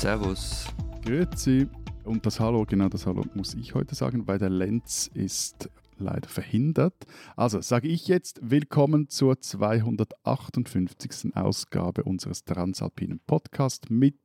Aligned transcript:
Servus. 0.00 0.66
Grüezi. 1.04 1.68
Und 2.04 2.24
das 2.24 2.40
Hallo, 2.40 2.64
genau 2.66 2.88
das 2.88 3.04
Hallo 3.04 3.22
muss 3.34 3.52
ich 3.52 3.74
heute 3.74 3.94
sagen, 3.94 4.26
weil 4.26 4.38
der 4.38 4.48
Lenz 4.48 5.10
ist 5.12 5.68
leider 5.98 6.26
verhindert. 6.26 6.94
Also 7.36 7.60
sage 7.60 7.88
ich 7.88 8.08
jetzt 8.08 8.40
willkommen 8.42 9.10
zur 9.10 9.42
258. 9.42 11.36
Ausgabe 11.36 12.04
unseres 12.04 12.44
Transalpinen 12.44 13.20
Podcasts 13.26 13.90
mit 13.90 14.16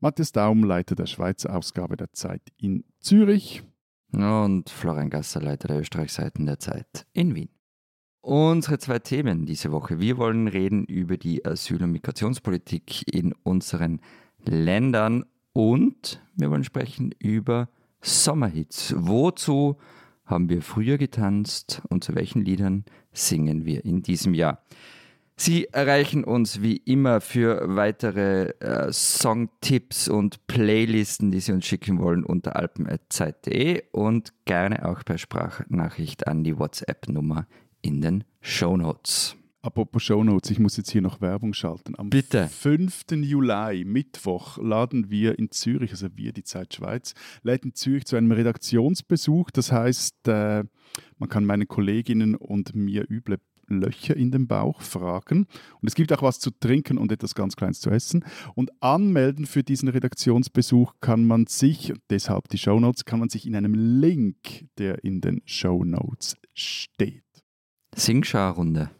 Matthias 0.00 0.32
Daum, 0.32 0.64
Leiter 0.64 0.96
der 0.96 1.06
Schweizer 1.06 1.54
Ausgabe 1.54 1.96
der 1.96 2.12
Zeit 2.12 2.42
in 2.56 2.82
Zürich. 2.98 3.62
Und 4.10 4.68
Florian 4.68 5.10
Gasser, 5.10 5.40
Leiter 5.40 5.68
der 5.68 5.78
Österreichseiten 5.78 6.44
der 6.44 6.58
Zeit 6.58 7.06
in 7.12 7.36
Wien. 7.36 7.50
Unsere 8.20 8.78
zwei 8.78 8.98
Themen 8.98 9.46
diese 9.46 9.70
Woche. 9.70 10.00
Wir 10.00 10.16
wollen 10.16 10.48
reden 10.48 10.84
über 10.86 11.16
die 11.18 11.44
Asyl- 11.44 11.84
und 11.84 11.92
Migrationspolitik 11.92 13.14
in 13.14 13.32
unseren 13.44 14.00
Ländern 14.46 15.24
und 15.52 16.22
wir 16.36 16.50
wollen 16.50 16.64
sprechen 16.64 17.14
über 17.18 17.68
Sommerhits. 18.00 18.94
Wozu 18.96 19.76
haben 20.24 20.48
wir 20.48 20.62
früher 20.62 20.98
getanzt 20.98 21.82
und 21.88 22.04
zu 22.04 22.14
welchen 22.14 22.44
Liedern 22.44 22.84
singen 23.12 23.64
wir 23.64 23.84
in 23.84 24.02
diesem 24.02 24.34
Jahr? 24.34 24.62
Sie 25.36 25.66
erreichen 25.72 26.22
uns 26.22 26.62
wie 26.62 26.76
immer 26.76 27.20
für 27.20 27.74
weitere 27.74 28.50
äh, 28.60 28.92
Songtipps 28.92 30.08
und 30.08 30.46
Playlisten, 30.46 31.32
die 31.32 31.40
Sie 31.40 31.52
uns 31.52 31.66
schicken 31.66 31.98
wollen, 31.98 32.24
unter 32.24 32.54
alpen.zeit.de 32.54 33.82
und 33.90 34.32
gerne 34.44 34.88
auch 34.88 35.04
per 35.04 35.18
Sprachnachricht 35.18 36.28
an 36.28 36.44
die 36.44 36.56
WhatsApp-Nummer 36.56 37.48
in 37.82 38.00
den 38.00 38.24
Show 38.40 38.76
Notes. 38.76 39.36
Apropos 39.64 40.02
Shownotes, 40.02 40.50
ich 40.50 40.58
muss 40.58 40.76
jetzt 40.76 40.90
hier 40.90 41.00
noch 41.00 41.22
Werbung 41.22 41.54
schalten. 41.54 41.94
Am 41.96 42.10
Bitte. 42.10 42.48
5. 42.48 43.06
Juli, 43.12 43.86
Mittwoch, 43.86 44.58
laden 44.58 45.08
wir 45.08 45.38
in 45.38 45.50
Zürich, 45.52 45.92
also 45.92 46.08
wir, 46.14 46.34
die 46.34 46.44
Zeit 46.44 46.74
Schweiz, 46.74 47.14
lädt 47.42 47.64
in 47.64 47.72
Zürich 47.72 48.04
zu 48.04 48.16
einem 48.16 48.30
Redaktionsbesuch. 48.30 49.50
Das 49.52 49.72
heißt, 49.72 50.28
äh, 50.28 50.64
man 51.16 51.28
kann 51.30 51.46
meine 51.46 51.64
Kolleginnen 51.64 52.34
und 52.34 52.74
mir 52.74 53.10
üble 53.10 53.38
Löcher 53.66 54.14
in 54.14 54.30
den 54.30 54.46
Bauch 54.46 54.82
fragen. 54.82 55.46
Und 55.80 55.88
es 55.88 55.94
gibt 55.94 56.12
auch 56.12 56.20
was 56.20 56.40
zu 56.40 56.50
trinken 56.50 56.98
und 56.98 57.10
etwas 57.10 57.34
ganz 57.34 57.56
Kleines 57.56 57.80
zu 57.80 57.88
essen. 57.88 58.22
Und 58.54 58.70
anmelden 58.82 59.46
für 59.46 59.62
diesen 59.62 59.88
Redaktionsbesuch 59.88 60.92
kann 61.00 61.24
man 61.24 61.46
sich, 61.46 61.94
deshalb 62.10 62.48
die 62.48 62.58
Shownotes, 62.58 63.06
kann 63.06 63.18
man 63.18 63.30
sich 63.30 63.46
in 63.46 63.56
einem 63.56 63.72
Link, 63.72 64.66
der 64.76 65.02
in 65.04 65.22
den 65.22 65.40
Shownotes 65.46 66.36
steht. 66.52 67.22
Singschar-Runde. 67.96 68.90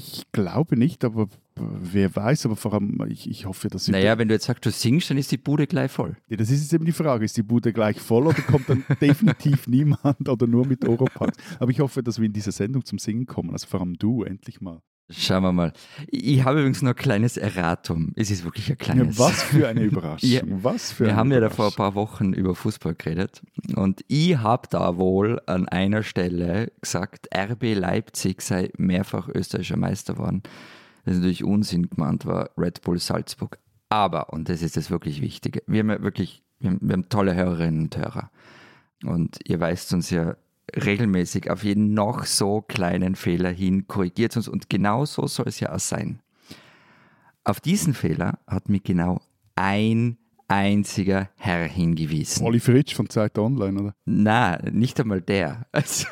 Ich 0.00 0.30
glaube 0.30 0.76
nicht, 0.76 1.04
aber 1.04 1.26
wer 1.56 2.14
weiß, 2.14 2.46
aber 2.46 2.54
vor 2.54 2.72
allem, 2.72 3.04
ich, 3.08 3.28
ich 3.28 3.46
hoffe, 3.46 3.66
dass... 3.66 3.88
Naja, 3.88 4.16
wenn 4.16 4.28
du 4.28 4.34
jetzt 4.34 4.44
sagst, 4.44 4.64
du 4.64 4.70
singst, 4.70 5.10
dann 5.10 5.18
ist 5.18 5.32
die 5.32 5.38
Bude 5.38 5.66
gleich 5.66 5.90
voll. 5.90 6.16
Ja, 6.28 6.36
das 6.36 6.50
ist 6.50 6.62
jetzt 6.62 6.72
eben 6.72 6.84
die 6.84 6.92
Frage, 6.92 7.24
ist 7.24 7.36
die 7.36 7.42
Bude 7.42 7.72
gleich 7.72 8.00
voll 8.00 8.28
oder 8.28 8.40
kommt 8.42 8.68
dann 8.68 8.84
definitiv 9.00 9.66
niemand 9.66 10.28
oder 10.28 10.46
nur 10.46 10.68
mit 10.68 10.86
Oropax? 10.86 11.36
Aber 11.58 11.72
ich 11.72 11.80
hoffe, 11.80 12.04
dass 12.04 12.20
wir 12.20 12.26
in 12.26 12.32
dieser 12.32 12.52
Sendung 12.52 12.84
zum 12.84 13.00
Singen 13.00 13.26
kommen, 13.26 13.50
also 13.50 13.66
vor 13.66 13.80
allem 13.80 13.98
du, 13.98 14.22
endlich 14.22 14.60
mal. 14.60 14.80
Schauen 15.10 15.42
wir 15.42 15.52
mal. 15.52 15.72
Ich 16.08 16.44
habe 16.44 16.60
übrigens 16.60 16.82
noch 16.82 16.90
ein 16.90 16.96
kleines 16.96 17.38
Erratum. 17.38 18.12
Es 18.14 18.30
ist 18.30 18.44
wirklich 18.44 18.70
ein 18.70 18.76
kleines. 18.76 19.16
Ja, 19.16 19.24
was 19.24 19.42
für 19.42 19.66
eine 19.66 19.80
Überraschung. 19.84 20.28
Ja, 20.28 20.42
was 20.44 20.92
für 20.92 21.06
Wir 21.06 21.16
haben 21.16 21.32
ja 21.32 21.40
da 21.40 21.48
vor 21.48 21.68
ein 21.68 21.72
paar 21.72 21.94
Wochen 21.94 22.34
über 22.34 22.54
Fußball 22.54 22.94
geredet 22.94 23.42
und 23.74 24.04
ich 24.08 24.36
habe 24.36 24.68
da 24.70 24.98
wohl 24.98 25.40
an 25.46 25.66
einer 25.66 26.02
Stelle 26.02 26.72
gesagt, 26.82 27.28
RB 27.34 27.74
Leipzig 27.74 28.42
sei 28.42 28.70
mehrfach 28.76 29.28
österreichischer 29.28 29.78
Meister 29.78 30.14
geworden. 30.14 30.42
Das 31.04 31.14
ist 31.14 31.20
natürlich 31.20 31.44
Unsinn 31.44 31.88
gemeint 31.88 32.26
war, 32.26 32.50
Red 32.58 32.82
Bull 32.82 32.98
Salzburg. 32.98 33.58
Aber, 33.88 34.30
und 34.34 34.50
das 34.50 34.60
ist 34.60 34.76
das 34.76 34.90
wirklich 34.90 35.22
Wichtige, 35.22 35.62
wir 35.66 35.80
haben 35.80 35.90
ja 35.90 36.02
wirklich, 36.02 36.42
wir 36.60 36.70
haben, 36.70 36.78
wir 36.82 36.92
haben 36.92 37.08
tolle 37.08 37.34
Hörerinnen 37.34 37.84
und 37.84 37.96
Hörer. 37.96 38.30
Und 39.04 39.38
ihr 39.46 39.58
weist 39.58 39.92
uns 39.94 40.10
ja 40.10 40.36
regelmäßig 40.76 41.50
auf 41.50 41.64
jeden 41.64 41.94
noch 41.94 42.24
so 42.24 42.62
kleinen 42.62 43.14
Fehler 43.14 43.50
hin, 43.50 43.86
korrigiert 43.86 44.36
uns 44.36 44.48
und 44.48 44.68
genau 44.68 45.04
so 45.04 45.26
soll 45.26 45.46
es 45.48 45.60
ja 45.60 45.74
auch 45.74 45.80
sein. 45.80 46.20
Auf 47.44 47.60
diesen 47.60 47.94
Fehler 47.94 48.38
hat 48.46 48.68
mich 48.68 48.82
genau 48.82 49.20
ein 49.56 50.18
einziger 50.48 51.28
Herr 51.36 51.66
hingewiesen. 51.66 52.44
Olli 52.44 52.60
Fritsch 52.60 52.94
von 52.94 53.08
Zeit 53.08 53.38
Online, 53.38 53.80
oder? 53.80 53.94
Na, 54.06 54.58
nicht 54.70 54.98
einmal 55.00 55.20
der. 55.20 55.66
Also, 55.72 56.06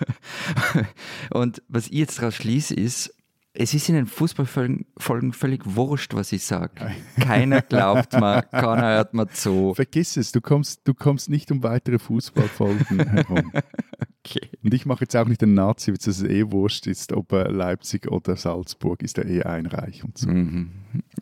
und 1.31 1.63
was 1.69 1.87
ich 1.87 1.95
jetzt 1.95 2.19
daraus 2.19 2.35
schließe, 2.35 2.75
ist, 2.75 3.15
es 3.59 3.73
ist 3.73 3.89
in 3.89 3.95
den 3.95 4.07
Fußballfolgen 4.07 4.87
Folgen 4.99 5.33
völlig 5.33 5.63
wurscht, 5.65 6.15
was 6.15 6.33
ich 6.33 6.45
sage. 6.45 6.95
Keiner 7.19 7.63
glaubt 7.63 8.13
mir, 8.13 8.43
keiner 8.51 8.95
hört 8.95 9.15
mir 9.15 9.29
zu. 9.29 9.73
Vergiss 9.75 10.17
es, 10.17 10.33
du 10.33 10.41
kommst, 10.41 10.83
du 10.85 10.95
kommst 10.95 11.31
nicht 11.31 11.51
um 11.51 11.63
weitere 11.63 11.99
Fußballfolgen 11.99 13.09
herum. 13.09 13.53
Okay. 14.27 14.49
Und 14.63 14.75
ich 14.75 14.87
mache 14.87 15.03
jetzt 15.03 15.17
auch 15.17 15.29
nicht 15.29 15.43
den 15.43 15.55
Nazi, 15.55 15.93
dass 15.93 16.07
es 16.07 16.23
eh 16.23 16.51
wurscht 16.51 16.87
ist, 16.87 17.13
ob 17.13 17.33
er 17.33 17.51
Leipzig 17.51 18.11
oder 18.11 18.37
Salzburg 18.37 19.03
ist, 19.03 19.17
der 19.17 19.27
eh 19.27 19.43
einreich 19.43 20.03
und 20.05 20.19
so. 20.19 20.29
Mhm. 20.29 20.71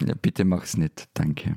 Ja, 0.07 0.15
bitte 0.21 0.45
mach's 0.45 0.77
nicht, 0.77 1.09
danke. 1.15 1.57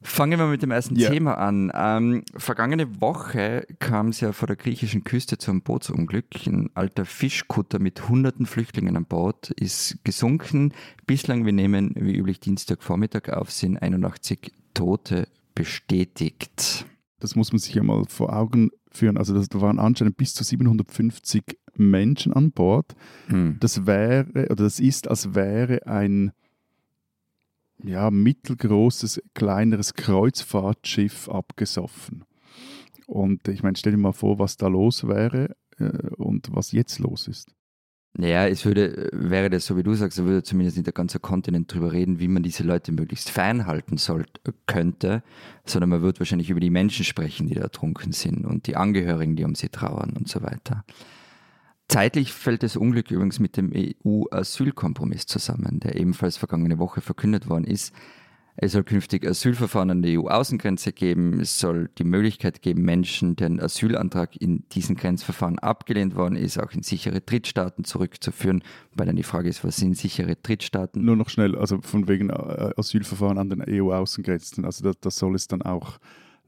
Fangen 0.00 0.38
wir 0.38 0.46
mit 0.46 0.62
dem 0.62 0.70
ersten 0.70 0.94
Ja. 0.94 1.10
Thema 1.10 1.34
an. 1.38 1.72
Ähm, 1.74 2.22
vergangene 2.36 3.00
Woche 3.00 3.66
kam 3.80 4.08
es 4.08 4.20
ja 4.20 4.32
vor 4.32 4.46
der 4.46 4.54
griechischen 4.54 5.02
Küste 5.02 5.38
zu 5.38 5.50
einem 5.50 5.62
Bootsunglück. 5.62 6.46
Ein 6.46 6.70
alter 6.74 7.04
Fischkutter 7.04 7.80
mit 7.80 8.08
hunderten 8.08 8.46
Flüchtlingen 8.46 8.96
an 8.96 9.06
Bord 9.06 9.50
ist 9.50 9.98
gesunken. 10.04 10.72
Bislang, 11.06 11.44
wir 11.44 11.52
nehmen 11.52 11.94
wie 11.96 12.14
üblich 12.16 12.38
Dienstagvormittag 12.38 13.28
auf, 13.30 13.50
sind 13.50 13.76
81 13.76 14.52
Tote 14.72 15.26
bestätigt. 15.56 16.86
Das 17.18 17.34
muss 17.34 17.50
man 17.50 17.58
sich 17.58 17.74
ja 17.74 17.82
mal 17.82 18.04
vor 18.06 18.32
Augen 18.32 18.70
führen. 18.90 19.16
Also 19.16 19.34
das, 19.34 19.48
da 19.48 19.60
waren 19.60 19.78
anscheinend 19.78 20.16
bis 20.16 20.34
zu 20.34 20.44
750 20.44 21.42
Menschen 21.76 22.32
an 22.32 22.52
Bord. 22.52 22.94
Hm. 23.28 23.56
Das 23.60 23.86
wäre, 23.86 24.26
oder 24.30 24.64
das 24.64 24.80
ist, 24.80 25.08
als 25.08 25.34
wäre 25.34 25.86
ein 25.86 26.32
ja, 27.82 28.10
mittelgroßes, 28.10 29.22
kleineres 29.34 29.94
Kreuzfahrtschiff 29.94 31.28
abgesoffen. 31.28 32.24
Und 33.06 33.48
ich 33.48 33.62
meine, 33.62 33.76
stell 33.76 33.92
dir 33.92 33.98
mal 33.98 34.12
vor, 34.12 34.38
was 34.38 34.56
da 34.56 34.66
los 34.66 35.06
wäre 35.06 35.56
äh, 35.78 36.08
und 36.16 36.48
was 36.52 36.72
jetzt 36.72 36.98
los 36.98 37.28
ist. 37.28 37.54
Naja, 38.14 38.48
es 38.48 38.64
würde, 38.64 39.10
wäre 39.12 39.48
das 39.50 39.66
so 39.66 39.76
wie 39.76 39.82
du 39.82 39.94
sagst, 39.94 40.18
da 40.18 40.24
würde 40.24 40.42
zumindest 40.42 40.76
nicht 40.76 40.86
der 40.86 40.92
ganze 40.92 41.20
Kontinent 41.20 41.72
drüber 41.72 41.92
reden, 41.92 42.18
wie 42.18 42.26
man 42.26 42.42
diese 42.42 42.64
Leute 42.64 42.90
möglichst 42.90 43.30
fernhalten 43.30 43.96
sollte, 43.96 44.54
könnte, 44.66 45.22
sondern 45.64 45.90
man 45.90 46.02
wird 46.02 46.18
wahrscheinlich 46.18 46.50
über 46.50 46.58
die 46.58 46.70
Menschen 46.70 47.04
sprechen, 47.04 47.46
die 47.46 47.54
da 47.54 47.62
ertrunken 47.62 48.12
sind 48.12 48.44
und 48.44 48.66
die 48.66 48.76
Angehörigen, 48.76 49.36
die 49.36 49.44
um 49.44 49.54
sie 49.54 49.68
trauern 49.68 50.14
und 50.16 50.28
so 50.28 50.42
weiter. 50.42 50.84
Zeitlich 51.88 52.32
fällt 52.32 52.62
das 52.62 52.76
Unglück 52.76 53.10
übrigens 53.10 53.38
mit 53.38 53.56
dem 53.56 53.72
EU-Asylkompromiss 53.74 55.26
zusammen, 55.26 55.80
der 55.80 55.96
ebenfalls 55.96 56.36
vergangene 56.36 56.78
Woche 56.78 57.00
verkündet 57.00 57.48
worden 57.48 57.64
ist. 57.64 57.94
Es 58.60 58.72
soll 58.72 58.82
künftig 58.82 59.24
Asylverfahren 59.24 59.92
an 59.92 60.02
der 60.02 60.18
EU-Außengrenze 60.18 60.92
geben. 60.92 61.38
Es 61.38 61.60
soll 61.60 61.90
die 61.96 62.02
Möglichkeit 62.02 62.60
geben, 62.60 62.82
Menschen, 62.82 63.36
deren 63.36 63.60
Asylantrag 63.60 64.34
in 64.34 64.64
diesen 64.72 64.96
Grenzverfahren 64.96 65.60
abgelehnt 65.60 66.16
worden 66.16 66.34
ist, 66.34 66.58
auch 66.58 66.72
in 66.72 66.82
sichere 66.82 67.20
Drittstaaten 67.20 67.84
zurückzuführen. 67.84 68.64
Weil 68.96 69.06
dann 69.06 69.14
die 69.14 69.22
Frage 69.22 69.48
ist, 69.48 69.62
was 69.62 69.76
sind 69.76 69.96
sichere 69.96 70.34
Drittstaaten? 70.34 71.04
Nur 71.04 71.14
noch 71.14 71.28
schnell, 71.28 71.56
also 71.56 71.80
von 71.82 72.08
wegen 72.08 72.30
äh, 72.30 72.72
Asylverfahren 72.76 73.38
an 73.38 73.48
den 73.48 73.62
EU-Außengrenzen. 73.64 74.64
Also 74.64 74.82
da, 74.82 74.92
da 75.00 75.10
soll 75.12 75.36
es 75.36 75.46
dann 75.46 75.62
auch 75.62 75.98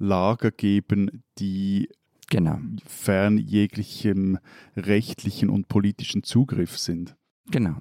Lager 0.00 0.50
geben, 0.50 1.22
die 1.38 1.90
Genau, 2.28 2.58
fern 2.86 3.38
jeglichem 3.38 4.38
rechtlichen 4.76 5.48
und 5.48 5.68
politischen 5.68 6.24
Zugriff 6.24 6.76
sind. 6.76 7.14
genau. 7.50 7.76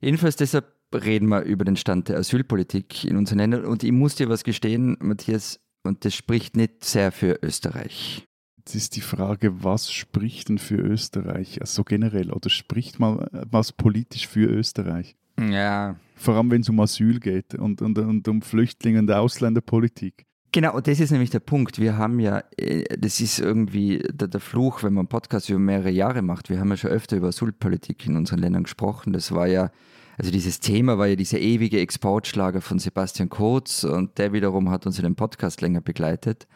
Jedenfalls 0.00 0.36
deshalb 0.36 0.79
reden 0.92 1.28
wir 1.28 1.42
über 1.42 1.64
den 1.64 1.76
Stand 1.76 2.08
der 2.08 2.18
Asylpolitik 2.18 3.04
in 3.04 3.16
unseren 3.16 3.38
Ländern. 3.38 3.64
Und 3.64 3.82
ich 3.84 3.92
muss 3.92 4.16
dir 4.16 4.28
was 4.28 4.44
gestehen, 4.44 4.96
Matthias, 5.00 5.60
und 5.82 6.04
das 6.04 6.14
spricht 6.14 6.56
nicht 6.56 6.84
sehr 6.84 7.12
für 7.12 7.38
Österreich. 7.42 8.26
Jetzt 8.58 8.74
ist 8.74 8.96
die 8.96 9.00
Frage, 9.00 9.64
was 9.64 9.90
spricht 9.90 10.48
denn 10.48 10.58
für 10.58 10.76
Österreich? 10.76 11.60
Also 11.60 11.82
generell, 11.82 12.30
oder 12.30 12.50
spricht 12.50 13.00
äh, 13.00 13.16
was 13.50 13.72
politisch 13.72 14.28
für 14.28 14.46
Österreich? 14.46 15.16
Ja, 15.38 15.96
Vor 16.16 16.34
allem, 16.34 16.50
wenn 16.50 16.60
es 16.60 16.68
um 16.68 16.78
Asyl 16.80 17.18
geht 17.18 17.54
und, 17.54 17.80
und, 17.80 17.98
und 17.98 18.28
um 18.28 18.42
Flüchtlinge 18.42 18.98
und 18.98 19.10
Ausländerpolitik. 19.10 20.26
Genau, 20.52 20.74
und 20.74 20.86
das 20.86 21.00
ist 21.00 21.12
nämlich 21.12 21.30
der 21.30 21.40
Punkt. 21.40 21.78
Wir 21.78 21.96
haben 21.96 22.18
ja, 22.18 22.42
äh, 22.56 22.84
das 22.98 23.20
ist 23.20 23.38
irgendwie 23.38 24.02
der, 24.12 24.28
der 24.28 24.40
Fluch, 24.40 24.82
wenn 24.82 24.92
man 24.92 25.02
einen 25.02 25.08
Podcast 25.08 25.48
über 25.48 25.60
mehrere 25.60 25.90
Jahre 25.90 26.22
macht. 26.22 26.50
Wir 26.50 26.60
haben 26.60 26.70
ja 26.70 26.76
schon 26.76 26.90
öfter 26.90 27.16
über 27.16 27.28
Asylpolitik 27.28 28.04
in 28.06 28.16
unseren 28.16 28.40
Ländern 28.40 28.64
gesprochen. 28.64 29.12
Das 29.12 29.32
war 29.32 29.46
ja, 29.46 29.70
also 30.20 30.32
dieses 30.32 30.60
Thema 30.60 30.98
war 30.98 31.06
ja 31.06 31.16
dieser 31.16 31.38
ewige 31.38 31.80
Exportschlager 31.80 32.60
von 32.60 32.78
Sebastian 32.78 33.30
Kurz 33.30 33.84
und 33.84 34.18
der 34.18 34.34
wiederum 34.34 34.68
hat 34.68 34.84
uns 34.84 34.98
in 34.98 35.04
dem 35.04 35.16
Podcast 35.16 35.62
länger 35.62 35.80
begleitet. 35.80 36.46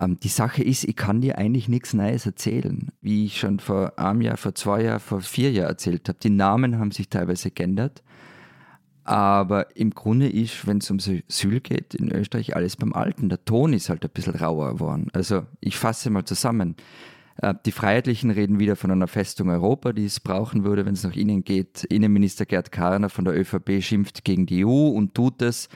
Ähm, 0.00 0.18
die 0.18 0.26
Sache 0.26 0.64
ist, 0.64 0.82
ich 0.82 0.96
kann 0.96 1.20
dir 1.20 1.38
eigentlich 1.38 1.68
nichts 1.68 1.94
Neues 1.94 2.26
erzählen. 2.26 2.88
Wie 3.00 3.26
ich 3.26 3.38
schon 3.38 3.60
vor 3.60 3.96
einem 4.00 4.20
Jahr, 4.20 4.36
vor 4.36 4.56
zwei 4.56 4.82
Jahren, 4.82 4.98
vor 4.98 5.20
vier 5.20 5.52
Jahren 5.52 5.68
erzählt 5.68 6.08
habe. 6.08 6.18
Die 6.20 6.30
Namen 6.30 6.80
haben 6.80 6.90
sich 6.90 7.08
teilweise 7.08 7.52
geändert. 7.52 8.02
Aber 9.04 9.76
im 9.76 9.90
Grunde 9.90 10.28
ist, 10.28 10.66
wenn 10.66 10.78
es 10.78 10.90
um 10.90 10.98
Asyl 10.98 11.60
geht, 11.60 11.94
in 11.94 12.10
Österreich 12.10 12.56
alles 12.56 12.74
beim 12.74 12.94
Alten. 12.94 13.28
Der 13.28 13.44
Ton 13.44 13.74
ist 13.74 13.90
halt 13.90 14.02
ein 14.02 14.10
bisschen 14.12 14.34
rauer 14.34 14.72
geworden. 14.72 15.06
Also 15.12 15.46
ich 15.60 15.76
fasse 15.76 16.10
mal 16.10 16.24
zusammen. 16.24 16.74
Äh, 17.36 17.54
die 17.64 17.72
Freiheitlichen 17.72 18.30
reden 18.30 18.58
wieder 18.58 18.76
von 18.76 18.90
einer 18.90 19.08
Festung 19.08 19.50
Europa, 19.50 19.92
die 19.92 20.04
es 20.04 20.20
brauchen 20.20 20.64
würde, 20.64 20.86
wenn 20.86 20.94
es 20.94 21.04
nach 21.04 21.14
ihnen 21.14 21.44
geht. 21.44 21.84
Innenminister 21.84 22.46
Gerd 22.46 22.72
Karner 22.72 23.08
von 23.08 23.24
der 23.24 23.38
ÖVP 23.38 23.82
schimpft 23.82 24.24
gegen 24.24 24.46
die 24.46 24.64
EU 24.64 24.88
und 24.88 25.14
tut 25.14 25.42
es, 25.42 25.68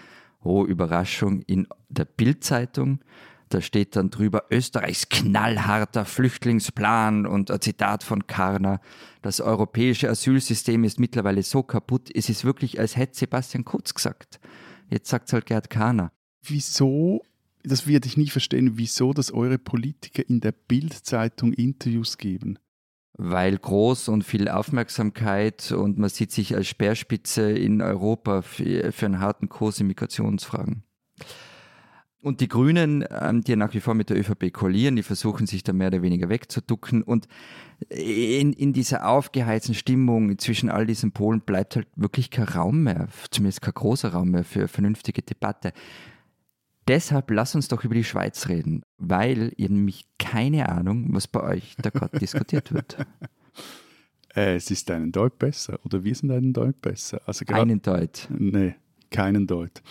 oh 0.43 0.65
Überraschung, 0.65 1.43
in 1.43 1.67
der 1.89 2.05
Bildzeitung. 2.05 3.01
Da 3.49 3.61
steht 3.61 3.95
dann 3.95 4.11
drüber 4.11 4.45
Österreichs 4.51 5.09
knallharter 5.09 6.05
Flüchtlingsplan 6.05 7.27
und 7.27 7.51
ein 7.51 7.61
Zitat 7.61 8.03
von 8.03 8.27
Karner. 8.27 8.81
Das 9.23 9.41
europäische 9.41 10.11
Asylsystem 10.11 10.83
ist 10.83 10.99
mittlerweile 10.99 11.43
so 11.43 11.63
kaputt, 11.63 12.11
es 12.13 12.29
ist 12.29 12.45
wirklich, 12.45 12.81
als 12.81 12.97
hätte 12.97 13.17
Sebastian 13.17 13.65
Kurz 13.65 13.95
gesagt. 13.95 14.41
Jetzt 14.91 15.09
sagt 15.09 15.29
es 15.29 15.33
halt 15.33 15.47
Gerd 15.47 15.71
Kahner. 15.71 16.11
Wieso, 16.43 17.23
das 17.67 17.87
werde 17.87 18.07
ich 18.07 18.17
nie 18.17 18.29
verstehen, 18.29 18.73
wieso, 18.75 19.13
dass 19.13 19.33
eure 19.33 19.59
Politiker 19.59 20.29
in 20.29 20.41
der 20.41 20.53
Bildzeitung 20.53 21.53
Interviews 21.53 22.17
geben? 22.17 22.59
Weil 23.19 23.57
groß 23.59 24.09
und 24.09 24.25
viel 24.25 24.49
Aufmerksamkeit 24.49 25.73
und 25.73 25.99
man 25.99 26.11
sieht 26.11 26.33
sich 26.33 26.55
als 26.55 26.69
Speerspitze 26.69 27.51
in 27.51 27.81
Europa 27.81 28.43
für, 28.43 28.93
einen 29.01 29.21
harten 29.21 29.49
Kurs 29.49 29.81
in 29.81 29.87
Migrationsfragen. 29.87 30.83
Und 32.21 32.41
die 32.41 32.49
Grünen, 32.49 33.05
ähm, 33.09 33.43
die 33.43 33.55
nach 33.57 33.73
wie 33.73 33.81
vor 33.81 33.95
mit 33.95 34.11
der 34.11 34.19
ÖVP 34.19 34.53
koalieren, 34.53 34.97
die 34.97 35.05
versuchen 35.05 35.47
sich 35.47 35.63
da 35.63 35.73
mehr 35.73 35.89
oder 35.89 36.03
weniger 36.03 36.29
wegzuducken. 36.29 37.03
Und 37.03 37.29
in, 37.89 38.53
in 38.53 38.73
dieser 38.73 39.09
aufgeheizten 39.09 39.75
Stimmung 39.75 40.37
zwischen 40.39 40.69
all 40.69 40.87
diesen 40.87 41.13
Polen 41.13 41.41
bleibt 41.41 41.77
halt 41.77 41.87
wirklich 41.95 42.31
kein 42.31 42.49
Raum 42.49 42.83
mehr, 42.83 43.09
zumindest 43.31 43.63
kein 43.63 43.75
großer 43.75 44.09
Raum 44.09 44.33
mehr 44.33 44.45
für 44.45 44.67
vernünftige 44.67 45.23
Debatte. 45.23 45.73
Deshalb 46.89 47.31
lass 47.31 47.55
uns 47.55 47.69
doch 47.69 47.85
über 47.85 47.95
die 47.95 48.05
Schweiz 48.05 48.49
reden, 48.49 48.83
weil 48.99 49.53
ihr 49.57 49.69
nämlich 49.69 50.07
keine 50.19 50.69
Ahnung, 50.69 51.09
was 51.11 51.27
bei 51.27 51.43
euch 51.43 51.75
da 51.83 51.91
gerade 51.91 52.19
diskutiert 52.21 52.73
wird. 52.73 52.99
Äh, 54.35 54.57
es 54.57 54.71
ist 54.71 54.91
einen 54.91 55.13
Deut 55.13 55.39
besser 55.39 55.81
oder 55.85 56.05
wir 56.05 56.15
sind 56.15 56.31
einen 56.31 56.53
Deut 56.53 56.81
besser. 56.81 57.21
Also 57.27 57.45
grad, 57.45 57.61
einen 57.61 57.83
Deut? 57.83 58.29
Nee, 58.31 58.77
keinen 59.11 59.47
Deut. 59.47 59.83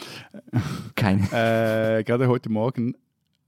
Kein. 0.95 1.19
Äh, 1.31 2.03
gerade 2.05 2.27
heute 2.27 2.49
Morgen 2.49 2.95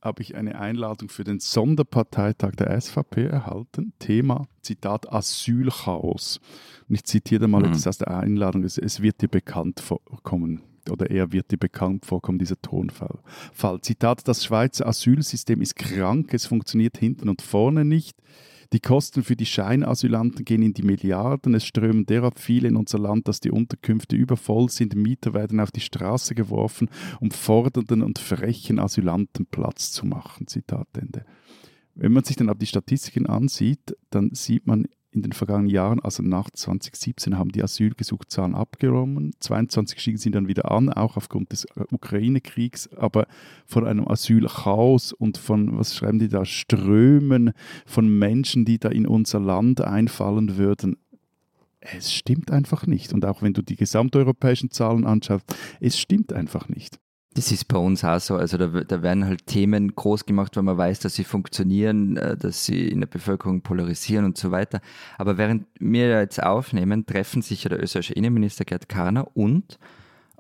habe 0.02 0.22
ich 0.22 0.36
eine 0.36 0.60
Einladung 0.60 1.10
für 1.10 1.24
den 1.24 1.40
Sonderparteitag 1.40 2.56
der 2.56 2.80
SVP 2.80 3.26
erhalten. 3.26 3.94
Thema, 4.00 4.48
Zitat, 4.62 5.12
Asylchaos. 5.12 6.40
Und 6.88 6.96
ich 6.96 7.04
zitiere 7.04 7.48
mal 7.48 7.60
mhm. 7.60 7.66
etwas 7.66 7.88
aus 7.88 7.98
der 7.98 8.10
Einladung. 8.10 8.64
Es, 8.64 8.78
es 8.78 9.02
wird 9.02 9.22
dir 9.22 9.28
bekannt 9.28 9.80
vorkommen 9.80 10.62
oder 10.90 11.10
er 11.10 11.32
wird 11.32 11.52
dir 11.52 11.58
bekannt 11.58 12.06
vorkommen, 12.06 12.40
dieser 12.40 12.62
Tonfall. 12.62 13.20
Fall. 13.54 13.82
Zitat, 13.82 14.28
das 14.28 14.46
Schweizer 14.46 14.88
Asylsystem 14.88 15.62
ist 15.62 15.76
krank, 15.76 16.34
es 16.34 16.46
funktioniert 16.46 16.98
hinten 16.98 17.30
und 17.30 17.42
vorne 17.42 17.86
nicht. 17.86 18.18
Die 18.74 18.82
Kosten 18.82 19.24
für 19.24 19.38
die 19.38 19.46
Scheinasylanten 19.46 20.44
gehen 20.44 20.62
in 20.62 20.74
die 20.74 20.84
Milliarden. 20.84 21.54
Es 21.54 21.66
strömen 21.66 22.06
derart 22.06 22.38
viele 22.38 22.68
in 22.68 22.76
unser 22.76 23.00
Land, 23.00 23.28
dass 23.28 23.40
die 23.40 23.52
Unterkünfte 23.52 24.18
übervoll 24.18 24.70
sind. 24.70 24.94
Mieter 24.94 25.34
werden 25.34 25.62
auf 25.62 25.72
die 25.72 25.80
Straße 25.80 26.36
geworfen, 26.36 26.90
um 27.22 27.32
fordernden 27.32 28.02
und 28.02 28.20
frechen 28.20 28.80
Asylanten 28.80 29.46
Platz 29.46 29.92
zu 29.94 30.06
machen. 30.06 30.48
Zitat 30.48 30.88
Ende. 30.98 31.24
Wenn 31.96 32.12
man 32.12 32.26
sich 32.26 32.36
dann 32.36 32.50
aber 32.50 32.60
die 32.60 32.68
Statistiken 32.68 33.26
ansieht, 33.26 33.96
dann 34.10 34.32
sieht 34.34 34.68
man 34.68 34.88
in 35.12 35.22
den 35.22 35.32
vergangenen 35.32 35.70
Jahren, 35.70 36.00
also 36.00 36.22
nach 36.22 36.50
2017, 36.50 37.38
haben 37.38 37.52
die 37.52 37.64
Asylgesuchzahlen 37.64 38.56
abgenommen. 38.56 39.32
22 39.40 40.00
stiegen 40.00 40.18
sie 40.18 40.32
dann 40.32 40.48
wieder 40.48 40.72
an, 40.72 40.90
auch 40.90 41.18
aufgrund 41.18 41.52
des 41.52 41.66
äh, 41.66 41.84
Ukraine-Kriegs. 41.92 42.94
Aber 42.94 43.28
von 43.66 43.88
einem 43.88 44.08
Asylchaos 44.08 45.14
und 45.14 45.38
von, 45.38 45.78
was 45.78 45.96
schreiben 45.96 46.20
die 46.20 46.28
da, 46.28 46.46
Strömen 46.46 47.54
von 47.86 48.08
Menschen, 48.20 48.66
die 48.66 48.80
da 48.80 48.90
in 48.90 49.08
unser 49.08 49.40
Land 49.40 49.82
einfallen 49.82 50.58
würden, 50.58 50.98
es 51.80 52.14
stimmt 52.14 52.52
einfach 52.52 52.86
nicht. 52.86 53.14
Und 53.14 53.26
auch 53.26 53.42
wenn 53.42 53.54
du 53.54 53.62
die 53.62 53.76
gesamteuropäischen 53.76 54.72
Zahlen 54.72 55.06
anschaust, 55.06 55.46
es 55.80 55.98
stimmt 56.00 56.34
einfach 56.34 56.70
nicht. 56.70 57.00
Das 57.38 57.52
ist 57.52 57.68
bei 57.68 57.78
uns 57.78 58.04
auch 58.04 58.20
so. 58.20 58.36
Also 58.36 58.58
da, 58.58 58.66
da, 58.66 59.04
werden 59.04 59.26
halt 59.26 59.46
Themen 59.46 59.94
groß 59.94 60.26
gemacht, 60.26 60.56
weil 60.56 60.64
man 60.64 60.76
weiß, 60.76 61.02
dass 61.02 61.14
sie 61.14 61.24
funktionieren, 61.24 62.18
äh, 62.18 62.36
dass 62.36 62.66
sie 62.66 62.88
in 62.88 63.00
der 63.00 63.08
Bevölkerung 63.08 63.62
polarisieren 63.62 64.26
und 64.26 64.40
so 64.40 64.50
weiter. 64.50 64.82
Aber 65.20 65.38
während 65.38 65.68
wir 65.80 66.20
jetzt 66.20 66.42
aufnehmen, 66.42 67.06
treffen 67.06 67.44
sich 67.44 67.64
ja 67.64 67.70
der 67.70 67.80
österreichische 67.80 68.14
Innenminister 68.14 68.66
Gerd 68.66 68.90
Karner 68.90 69.38
und 69.38 69.78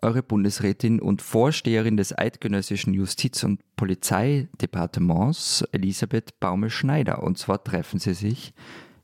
eure 0.02 0.24
Bundesrätin 0.24 1.00
und 1.00 1.22
Vorsteherin 1.22 1.98
des 1.98 2.18
eidgenössischen 2.18 2.96
Justiz- 2.96 3.44
und 3.44 3.60
Polizeidepartements, 3.76 5.66
Elisabeth 5.74 6.40
Baume-Schneider. 6.40 7.22
Und 7.22 7.38
zwar 7.38 7.64
treffen 7.64 8.00
sie 8.00 8.16
sich 8.16 8.56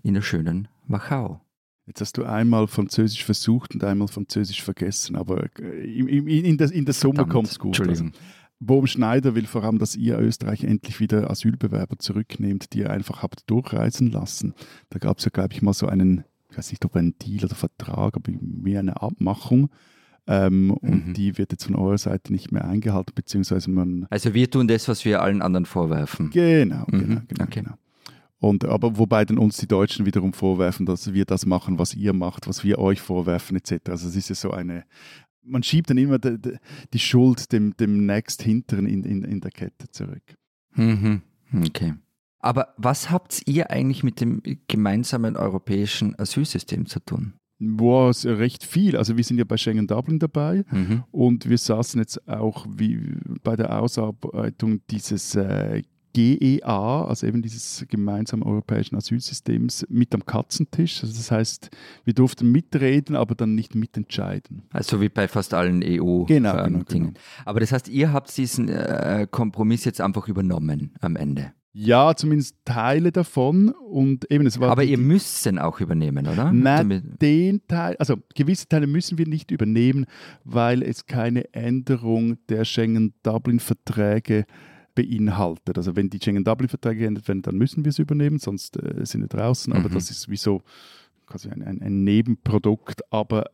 in 0.02 0.16
der 0.16 0.24
schönen 0.24 0.68
Wachau. 0.88 1.43
Jetzt 1.86 2.00
hast 2.00 2.18
du 2.18 2.24
einmal 2.24 2.68
Französisch 2.68 3.26
versucht 3.26 3.74
und 3.74 3.84
einmal 3.84 4.08
Französisch 4.08 4.64
vergessen, 4.64 5.16
aber 5.16 5.50
äh, 5.60 6.00
in, 6.00 6.08
in, 6.08 6.28
in 6.28 6.58
der, 6.58 6.72
in 6.72 6.86
der 6.86 6.94
Summe 6.94 7.26
kommt 7.26 7.50
es 7.50 7.60
gut. 7.60 7.80
Also, 7.82 8.06
Bohm 8.60 8.88
Schneider 8.88 9.36
will 9.36 9.46
vor 9.46 9.64
allem, 9.64 9.78
dass 9.78 9.96
ihr 9.96 10.18
Österreich 10.20 10.64
endlich 10.64 11.00
wieder 11.00 11.30
Asylbewerber 11.30 11.98
zurücknehmt, 12.00 12.74
die 12.74 12.80
ihr 12.80 12.92
einfach 12.92 13.22
habt 13.22 13.50
durchreisen 13.50 14.12
lassen. 14.12 14.54
Da 14.90 15.00
gab 15.00 15.18
es 15.18 15.26
ja, 15.26 15.32
glaube 15.32 15.54
ich, 15.54 15.62
mal 15.62 15.74
so 15.74 15.88
einen, 15.88 16.24
ich 16.50 16.58
weiß 16.58 16.72
nicht, 16.72 16.86
ob 16.86 16.96
ein 16.96 17.16
Deal 17.20 17.44
oder 17.44 17.56
Vertrag, 17.56 18.16
aber 18.16 18.32
mehr 18.40 18.80
eine 18.80 19.02
Abmachung. 19.02 19.70
Ähm, 20.26 20.68
mhm. 20.68 20.74
Und 20.74 21.14
die 21.16 21.38
wird 21.38 21.52
jetzt 21.52 21.66
von 21.66 21.76
eurer 21.76 21.98
Seite 21.98 22.32
nicht 22.32 22.54
mehr 22.54 22.64
eingehalten, 22.64 23.14
beziehungsweise 23.14 23.70
man. 23.70 24.08
Also 24.10 24.34
wir 24.34 24.50
tun 24.50 24.70
das, 24.70 24.88
was 24.88 25.04
wir 25.04 25.22
allen 25.22 25.42
anderen 25.42 25.66
vorwerfen. 25.66 26.30
Genau, 26.30 26.86
mhm. 26.88 27.00
genau, 27.00 27.22
genau. 27.28 27.44
Okay. 27.44 27.62
genau. 27.62 27.74
Und, 28.44 28.66
aber 28.66 28.98
wobei 28.98 29.24
dann 29.24 29.38
uns 29.38 29.56
die 29.56 29.68
Deutschen 29.68 30.06
wiederum 30.06 30.34
vorwerfen, 30.34 30.86
dass 30.86 31.14
wir 31.14 31.24
das 31.24 31.46
machen, 31.46 31.80
was 31.80 31.94
ihr 31.94 32.12
macht, 32.12 32.46
was 32.46 32.62
wir 32.66 32.78
euch 32.78 33.00
vorwerfen, 33.00 33.56
etc. 33.56 33.90
Also 33.90 34.10
es 34.10 34.18
ist 34.18 34.28
ja 34.28 34.36
so 34.36 34.52
eine, 34.52 34.84
man 35.44 35.64
schiebt 35.64 35.90
dann 35.90 35.98
immer 35.98 36.20
de, 36.20 36.38
de, 36.38 36.58
die 36.92 37.00
Schuld 37.00 37.54
dem, 37.54 37.74
dem 37.78 38.06
nächsthinteren 38.06 38.86
in, 38.86 39.06
in, 39.06 39.24
in 39.24 39.40
der 39.40 39.52
Kette 39.52 39.90
zurück. 39.90 40.24
Mhm. 40.76 41.22
Okay. 41.68 41.94
Aber 42.40 42.74
was 42.76 43.10
habt 43.10 43.44
ihr 43.46 43.72
eigentlich 43.72 44.04
mit 44.04 44.20
dem 44.20 44.42
gemeinsamen 44.68 45.38
europäischen 45.38 46.20
Asylsystem 46.20 46.86
zu 46.86 47.00
tun? 47.00 47.36
Boah, 47.60 48.12
recht 48.26 48.66
viel. 48.66 48.98
Also 48.98 49.16
wir 49.16 49.24
sind 49.24 49.38
ja 49.38 49.46
bei 49.46 49.56
Schengen 49.56 49.88
Dublin 49.88 50.20
dabei 50.20 50.66
mhm. 50.70 51.06
und 51.12 51.48
wir 51.48 51.58
saßen 51.58 51.98
jetzt 52.02 52.28
auch 52.28 52.66
wie 52.70 53.00
bei 53.42 53.56
der 53.56 53.80
Ausarbeitung 53.80 54.82
dieses 54.90 55.34
äh, 55.36 55.84
GEA, 56.14 57.06
also 57.06 57.26
eben 57.28 57.42
dieses 57.42 57.86
gemeinsamen 57.90 58.44
europäischen 58.44 58.96
Asylsystems, 58.96 59.86
mit 59.90 60.14
am 60.14 60.26
Katzentisch. 60.26 61.04
Also 61.04 61.16
das 61.16 61.32
heißt, 61.32 61.70
wir 62.06 62.14
durften 62.14 62.52
mitreden, 62.52 63.16
aber 63.16 63.36
dann 63.36 63.56
nicht 63.56 63.76
mitentscheiden. 63.76 64.64
Also 64.72 65.02
wie 65.02 65.10
bei 65.10 65.28
fast 65.28 65.54
allen 65.54 65.84
EU-Dingen. 65.84 66.26
Genau, 66.28 66.58
ähm, 66.58 66.74
genau, 66.74 66.86
genau, 66.88 67.10
Aber 67.46 67.60
das 67.60 67.72
heißt, 67.72 67.90
ihr 67.90 68.14
habt 68.14 68.36
diesen 68.38 68.70
äh, 68.70 69.28
Kompromiss 69.30 69.86
jetzt 69.86 70.02
einfach 70.02 70.28
übernommen 70.28 70.94
am 71.02 71.16
Ende. 71.16 71.54
Ja, 71.76 72.16
zumindest 72.16 72.56
Teile 72.66 73.12
davon 73.12 73.70
und 73.70 74.30
eben 74.30 74.46
es 74.46 74.60
war. 74.60 74.70
Aber 74.70 74.84
ihr 74.84 75.00
müsst 75.00 75.44
den 75.48 75.58
auch 75.58 75.82
übernehmen, 75.82 76.28
oder? 76.28 76.52
Nein, 76.52 77.18
den 77.20 77.66
Teil, 77.68 77.96
also 77.98 78.18
gewisse 78.36 78.68
Teile 78.68 78.86
müssen 78.86 79.18
wir 79.18 79.28
nicht 79.28 79.50
übernehmen, 79.50 80.06
weil 80.44 80.84
es 80.84 81.08
keine 81.08 81.52
Änderung 81.52 82.38
der 82.48 82.64
Schengen-Dublin-Verträge 82.64 84.42
gibt 84.44 84.73
beinhaltet. 84.96 85.78
Also 85.78 85.96
wenn 85.96 86.10
die 86.10 86.20
Schengen-Dublin-Verträge 86.22 87.02
geändert 87.02 87.28
werden, 87.28 87.42
dann 87.42 87.58
müssen 87.58 87.84
wir 87.86 87.90
es 87.90 88.00
übernehmen, 88.00 88.40
sonst 88.40 88.78
äh, 88.82 89.06
sind 89.06 89.22
wir 89.22 89.28
draußen. 89.28 89.74
Aber 89.74 89.90
mhm. 89.90 89.94
das 89.94 90.12
ist 90.12 90.30
wie 90.30 90.38
so 90.38 90.62
quasi 91.26 91.50
ein, 91.50 91.62
ein, 91.64 91.82
ein 91.82 92.04
Nebenprodukt. 92.04 93.02
Aber 93.12 93.46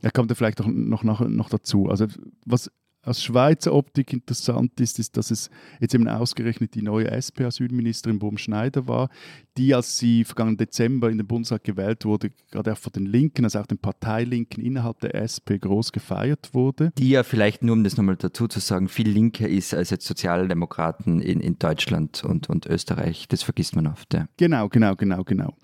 er 0.00 0.10
kommt 0.10 0.30
ja 0.30 0.34
vielleicht 0.34 0.60
auch 0.60 0.66
noch, 0.66 1.02
noch, 1.02 1.20
noch 1.20 1.48
dazu. 1.48 1.88
Also 1.88 2.06
was 2.44 2.70
aus 3.04 3.22
Schweizer 3.22 3.72
Optik 3.72 4.12
interessant 4.12 4.80
ist, 4.80 4.98
ist, 4.98 5.16
dass 5.16 5.30
es 5.30 5.50
jetzt 5.80 5.94
eben 5.94 6.08
ausgerechnet 6.08 6.74
die 6.74 6.82
neue 6.82 7.10
SP-Asylministerin 7.10 8.18
Bohm 8.18 8.38
Schneider 8.38 8.86
war, 8.86 9.10
die, 9.56 9.74
als 9.74 9.98
sie 9.98 10.24
vergangenen 10.24 10.56
Dezember 10.56 11.10
in 11.10 11.18
den 11.18 11.26
Bundesrat 11.26 11.64
gewählt 11.64 12.04
wurde, 12.04 12.30
gerade 12.50 12.72
auch 12.72 12.78
von 12.78 12.92
den 12.92 13.06
Linken, 13.06 13.44
also 13.44 13.60
auch 13.60 13.66
den 13.66 13.78
Parteilinken 13.78 14.64
innerhalb 14.64 15.00
der 15.00 15.14
SP 15.14 15.58
groß 15.58 15.92
gefeiert 15.92 16.50
wurde. 16.52 16.92
Die 16.98 17.10
ja 17.10 17.22
vielleicht, 17.22 17.62
nur 17.62 17.74
um 17.74 17.84
das 17.84 17.96
nochmal 17.96 18.16
dazu 18.16 18.48
zu 18.48 18.60
sagen, 18.60 18.88
viel 18.88 19.08
linker 19.08 19.48
ist 19.48 19.74
als 19.74 19.90
jetzt 19.90 20.06
Sozialdemokraten 20.06 21.20
in, 21.20 21.40
in 21.40 21.58
Deutschland 21.58 22.24
und, 22.24 22.48
und 22.48 22.66
Österreich. 22.66 23.26
Das 23.28 23.42
vergisst 23.42 23.76
man 23.76 23.86
oft. 23.86 24.12
Ja. 24.14 24.26
Genau, 24.36 24.68
genau, 24.68 24.96
genau, 24.96 25.24
genau. 25.24 25.54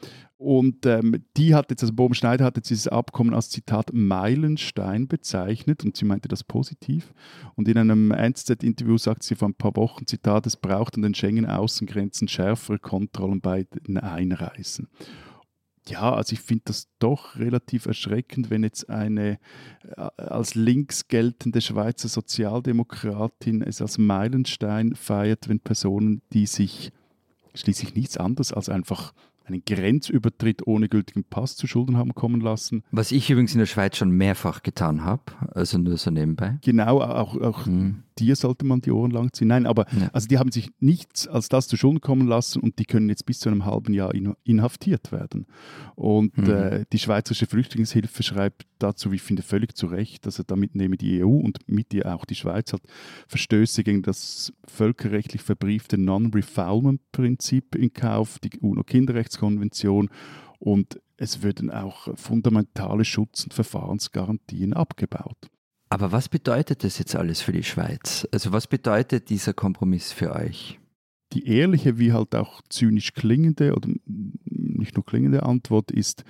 Und 0.41 0.87
ähm, 0.87 1.23
die 1.37 1.55
hat 1.55 1.69
jetzt, 1.69 1.83
also 1.83 1.93
Boben 1.93 2.15
Schneider 2.15 2.47
hat 2.47 2.57
jetzt 2.57 2.71
dieses 2.71 2.89
Abkommen 2.89 3.35
als 3.35 3.51
Zitat 3.51 3.93
Meilenstein 3.93 5.07
bezeichnet 5.07 5.85
und 5.85 5.99
sie 5.99 6.07
meinte 6.07 6.29
das 6.29 6.45
positiv. 6.45 7.13
Und 7.57 7.69
in 7.69 7.77
einem 7.77 8.11
NZZ-Interview 8.11 8.97
sagt 8.97 9.23
sie 9.23 9.35
vor 9.35 9.51
ein 9.51 9.55
paar 9.55 9.77
Wochen, 9.77 10.07
Zitat, 10.07 10.47
es 10.47 10.57
braucht 10.57 10.95
an 10.95 11.03
den 11.03 11.13
Schengen-Außengrenzen 11.13 12.27
schärfere 12.27 12.79
Kontrollen 12.79 13.43
bei 13.43 13.65
den 13.87 13.99
Einreisen. 13.99 14.89
Ja, 15.87 16.15
also 16.15 16.33
ich 16.33 16.41
finde 16.41 16.63
das 16.69 16.89
doch 17.01 17.37
relativ 17.37 17.85
erschreckend, 17.85 18.49
wenn 18.49 18.63
jetzt 18.63 18.89
eine 18.89 19.39
äh, 19.95 20.09
als 20.17 20.55
links 20.55 21.09
geltende 21.09 21.61
Schweizer 21.61 22.09
Sozialdemokratin 22.09 23.61
es 23.61 23.83
als 23.83 23.99
Meilenstein 23.99 24.95
feiert, 24.95 25.51
wenn 25.51 25.61
Personen, 25.61 26.23
die 26.33 26.47
sich 26.47 26.93
schließlich 27.55 27.95
nichts 27.95 28.17
anderes 28.17 28.55
als 28.55 28.71
einfach 28.71 29.13
einen 29.53 29.65
Grenzübertritt 29.65 30.67
ohne 30.67 30.89
gültigen 30.89 31.25
Pass 31.25 31.57
zu 31.57 31.67
Schulden 31.67 31.97
haben 31.97 32.15
kommen 32.15 32.41
lassen. 32.41 32.83
Was 32.91 33.13
ich 33.13 33.31
übrigens 33.31 33.53
in 33.53 33.59
der 33.59 33.67
Schweiz 33.67 33.97
schon 33.97 34.11
mehrfach 34.11 34.63
getan 34.63 35.05
habe, 35.05 35.23
also 35.53 35.79
nur 35.79 35.97
so 35.97 36.11
nebenbei. 36.11 36.59
Genau, 36.63 37.01
auch, 37.01 37.37
auch 37.37 37.67
hm. 37.67 38.03
Dir 38.21 38.37
sollte 38.37 38.65
man 38.67 38.81
die 38.81 38.93
Ohren 38.93 39.11
lang 39.11 39.33
ziehen. 39.33 39.49
Nein, 39.49 39.67
aber 39.67 39.87
ja. 39.99 40.11
also 40.13 40.29
die 40.29 40.39
haben 40.39 40.53
sich 40.53 40.71
nichts 40.79 41.27
als 41.27 41.49
das 41.49 41.67
zu 41.69 41.77
Schulden 41.77 42.01
kommen 42.01 42.29
lassen 42.29 42.61
und 42.61 42.79
die 42.79 42.85
können 42.85 43.09
jetzt 43.09 43.27
bis 43.27 43.41
zu 43.41 43.49
einem 43.49 43.65
halben 43.65 43.95
Jahr 43.95 44.13
inhaftiert 44.45 45.11
werden. 45.11 45.47
Und 45.97 46.37
mhm. 46.37 46.51
äh, 46.51 46.85
die 46.93 46.99
Schweizerische 46.99 47.47
Flüchtlingshilfe 47.47 48.23
schreibt 48.23 48.67
dazu, 48.79 49.11
wie 49.11 49.17
ich 49.17 49.23
finde, 49.23 49.43
völlig 49.43 49.77
zu 49.77 49.87
Recht, 49.87 50.27
also 50.27 50.43
damit 50.47 50.75
nehme 50.75 50.97
die 50.97 51.25
EU 51.25 51.29
und 51.29 51.59
mit 51.67 51.93
ihr 51.95 52.15
auch 52.15 52.25
die 52.25 52.35
Schweiz 52.35 52.73
halt 52.73 52.83
Verstöße 53.29 53.83
gegen 53.85 54.03
das 54.03 54.53
völkerrechtlich 54.67 55.43
verbriefte 55.43 55.99
Non-Refoulement-Prinzip 55.99 57.75
in 57.75 57.93
Kauf, 57.93 58.39
die 58.39 58.59
UNO-Kinderrechtskonvention 58.61 60.11
und 60.59 61.01
es 61.17 61.43
würden 61.43 61.71
auch 61.71 62.09
fundamentale 62.17 63.05
Schutz- 63.05 63.45
und 63.45 63.55
Verfahrensgarantien 63.55 64.73
abgebaut. 64.73 65.51
Aber 65.91 66.13
was 66.13 66.29
bedeutet 66.29 66.85
das 66.85 66.99
jetzt 66.99 67.17
alles 67.17 67.41
für 67.41 67.53
die 67.53 67.65
Schweiz? 67.65 68.27
Also 68.33 68.53
was 68.53 68.67
bedeutet 68.69 69.29
dieser 69.29 69.53
Kompromiss 69.53 70.13
für 70.13 70.35
euch? 70.35 70.79
Die 71.33 71.47
ehrliche 71.47 71.99
wie 71.99 72.13
halt 72.13 72.35
auch 72.35 72.63
zynisch 72.69 73.13
klingende 73.13 73.75
oder 73.75 73.89
nicht 74.45 74.97
nur 74.97 75.05
klingende 75.05 75.43
Antwort 75.43 75.91
ist, 75.91 76.25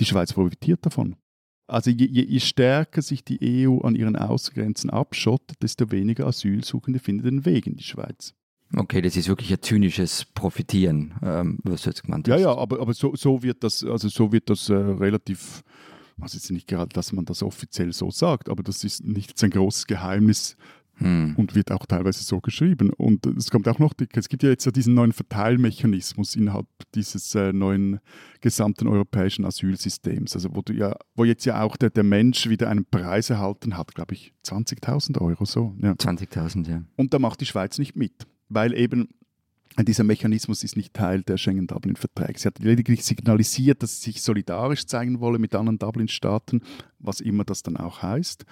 die 0.00 0.04
Schweiz 0.04 0.32
profitiert 0.32 0.86
davon. 0.86 1.16
Also 1.66 1.90
je, 1.90 2.06
je, 2.06 2.40
stärker 2.40 3.00
sich 3.00 3.24
die 3.24 3.66
EU 3.66 3.78
an 3.82 3.94
ihren 3.94 4.16
Außengrenzen 4.16 4.90
abschottet, 4.90 5.62
desto 5.62 5.92
weniger 5.92 6.26
Asylsuchende 6.26 6.98
finden 6.98 7.24
den 7.24 7.44
Weg 7.44 7.66
in 7.66 7.76
die 7.76 7.84
Schweiz. 7.84 8.34
Okay, 8.76 9.00
das 9.00 9.16
ist 9.16 9.28
wirklich 9.28 9.52
ein 9.52 9.62
zynisches 9.62 10.24
Profitieren, 10.24 11.14
ähm, 11.22 11.58
was 11.62 11.82
du 11.82 11.90
jetzt 11.90 12.02
gemeint 12.02 12.28
hast. 12.28 12.40
Ja, 12.40 12.50
ja, 12.50 12.56
aber, 12.56 12.80
aber 12.80 12.94
so, 12.94 13.14
so 13.14 13.42
wird 13.42 13.62
das, 13.62 13.84
also 13.84 14.08
so 14.08 14.32
wird 14.32 14.50
das 14.50 14.68
äh, 14.68 14.74
relativ, 14.74 15.62
was 16.20 16.34
jetzt 16.34 16.50
nicht 16.50 16.66
gerade, 16.66 16.88
dass 16.92 17.12
man 17.12 17.24
das 17.24 17.42
offiziell 17.42 17.92
so 17.92 18.10
sagt, 18.10 18.48
aber 18.48 18.62
das 18.62 18.84
ist 18.84 19.04
nicht 19.04 19.42
ein 19.42 19.50
großes 19.50 19.86
Geheimnis 19.86 20.56
hm. 21.00 21.34
und 21.36 21.54
wird 21.54 21.72
auch 21.72 21.86
teilweise 21.86 22.22
so 22.22 22.40
geschrieben. 22.40 22.90
Und 22.90 23.26
es 23.26 23.50
kommt 23.50 23.66
auch 23.68 23.78
noch, 23.78 23.94
es 24.12 24.28
gibt 24.28 24.42
ja 24.42 24.50
jetzt 24.50 24.64
ja 24.66 24.72
diesen 24.72 24.94
neuen 24.94 25.12
Verteilmechanismus 25.12 26.36
innerhalb 26.36 26.66
dieses 26.94 27.34
äh, 27.34 27.52
neuen 27.52 28.00
gesamten 28.40 28.86
europäischen 28.86 29.44
Asylsystems, 29.44 30.34
also 30.34 30.54
wo, 30.54 30.62
du 30.62 30.72
ja, 30.72 30.96
wo 31.14 31.24
jetzt 31.24 31.44
ja 31.44 31.62
auch 31.62 31.76
der, 31.76 31.90
der 31.90 32.04
Mensch 32.04 32.48
wieder 32.48 32.68
einen 32.68 32.84
Preis 32.84 33.30
erhalten 33.30 33.76
hat, 33.76 33.94
glaube 33.94 34.14
ich, 34.14 34.32
20.000 34.46 35.20
Euro 35.20 35.44
so. 35.44 35.74
Ja. 35.80 35.92
20.000, 35.92 36.68
ja. 36.68 36.82
Und 36.96 37.14
da 37.14 37.18
macht 37.18 37.40
die 37.40 37.46
Schweiz 37.46 37.78
nicht 37.78 37.96
mit, 37.96 38.26
weil 38.48 38.74
eben 38.74 39.08
dieser 39.84 40.04
Mechanismus 40.04 40.64
ist 40.64 40.76
nicht 40.76 40.94
Teil 40.94 41.22
der 41.22 41.36
Schengen-Dublin-Verträge. 41.36 42.38
Sie 42.38 42.46
hat 42.46 42.58
lediglich 42.58 43.04
signalisiert, 43.04 43.82
dass 43.82 44.00
sie 44.00 44.12
sich 44.12 44.22
solidarisch 44.22 44.86
zeigen 44.86 45.20
wolle 45.20 45.38
mit 45.38 45.54
anderen 45.54 45.78
Dublin-Staaten, 45.78 46.62
was 46.98 47.20
immer 47.20 47.44
das 47.44 47.62
dann 47.62 47.76
auch 47.76 48.02
heißt. 48.02 48.44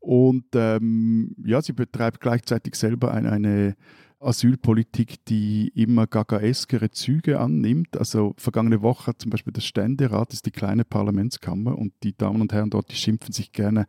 Und 0.00 0.46
ähm, 0.54 1.36
ja, 1.44 1.62
sie 1.62 1.72
betreibt 1.72 2.20
gleichzeitig 2.20 2.74
selber 2.74 3.12
eine, 3.12 3.30
eine 3.30 3.76
Asylpolitik, 4.22 5.24
die 5.26 5.68
immer 5.74 6.06
gagaeskere 6.06 6.90
Züge 6.90 7.40
annimmt. 7.40 7.96
Also 7.96 8.34
vergangene 8.36 8.82
Woche 8.82 9.16
zum 9.16 9.30
Beispiel 9.30 9.52
der 9.52 9.60
Ständerat, 9.60 10.32
ist 10.32 10.46
die 10.46 10.50
kleine 10.50 10.84
Parlamentskammer, 10.84 11.76
und 11.76 11.92
die 12.02 12.16
Damen 12.16 12.40
und 12.40 12.52
Herren 12.52 12.70
dort, 12.70 12.90
die 12.90 12.96
schimpfen 12.96 13.32
sich 13.32 13.52
gerne 13.52 13.86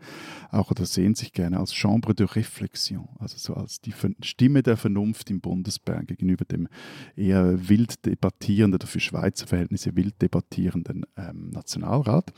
auch 0.51 0.71
oder 0.71 0.85
sehen 0.85 1.15
sich 1.15 1.33
gerne 1.33 1.59
als 1.59 1.73
Chambre 1.73 2.13
de 2.13 2.27
Réflexion, 2.27 3.07
also 3.19 3.37
so 3.37 3.53
als 3.53 3.81
die 3.81 3.93
Stimme 4.21 4.63
der 4.63 4.77
Vernunft 4.77 5.29
im 5.29 5.41
Bundesberg 5.41 6.07
gegenüber 6.07 6.45
dem 6.45 6.67
eher 7.15 7.69
wild 7.69 8.05
debattierenden 8.05 8.75
oder 8.75 8.87
für 8.87 8.99
Schweizer 8.99 9.47
Verhältnisse 9.47 9.95
wild 9.95 10.21
debattierenden 10.21 11.05
ähm, 11.17 11.49
Nationalrat. 11.51 12.33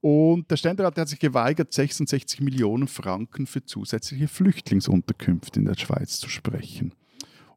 Und 0.00 0.50
der 0.50 0.56
Ständerat 0.56 0.98
hat 0.98 1.08
sich 1.08 1.20
geweigert, 1.20 1.72
66 1.72 2.40
Millionen 2.40 2.88
Franken 2.88 3.46
für 3.46 3.64
zusätzliche 3.64 4.26
Flüchtlingsunterkünfte 4.26 5.60
in 5.60 5.66
der 5.66 5.78
Schweiz 5.78 6.18
zu 6.18 6.28
sprechen. 6.28 6.92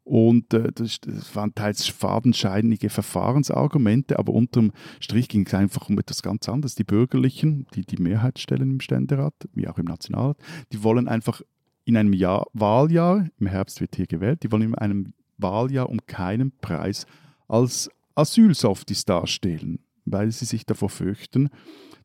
Und 0.05 0.53
äh, 0.53 0.71
das, 0.71 1.01
das, 1.01 1.35
waren 1.35 1.55
teils 1.55 1.87
fadenscheinige 1.87 2.89
Verfahrensargumente, 2.89 4.19
aber 4.19 4.33
unterm 4.33 4.71
Strich 4.99 5.27
ging 5.27 5.47
es 5.47 5.53
einfach 5.55 5.89
um 5.89 5.97
etwas 5.97 6.21
ganz 6.21 6.47
anderes. 6.47 6.75
Die 6.75 6.83
Bürgerlichen, 6.83 7.65
die 7.73 7.81
die 7.81 7.97
Mehrheit 7.97 8.37
stellen 8.37 8.69
im 8.69 8.79
Ständerat, 8.79 9.33
wie 9.53 9.67
auch 9.67 9.79
im 9.79 9.85
Nationalrat, 9.85 10.37
die 10.71 10.83
wollen 10.83 11.07
einfach 11.07 11.41
in 11.85 11.97
einem 11.97 12.13
Jahr, 12.13 12.45
Wahljahr, 12.53 13.27
im 13.39 13.47
Herbst 13.47 13.81
wird 13.81 13.95
hier 13.95 14.05
gewählt, 14.05 14.43
die 14.43 14.51
wollen 14.51 14.61
in 14.61 14.75
einem 14.75 15.13
Wahljahr 15.37 15.89
um 15.89 15.99
keinen 16.05 16.51
Preis 16.61 17.07
als 17.47 17.89
Asylsofties 18.13 19.05
darstellen, 19.05 19.79
weil 20.05 20.31
sie 20.31 20.45
sich 20.45 20.67
davor 20.67 20.89
fürchten, 20.89 21.49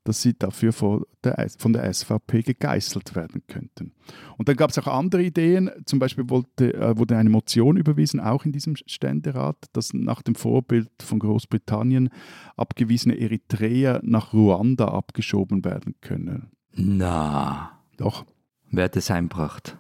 dass 0.04 0.22
sie 0.22 0.36
dafür 0.38 0.72
von 0.72 1.04
der, 1.22 1.48
von 1.58 1.72
der 1.72 1.92
SVP 1.92 2.42
gegeißelt 2.42 3.14
werden 3.14 3.42
könnten. 3.46 3.92
Und 4.38 4.48
dann 4.48 4.56
gab 4.56 4.70
es 4.70 4.78
auch 4.78 4.86
andere 4.86 5.22
Ideen, 5.22 5.70
zum 5.84 5.98
Beispiel 5.98 6.28
wollte, 6.30 6.74
äh, 6.74 6.96
wurde 6.96 7.16
eine 7.16 7.30
Motion 7.30 7.76
überwiesen, 7.76 8.20
auch 8.20 8.44
in 8.44 8.52
diesem 8.52 8.76
Ständerat, 8.76 9.56
dass 9.72 9.92
nach 9.92 10.22
dem 10.22 10.34
Vorbild 10.34 10.90
von 11.02 11.18
Großbritannien 11.18 12.08
abgewiesene 12.56 13.18
Eritreer 13.18 14.00
nach 14.02 14.32
Ruanda 14.32 14.88
abgeschoben 14.88 15.64
werden 15.64 15.94
können. 16.00 16.50
Na. 16.72 17.82
Doch. 17.96 18.24
Wer 18.70 18.84
hat 18.84 18.96
das 18.96 19.10
einbracht? 19.10 19.76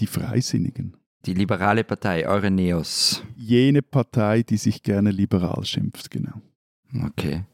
Die 0.00 0.06
Freisinnigen. 0.06 0.96
Die 1.26 1.34
liberale 1.34 1.84
Partei, 1.84 2.26
eure 2.26 2.50
Neos. 2.50 3.22
Jene 3.36 3.82
Partei, 3.82 4.42
die 4.42 4.56
sich 4.56 4.82
gerne 4.82 5.12
liberal 5.12 5.64
schimpft, 5.64 6.10
genau. 6.10 6.40
Okay. 7.06 7.44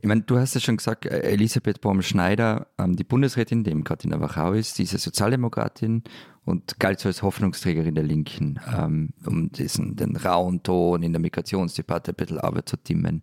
Ich 0.00 0.06
meine, 0.06 0.22
du 0.22 0.38
hast 0.38 0.54
ja 0.54 0.60
schon 0.60 0.76
gesagt, 0.76 1.06
äh, 1.06 1.20
Elisabeth 1.20 1.80
Baum-Schneider, 1.80 2.68
ähm, 2.78 2.96
die 2.96 3.04
Bundesrätin, 3.04 3.64
die 3.64 3.70
eben 3.70 3.84
gerade 3.84 4.04
in 4.04 4.10
der 4.10 4.20
Wachau 4.20 4.52
ist, 4.52 4.78
diese 4.78 4.98
Sozialdemokratin 4.98 6.02
und 6.44 6.78
galt 6.78 7.00
so 7.00 7.08
als 7.08 7.22
Hoffnungsträgerin 7.22 7.94
der 7.94 8.04
Linken, 8.04 8.60
ähm, 8.74 9.10
um 9.24 9.50
diesen, 9.50 9.96
den 9.96 10.16
rauen 10.16 10.62
Ton 10.62 11.02
in 11.02 11.12
der 11.12 11.20
Migrationsdebatte 11.20 12.12
ein 12.12 12.16
bisschen 12.16 12.38
abzudimmen. 12.38 13.22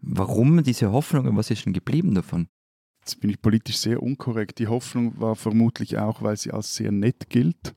Warum 0.00 0.62
diese 0.62 0.92
Hoffnung 0.92 1.26
und 1.26 1.36
was 1.36 1.50
ist 1.50 1.64
denn 1.64 1.72
geblieben 1.72 2.14
davon? 2.14 2.48
Jetzt 3.00 3.20
bin 3.20 3.30
ich 3.30 3.40
politisch 3.40 3.78
sehr 3.78 4.02
unkorrekt. 4.02 4.58
Die 4.58 4.68
Hoffnung 4.68 5.18
war 5.20 5.36
vermutlich 5.36 5.98
auch, 5.98 6.22
weil 6.22 6.36
sie 6.36 6.52
als 6.52 6.74
sehr 6.74 6.90
nett 6.90 7.28
gilt. 7.28 7.74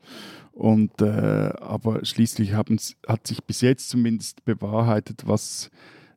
Und, 0.51 1.01
äh, 1.01 1.51
aber 1.60 2.03
schließlich 2.03 2.53
hat 2.53 3.27
sich 3.27 3.43
bis 3.43 3.62
jetzt 3.62 3.89
zumindest 3.89 4.43
bewahrheitet, 4.43 5.27
was 5.27 5.69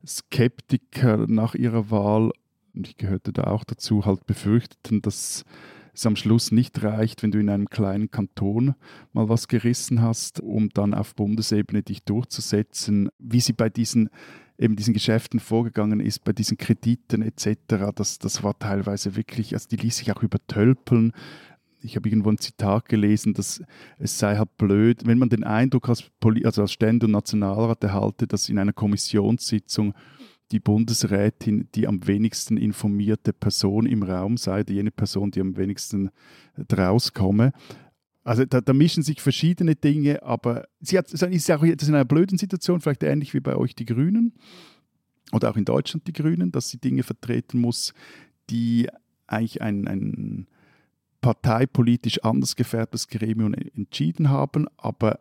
Skeptiker 0.07 1.26
nach 1.28 1.54
ihrer 1.54 1.90
Wahl, 1.90 2.30
und 2.75 2.88
ich 2.88 2.97
gehörte 2.97 3.33
da 3.33 3.45
auch 3.45 3.64
dazu, 3.64 4.07
halt 4.07 4.26
befürchteten, 4.26 5.02
dass 5.02 5.45
es 5.92 6.07
am 6.07 6.16
Schluss 6.16 6.52
nicht 6.52 6.83
reicht, 6.83 7.23
wenn 7.23 7.33
du 7.33 7.38
in 7.38 7.50
einem 7.50 7.69
kleinen 7.69 8.11
Kanton 8.11 8.75
mal 9.12 9.28
was 9.28 9.49
gerissen 9.49 10.00
hast, 10.00 10.40
um 10.40 10.71
dann 10.71 10.95
auf 10.95 11.14
Bundesebene 11.14 11.83
dich 11.83 12.04
durchzusetzen, 12.04 13.11
wie 13.19 13.40
sie 13.40 13.52
bei 13.52 13.69
diesen 13.69 14.09
eben 14.61 14.76
diesen 14.76 14.92
Geschäften 14.92 15.40
vorgegangen 15.40 16.00
ist, 16.00 16.23
bei 16.23 16.35
diesen 16.35 16.59
Krediten 16.59 17.23
etc., 17.23 17.92
das, 17.95 18.19
das 18.19 18.42
war 18.42 18.59
teilweise 18.59 19.16
wirklich, 19.16 19.54
also 19.54 19.69
die 19.69 19.76
ließ 19.76 19.97
sich 19.97 20.12
auch 20.12 20.23
übertölpeln 20.23 21.12
ich 21.83 21.97
habe 21.97 22.09
irgendwo 22.09 22.31
ein 22.31 22.39
Zitat 22.39 22.89
gelesen, 22.89 23.35
dass 23.35 23.63
es 23.99 24.19
sei 24.19 24.37
halt 24.37 24.57
blöd, 24.57 25.07
wenn 25.07 25.19
man 25.19 25.29
den 25.29 25.45
Eindruck 25.45 25.89
als, 25.89 26.05
Poli 26.21 26.45
also 26.45 26.63
als 26.63 26.73
Stände- 26.73 27.07
und 27.07 27.13
Nationalrat 27.13 27.83
erhalte, 27.85 28.27
dass 28.27 28.49
in 28.49 28.59
einer 28.59 28.73
Kommissionssitzung 28.73 29.95
die 30.53 30.61
Bundesrätin 30.61 31.69
die 31.75 31.87
am 31.87 32.07
wenigsten 32.07 32.57
informierte 32.57 33.33
Person 33.33 33.87
im 33.87 34.03
Raum 34.03 34.37
sei, 34.37 34.65
jene 34.69 34.91
Person, 34.91 35.31
die 35.31 35.41
am 35.41 35.57
wenigsten 35.57 36.11
draus 36.69 37.13
komme. 37.13 37.53
Also 38.25 38.45
da, 38.45 38.61
da, 38.61 38.73
mischen 38.73 39.03
sich 39.03 39.21
verschiedene 39.21 39.77
Dinge, 39.77 40.23
aber 40.23 40.69
sie 40.81 40.99
hat, 40.99 41.13
ist 41.13 41.51
auch 41.51 41.65
jetzt 41.65 41.89
in 41.89 41.95
einer 41.95 42.05
blöden 42.05 42.37
Situation, 42.37 42.81
vielleicht 42.81 43.03
ähnlich 43.03 43.33
wie 43.33 43.41
bei 43.41 43.57
euch 43.57 43.75
die 43.75 43.87
Grünen 43.87 44.35
oder 45.33 45.51
auch 45.51 45.57
in 45.57 45.65
Deutschland 45.65 46.07
die 46.07 46.13
Grünen, 46.13 46.53
dass 46.53 46.69
sie 46.69 46.79
Dinge 46.79 47.03
vertreten 47.03 47.61
muss, 47.61 47.95
die 48.51 48.89
eigentlich 49.27 49.63
ein, 49.63 49.87
ein 49.89 50.47
parteipolitisch 51.21 52.23
anders 52.25 52.57
gefärbtes 52.57 53.09
Gremium 53.09 53.55
entschieden 53.55 54.31
haben. 54.31 54.67
Aber 54.77 55.21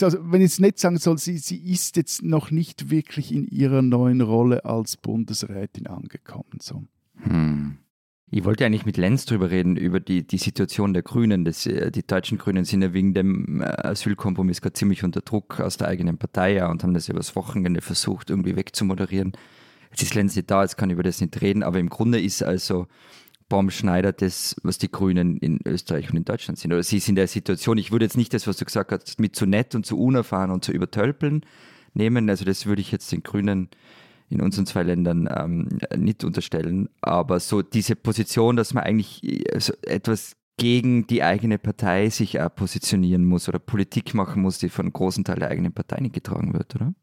also, 0.00 0.18
wenn 0.30 0.40
ich 0.40 0.52
es 0.52 0.58
nicht 0.60 0.78
sagen 0.78 0.98
soll, 0.98 1.18
sie, 1.18 1.38
sie 1.38 1.58
ist 1.58 1.96
jetzt 1.96 2.22
noch 2.22 2.50
nicht 2.50 2.90
wirklich 2.90 3.32
in 3.32 3.46
ihrer 3.48 3.82
neuen 3.82 4.20
Rolle 4.20 4.64
als 4.64 4.96
Bundesrätin 4.96 5.88
angekommen. 5.88 6.58
So. 6.60 6.84
Hm. 7.16 7.78
Ich 8.32 8.44
wollte 8.44 8.64
eigentlich 8.64 8.86
mit 8.86 8.96
Lenz 8.96 9.26
drüber 9.26 9.50
reden, 9.50 9.76
über 9.76 9.98
die, 9.98 10.24
die 10.24 10.38
Situation 10.38 10.92
der 10.92 11.02
Grünen. 11.02 11.44
Das, 11.44 11.66
äh, 11.66 11.90
die 11.90 12.06
deutschen 12.06 12.38
Grünen 12.38 12.64
sind 12.64 12.82
ja 12.82 12.92
wegen 12.92 13.14
dem 13.14 13.60
äh, 13.60 13.64
Asylkompromiss 13.64 14.60
gerade 14.60 14.74
ziemlich 14.74 15.02
unter 15.02 15.22
Druck 15.22 15.58
aus 15.58 15.76
der 15.76 15.88
eigenen 15.88 16.18
Partei 16.18 16.54
ja, 16.54 16.70
und 16.70 16.84
haben 16.84 16.94
das 16.94 17.08
übers 17.08 17.34
Wochenende 17.34 17.80
versucht, 17.80 18.30
irgendwie 18.30 18.54
wegzumoderieren. 18.54 19.32
Jetzt 19.90 20.04
ist 20.04 20.14
Lenz 20.14 20.36
nicht 20.36 20.48
da, 20.48 20.62
jetzt 20.62 20.76
kann 20.76 20.90
ich 20.90 20.94
über 20.94 21.02
das 21.02 21.20
nicht 21.20 21.40
reden, 21.40 21.64
aber 21.64 21.80
im 21.80 21.88
Grunde 21.88 22.20
ist 22.20 22.44
also 22.44 22.86
Baum 23.50 23.68
Schneider 23.68 24.12
das, 24.12 24.56
was 24.62 24.78
die 24.78 24.90
Grünen 24.90 25.36
in 25.36 25.58
Österreich 25.66 26.08
und 26.08 26.16
in 26.16 26.24
Deutschland 26.24 26.58
sind. 26.58 26.72
Oder 26.72 26.82
sie 26.82 27.00
sind 27.00 27.10
in 27.10 27.16
der 27.16 27.26
Situation, 27.26 27.76
ich 27.76 27.92
würde 27.92 28.06
jetzt 28.06 28.16
nicht 28.16 28.32
das, 28.32 28.46
was 28.46 28.56
du 28.56 28.64
gesagt 28.64 28.92
hast, 28.92 29.20
mit 29.20 29.36
zu 29.36 29.44
nett 29.44 29.74
und 29.74 29.84
zu 29.84 29.98
unerfahren 29.98 30.50
und 30.50 30.64
zu 30.64 30.72
übertölpeln 30.72 31.44
nehmen. 31.92 32.30
Also 32.30 32.46
das 32.46 32.64
würde 32.64 32.80
ich 32.80 32.92
jetzt 32.92 33.12
den 33.12 33.22
Grünen 33.22 33.68
in 34.30 34.40
unseren 34.40 34.64
zwei 34.64 34.84
Ländern 34.84 35.28
ähm, 35.36 35.68
nicht 35.96 36.24
unterstellen. 36.24 36.88
Aber 37.02 37.40
so 37.40 37.60
diese 37.60 37.96
Position, 37.96 38.56
dass 38.56 38.72
man 38.72 38.84
eigentlich 38.84 39.22
äh, 39.24 39.58
so 39.58 39.74
etwas 39.82 40.36
gegen 40.56 41.06
die 41.06 41.22
eigene 41.22 41.58
Partei 41.58 42.08
sich 42.08 42.40
auch 42.40 42.54
positionieren 42.54 43.24
muss 43.24 43.48
oder 43.48 43.58
Politik 43.58 44.14
machen 44.14 44.42
muss, 44.42 44.58
die 44.58 44.68
von 44.68 44.84
einem 44.84 44.92
großen 44.92 45.24
Teil 45.24 45.40
der 45.40 45.50
eigenen 45.50 45.72
Partei 45.72 46.00
nicht 46.00 46.14
getragen 46.14 46.54
wird, 46.54 46.76
oder? 46.76 46.94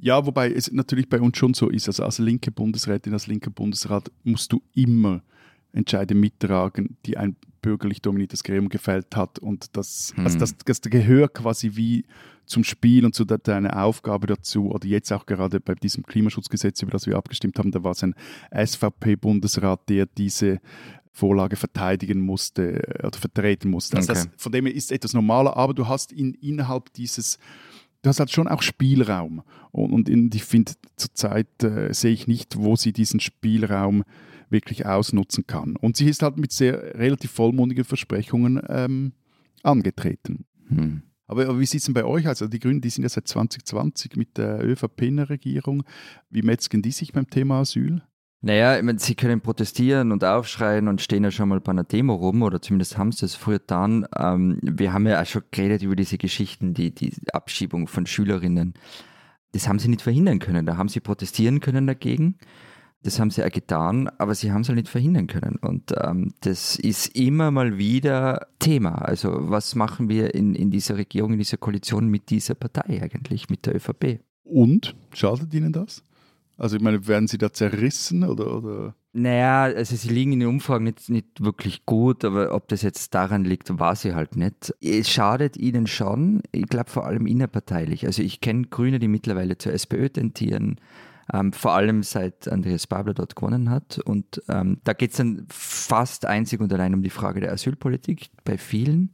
Ja, 0.00 0.24
wobei 0.26 0.52
es 0.52 0.70
natürlich 0.70 1.08
bei 1.08 1.20
uns 1.20 1.36
schon 1.36 1.54
so 1.54 1.68
ist. 1.68 1.88
Also 1.88 2.04
als 2.04 2.18
linke 2.18 2.52
Bundesrätin, 2.52 3.14
als 3.14 3.26
linker 3.26 3.50
Bundesrat 3.50 4.12
musst 4.22 4.52
du 4.52 4.62
immer 4.74 5.22
Entscheide 5.72 6.14
mittragen, 6.14 6.96
die 7.04 7.16
ein 7.16 7.36
bürgerlich 7.60 8.00
dominiertes 8.00 8.42
Gremium 8.42 8.68
gefällt 8.68 9.16
hat. 9.16 9.38
Und 9.38 9.76
das, 9.76 10.12
hm. 10.16 10.24
also 10.24 10.38
das, 10.38 10.56
das 10.56 10.80
gehört 10.80 11.34
quasi 11.34 11.72
wie 11.74 12.04
zum 12.46 12.64
Spiel 12.64 13.04
und 13.04 13.14
zu 13.14 13.24
deiner 13.24 13.82
Aufgabe 13.82 14.26
dazu. 14.26 14.70
Oder 14.70 14.86
jetzt 14.86 15.12
auch 15.12 15.26
gerade 15.26 15.60
bei 15.60 15.74
diesem 15.74 16.04
Klimaschutzgesetz, 16.04 16.82
über 16.82 16.92
das 16.92 17.06
wir 17.06 17.16
abgestimmt 17.16 17.58
haben, 17.58 17.70
da 17.70 17.84
war 17.84 17.92
es 17.92 18.02
ein 18.02 18.14
SVP-Bundesrat, 18.54 19.88
der 19.88 20.06
diese 20.06 20.60
Vorlage 21.12 21.56
verteidigen 21.56 22.20
musste 22.20 22.82
äh, 22.82 23.06
oder 23.06 23.18
vertreten 23.18 23.70
musste. 23.70 23.96
Also 23.96 24.12
okay. 24.12 24.22
das, 24.24 24.42
von 24.42 24.52
dem 24.52 24.66
her 24.66 24.74
ist 24.74 24.92
etwas 24.92 25.12
normaler, 25.14 25.56
aber 25.56 25.74
du 25.74 25.86
hast 25.88 26.12
in, 26.12 26.34
innerhalb 26.34 26.92
dieses 26.94 27.38
du 28.02 28.08
hast 28.08 28.20
halt 28.20 28.30
schon 28.30 28.48
auch 28.48 28.62
Spielraum. 28.62 29.42
Und, 29.72 30.08
und 30.08 30.34
ich 30.34 30.44
finde, 30.44 30.72
zurzeit 30.96 31.62
äh, 31.62 31.92
sehe 31.92 32.12
ich 32.12 32.26
nicht, 32.26 32.56
wo 32.56 32.76
sie 32.76 32.92
diesen 32.92 33.20
Spielraum 33.20 34.04
wirklich 34.50 34.86
ausnutzen 34.86 35.46
kann. 35.46 35.76
Und 35.76 35.96
sie 35.96 36.08
ist 36.08 36.22
halt 36.22 36.38
mit 36.38 36.52
sehr 36.52 36.94
relativ 36.98 37.30
vollmundigen 37.30 37.84
Versprechungen 37.84 38.60
ähm, 38.68 39.12
angetreten. 39.62 40.46
Hm. 40.68 41.02
Aber, 41.26 41.46
aber, 41.46 41.60
wie 41.60 41.66
sieht 41.66 41.80
es 41.80 41.84
denn 41.84 41.94
bei 41.94 42.04
euch 42.04 42.24
aus? 42.26 42.42
Also 42.42 42.48
die 42.48 42.58
Grünen, 42.58 42.80
die 42.80 42.90
sind 42.90 43.02
ja 43.02 43.08
seit 43.08 43.28
2020 43.28 44.16
mit 44.16 44.38
der 44.38 44.64
ÖVP 44.64 45.02
in 45.02 45.16
der 45.18 45.28
Regierung. 45.28 45.84
Wie 46.30 46.42
metzgen 46.42 46.80
die 46.80 46.90
sich 46.90 47.12
beim 47.12 47.28
Thema 47.28 47.60
Asyl? 47.60 48.02
Naja, 48.40 48.76
ich 48.76 48.84
meine, 48.84 49.00
sie 49.00 49.16
können 49.16 49.40
protestieren 49.40 50.12
und 50.12 50.22
aufschreien 50.22 50.86
und 50.86 51.00
stehen 51.00 51.24
ja 51.24 51.30
schon 51.30 51.48
mal 51.48 51.60
bei 51.60 51.72
einer 51.72 51.82
Demo 51.82 52.14
rum, 52.14 52.42
oder 52.42 52.62
zumindest 52.62 52.96
haben 52.96 53.10
sie 53.10 53.26
es 53.26 53.34
früher 53.34 53.58
dann. 53.58 54.06
Ähm, 54.16 54.58
wir 54.62 54.92
haben 54.92 55.06
ja 55.06 55.20
auch 55.20 55.26
schon 55.26 55.42
geredet 55.50 55.82
über 55.82 55.96
diese 55.96 56.18
Geschichten, 56.18 56.72
die, 56.72 56.94
die 56.94 57.12
Abschiebung 57.32 57.88
von 57.88 58.06
Schülerinnen. 58.06 58.74
Das 59.52 59.66
haben 59.66 59.80
sie 59.80 59.88
nicht 59.88 60.02
verhindern 60.02 60.38
können. 60.38 60.66
Da 60.66 60.76
haben 60.76 60.88
sie 60.88 61.00
protestieren 61.00 61.60
können 61.60 61.86
dagegen. 61.86 62.36
Das 63.02 63.20
haben 63.20 63.30
sie 63.30 63.44
auch 63.44 63.50
getan, 63.50 64.08
aber 64.18 64.34
sie 64.34 64.50
haben 64.50 64.62
es 64.62 64.68
halt 64.68 64.76
nicht 64.76 64.88
verhindern 64.88 65.28
können. 65.28 65.56
Und 65.60 65.94
ähm, 66.02 66.34
das 66.40 66.76
ist 66.76 67.16
immer 67.16 67.50
mal 67.50 67.78
wieder 67.78 68.48
Thema. 68.58 68.96
Also 68.96 69.50
was 69.50 69.74
machen 69.74 70.08
wir 70.08 70.34
in, 70.34 70.54
in 70.54 70.70
dieser 70.70 70.96
Regierung, 70.96 71.32
in 71.32 71.38
dieser 71.38 71.58
Koalition 71.58 72.08
mit 72.08 72.30
dieser 72.30 72.54
Partei 72.54 73.00
eigentlich, 73.00 73.48
mit 73.48 73.66
der 73.66 73.76
ÖVP? 73.76 74.20
Und 74.42 74.96
schadet 75.12 75.54
Ihnen 75.54 75.72
das? 75.72 76.02
Also 76.56 76.76
ich 76.76 76.82
meine, 76.82 77.06
werden 77.06 77.28
Sie 77.28 77.38
da 77.38 77.52
zerrissen 77.52 78.24
oder, 78.24 78.56
oder? 78.56 78.94
Naja, 79.12 79.62
also 79.62 79.96
sie 79.96 80.10
liegen 80.10 80.32
in 80.32 80.40
den 80.40 80.48
Umfragen 80.48 80.84
nicht, 80.84 81.08
nicht 81.08 81.42
wirklich 81.42 81.86
gut, 81.86 82.24
aber 82.24 82.54
ob 82.54 82.68
das 82.68 82.82
jetzt 82.82 83.14
daran 83.14 83.44
liegt, 83.44 83.76
weiß 83.76 84.04
ich 84.04 84.14
halt 84.14 84.36
nicht. 84.36 84.74
Es 84.80 85.10
schadet 85.10 85.56
ihnen 85.56 85.86
schon, 85.86 86.42
ich 86.52 86.66
glaube 86.66 86.90
vor 86.90 87.06
allem 87.06 87.26
innerparteilich. 87.26 88.06
Also 88.06 88.22
ich 88.22 88.40
kenne 88.40 88.66
Grüne, 88.66 88.98
die 88.98 89.08
mittlerweile 89.08 89.56
zur 89.56 89.72
SPÖ 89.72 90.10
tentieren, 90.10 90.76
ähm, 91.32 91.52
vor 91.52 91.72
allem 91.74 92.02
seit 92.02 92.48
Andreas 92.48 92.86
Babler 92.86 93.14
dort 93.14 93.36
gewonnen 93.36 93.70
hat. 93.70 93.98
Und 93.98 94.42
ähm, 94.48 94.78
da 94.84 94.92
geht 94.92 95.10
es 95.10 95.18
dann 95.18 95.46
fast 95.48 96.26
einzig 96.26 96.60
und 96.60 96.72
allein 96.72 96.94
um 96.94 97.02
die 97.02 97.10
Frage 97.10 97.40
der 97.40 97.52
Asylpolitik 97.52 98.30
bei 98.44 98.56
vielen. 98.56 99.10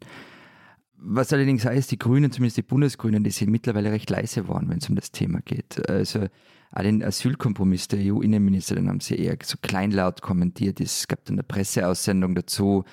Was 0.97 1.32
allerdings 1.32 1.67
heißt, 1.67 1.91
die 1.91 1.99
Grünen, 1.99 2.30
zumindest 2.30 2.56
die 2.56 2.62
Bundesgrünen, 2.62 3.25
die 3.25 3.30
sind 3.30 3.50
mittlerweile 3.50 3.93
recht 3.93 4.08
leise 4.08 4.43
geworden, 4.43 4.69
wenn 4.71 4.78
es 4.78 4.89
um 4.89 4.97
das 4.97 5.10
Thema 5.10 5.41
geht. 5.41 5.89
Also 5.91 6.28
auch 6.73 6.82
den 6.82 7.02
Asylkompromiss 7.02 7.89
der 7.89 8.00
EU-Innenministerin 8.00 8.89
haben 8.89 9.00
sie 9.00 9.17
eher 9.17 9.36
so 9.43 9.58
kleinlaut 9.60 10.23
kommentiert. 10.23 10.80
Es 10.80 11.06
gab 11.06 11.25
dann 11.25 11.36
eine 11.36 11.43
Presseaussendung 11.43 12.34
dazu, 12.34 12.84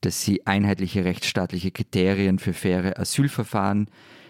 dass 0.00 0.22
sie 0.22 0.46
einheitliche 0.46 1.04
rechtsstaatliche 1.04 1.70
Kriterien 1.70 2.38
für 2.38 2.54
faire 2.54 2.98
Asylverfahren 2.98 3.88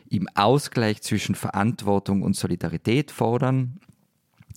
im 0.08 0.26
Ausgleich 0.34 1.02
zwischen 1.02 1.36
Verantwortung 1.36 2.22
und 2.22 2.34
Solidarität 2.34 3.12
fordern 3.12 3.78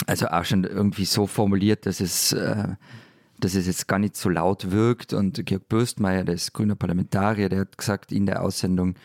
also 0.08 0.27
auch 0.27 0.45
schon 0.45 0.63
irgendwie 0.63 1.06
so 1.06 1.27
formuliert, 1.27 1.86
dass 1.86 1.99
es, 1.99 2.34
äh, 2.34 2.75
dass 3.39 3.56
es 3.56 3.67
jetzt 3.67 3.88
gar 3.88 3.99
nicht 3.99 4.15
so 4.15 4.29
laut 4.29 4.71
wirkt. 4.71 5.13
Und 5.13 5.45
Georg 5.45 5.69
Bürstmeier, 5.69 6.23
der 6.23 6.36
ist 6.36 6.53
grüner 6.53 6.75
Parlamentarier, 6.75 7.49
der 7.49 7.62
hat 7.62 7.77
gesagt 7.77 8.12
in 8.12 8.25
der 8.25 8.41
Aussendung, 8.41 8.95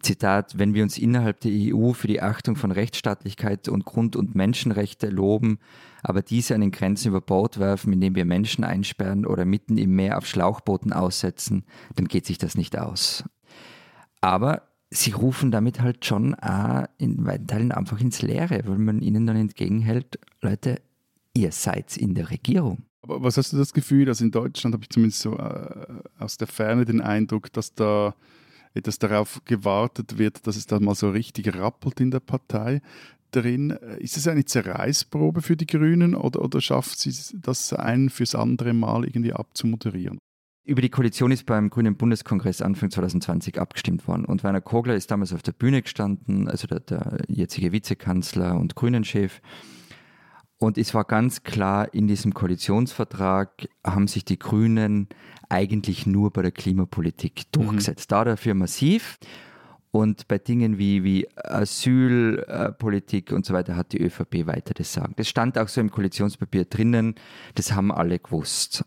Zitat, 0.00 0.58
wenn 0.58 0.74
wir 0.74 0.84
uns 0.84 0.96
innerhalb 0.96 1.40
der 1.40 1.50
EU 1.52 1.92
für 1.92 2.06
die 2.06 2.22
Achtung 2.22 2.56
von 2.56 2.70
Rechtsstaatlichkeit 2.70 3.68
und 3.68 3.84
Grund- 3.84 4.16
und 4.16 4.34
Menschenrechte 4.34 5.08
loben, 5.08 5.58
aber 6.02 6.22
diese 6.22 6.54
an 6.54 6.60
den 6.60 6.70
Grenzen 6.70 7.08
über 7.08 7.20
Bord 7.20 7.58
werfen, 7.58 7.92
indem 7.92 8.14
wir 8.14 8.24
Menschen 8.24 8.62
einsperren 8.62 9.26
oder 9.26 9.44
mitten 9.44 9.76
im 9.76 9.96
Meer 9.96 10.18
auf 10.18 10.26
Schlauchbooten 10.26 10.92
aussetzen, 10.92 11.64
dann 11.96 12.06
geht 12.06 12.26
sich 12.26 12.38
das 12.38 12.54
nicht 12.54 12.78
aus. 12.78 13.24
Aber 14.20 14.67
sie 14.90 15.12
rufen 15.12 15.50
damit 15.50 15.80
halt 15.80 16.04
schon 16.04 16.34
auch 16.34 16.84
in 16.98 17.24
weiten 17.26 17.46
Teilen 17.46 17.72
einfach 17.72 18.00
ins 18.00 18.22
Leere, 18.22 18.62
weil 18.64 18.78
man 18.78 19.02
ihnen 19.02 19.26
dann 19.26 19.36
entgegenhält, 19.36 20.18
Leute, 20.40 20.80
ihr 21.34 21.52
seid 21.52 21.96
in 21.96 22.14
der 22.14 22.30
Regierung. 22.30 22.84
Aber 23.02 23.22
was 23.22 23.36
hast 23.36 23.52
du 23.52 23.56
das 23.56 23.72
Gefühl, 23.72 24.04
dass 24.06 24.20
in 24.20 24.30
Deutschland 24.30 24.74
habe 24.74 24.84
ich 24.84 24.90
zumindest 24.90 25.20
so 25.20 25.36
äh, 25.36 25.86
aus 26.18 26.36
der 26.36 26.48
Ferne 26.48 26.84
den 26.84 27.00
Eindruck, 27.00 27.52
dass 27.52 27.74
da 27.74 28.14
etwas 28.74 28.98
darauf 28.98 29.40
gewartet 29.44 30.18
wird, 30.18 30.46
dass 30.46 30.56
es 30.56 30.66
da 30.66 30.78
mal 30.80 30.94
so 30.94 31.10
richtig 31.10 31.54
rappelt 31.54 32.00
in 32.00 32.10
der 32.10 32.20
Partei 32.20 32.80
drin. 33.30 33.70
Ist 33.98 34.16
es 34.16 34.28
eine 34.28 34.44
Zerreißprobe 34.44 35.42
für 35.42 35.56
die 35.56 35.66
Grünen 35.66 36.14
oder, 36.14 36.42
oder 36.42 36.60
schafft 36.60 36.98
sie 36.98 37.14
das 37.40 37.72
ein 37.72 38.10
fürs 38.10 38.34
andere 38.34 38.72
Mal 38.72 39.04
irgendwie 39.04 39.32
abzumoderieren? 39.32 40.18
Über 40.68 40.82
die 40.82 40.90
Koalition 40.90 41.30
ist 41.30 41.46
beim 41.46 41.70
Grünen 41.70 41.96
Bundeskongress 41.96 42.60
Anfang 42.60 42.90
2020 42.90 43.58
abgestimmt 43.58 44.06
worden. 44.06 44.26
Und 44.26 44.44
Werner 44.44 44.60
Kogler 44.60 44.96
ist 44.96 45.10
damals 45.10 45.32
auf 45.32 45.42
der 45.42 45.52
Bühne 45.52 45.80
gestanden, 45.80 46.46
also 46.46 46.66
der, 46.66 46.80
der 46.80 47.20
jetzige 47.26 47.72
Vizekanzler 47.72 48.54
und 48.54 48.74
Grünen-Chef. 48.74 49.40
Und 50.58 50.76
es 50.76 50.92
war 50.92 51.04
ganz 51.04 51.42
klar, 51.42 51.94
in 51.94 52.06
diesem 52.06 52.34
Koalitionsvertrag 52.34 53.66
haben 53.82 54.08
sich 54.08 54.26
die 54.26 54.38
Grünen 54.38 55.08
eigentlich 55.48 56.06
nur 56.06 56.34
bei 56.34 56.42
der 56.42 56.52
Klimapolitik 56.52 57.44
mhm. 57.46 57.62
durchgesetzt. 57.62 58.10
Mhm. 58.10 58.14
Da 58.14 58.24
dafür 58.24 58.52
massiv. 58.52 59.18
Und 59.90 60.28
bei 60.28 60.36
Dingen 60.36 60.76
wie, 60.76 61.02
wie 61.02 61.26
Asylpolitik 61.34 63.32
und 63.32 63.46
so 63.46 63.54
weiter 63.54 63.74
hat 63.74 63.94
die 63.94 64.02
ÖVP 64.02 64.46
weiter 64.46 64.74
das 64.74 64.92
Sagen. 64.92 65.14
Das 65.16 65.30
stand 65.30 65.56
auch 65.56 65.68
so 65.68 65.80
im 65.80 65.90
Koalitionspapier 65.90 66.66
drinnen, 66.66 67.14
das 67.54 67.72
haben 67.72 67.90
alle 67.90 68.18
gewusst 68.18 68.84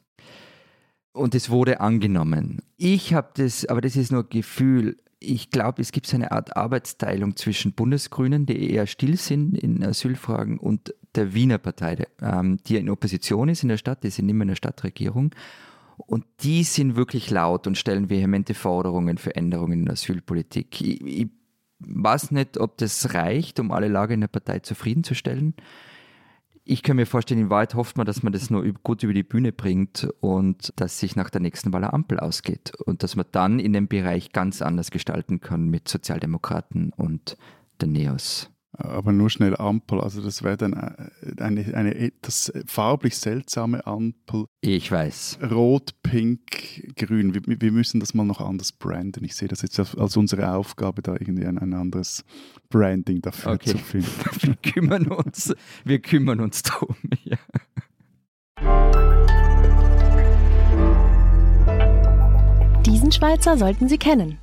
und 1.13 1.36
es 1.36 1.50
wurde 1.50 1.82
angenommen. 1.82 2.62
Ich 2.78 3.13
habe 3.13 3.30
das, 3.36 3.65
aber 3.65 3.82
das 3.82 3.95
ist 3.95 4.12
nur 4.12 4.28
Gefühl, 4.28 4.97
ich 5.19 5.52
glaube, 5.52 5.82
es 5.82 5.91
gibt 5.91 6.08
so 6.08 6.15
eine 6.15 6.32
Art 6.32 6.58
Arbeitsteilung 6.58 7.36
zwischen 7.36 7.74
Bundesgrünen, 7.74 8.47
die 8.47 8.71
eher 8.71 8.88
still 8.88 9.17
sind 9.17 9.56
in 9.56 9.84
Asylfragen, 9.84 10.58
und 10.58 10.95
der 11.13 11.34
Wiener 11.34 11.60
Partei, 11.60 12.08
ähm, 12.21 12.58
die 12.65 12.78
in 12.78 12.89
Opposition 12.89 13.50
ist 13.50 13.62
in 13.62 13.69
der 13.69 13.78
Stadt, 13.78 14.04
die 14.04 14.10
sind 14.10 14.28
immer 14.30 14.43
in 14.43 14.50
der 14.50 14.56
Stadtregierung. 14.56 15.36
Und 15.97 16.26
die 16.41 16.63
sind 16.63 16.95
wirklich 16.95 17.30
laut 17.30 17.67
und 17.67 17.78
stellen 17.78 18.10
vehemente 18.10 18.56
Forderungen 18.56 19.19
für 19.19 19.36
Änderungen 19.36 19.82
in 19.82 19.86
der 19.86 19.93
Asylpolitik. 19.93 20.82
Ich, 20.82 21.02
ich 21.06 21.30
weiß 21.80 22.32
nicht, 22.32 22.58
ob 22.58 22.78
das 22.78 23.13
reicht, 23.13 23.60
um 23.60 23.71
alle 23.71 23.89
Lager 23.89 24.15
in 24.15 24.21
der 24.21 24.28
Partei 24.28 24.60
zufriedenzustellen 24.60 25.54
ich 26.63 26.84
kann 26.84 26.95
mir 26.95 27.06
vorstellen, 27.06 27.41
in 27.41 27.50
Wahrheit 27.50 27.76
hofft 27.76 27.97
man, 27.97 28.06
dass 28.06 28.24
man 28.24 28.34
das 28.34 28.50
nur 28.50 28.63
gut 28.84 29.04
über 29.04 29.13
die 29.13 29.24
Bühne 29.24 29.52
bringt 29.52 30.08
und 30.19 30.74
dass 30.76 31.00
sich 31.00 31.15
nach 31.15 31.30
der 31.30 31.41
nächsten 31.41 31.74
Wahl 31.74 31.84
eine 31.84 31.93
Ampel 31.93 32.19
ausgeht 32.19 32.74
und 32.86 33.04
dass 33.04 33.15
man 33.15 33.26
dann 33.32 33.60
in 33.60 33.74
dem 33.74 33.88
Bereich 33.88 34.32
ganz 34.32 34.62
anders 34.62 34.91
gestalten 34.91 35.41
kann 35.41 35.69
mit 35.69 35.88
Sozialdemokraten 35.88 36.93
und 36.95 37.38
den 37.82 37.93
Neos. 37.93 38.50
Aber 38.84 39.12
nur 39.12 39.30
schnell 39.30 39.56
Ampel, 39.56 40.02
also 40.02 40.22
das 40.22 40.44
wäre 40.44 40.58
dann 40.58 40.74
äh, 40.74 41.41
eine, 41.41 41.74
eine 41.76 41.96
etwas 41.96 42.52
farblich 42.65 43.17
seltsame 43.17 43.86
Ampel. 43.86 44.46
Ich 44.62 44.91
weiß. 44.91 45.39
Rot, 45.52 46.02
Pink, 46.04 46.96
Grün. 46.96 47.34
Wir, 47.34 47.41
wir 47.46 47.72
müssen 47.72 48.00
das 48.00 48.13
mal 48.13 48.26
noch 48.26 48.41
anders 48.41 48.72
branden. 48.72 49.24
Ich 49.24 49.36
sehe 49.36 49.48
das 49.48 49.62
jetzt 49.62 49.80
als 49.80 50.17
unsere 50.17 50.54
Aufgabe, 50.54 51.02
da 51.02 51.13
irgendwie 51.13 51.46
ein, 51.46 51.58
ein 51.58 51.74
anderes 51.74 52.24
Branding 52.70 53.22
dafür 53.22 53.54
okay. 53.54 53.72
zu 53.72 53.78
finden. 53.78 54.08
wir 54.41 54.56
kümmern 54.56 55.08
uns, 55.08 55.54
wir 55.84 56.00
kümmern 56.00 56.39
uns 56.39 56.63
darum. 56.63 56.96
Ja. 57.24 57.38
Diesen 62.86 63.12
Schweizer 63.12 63.58
sollten 63.58 63.88
Sie 63.88 63.98
kennen. 63.98 64.39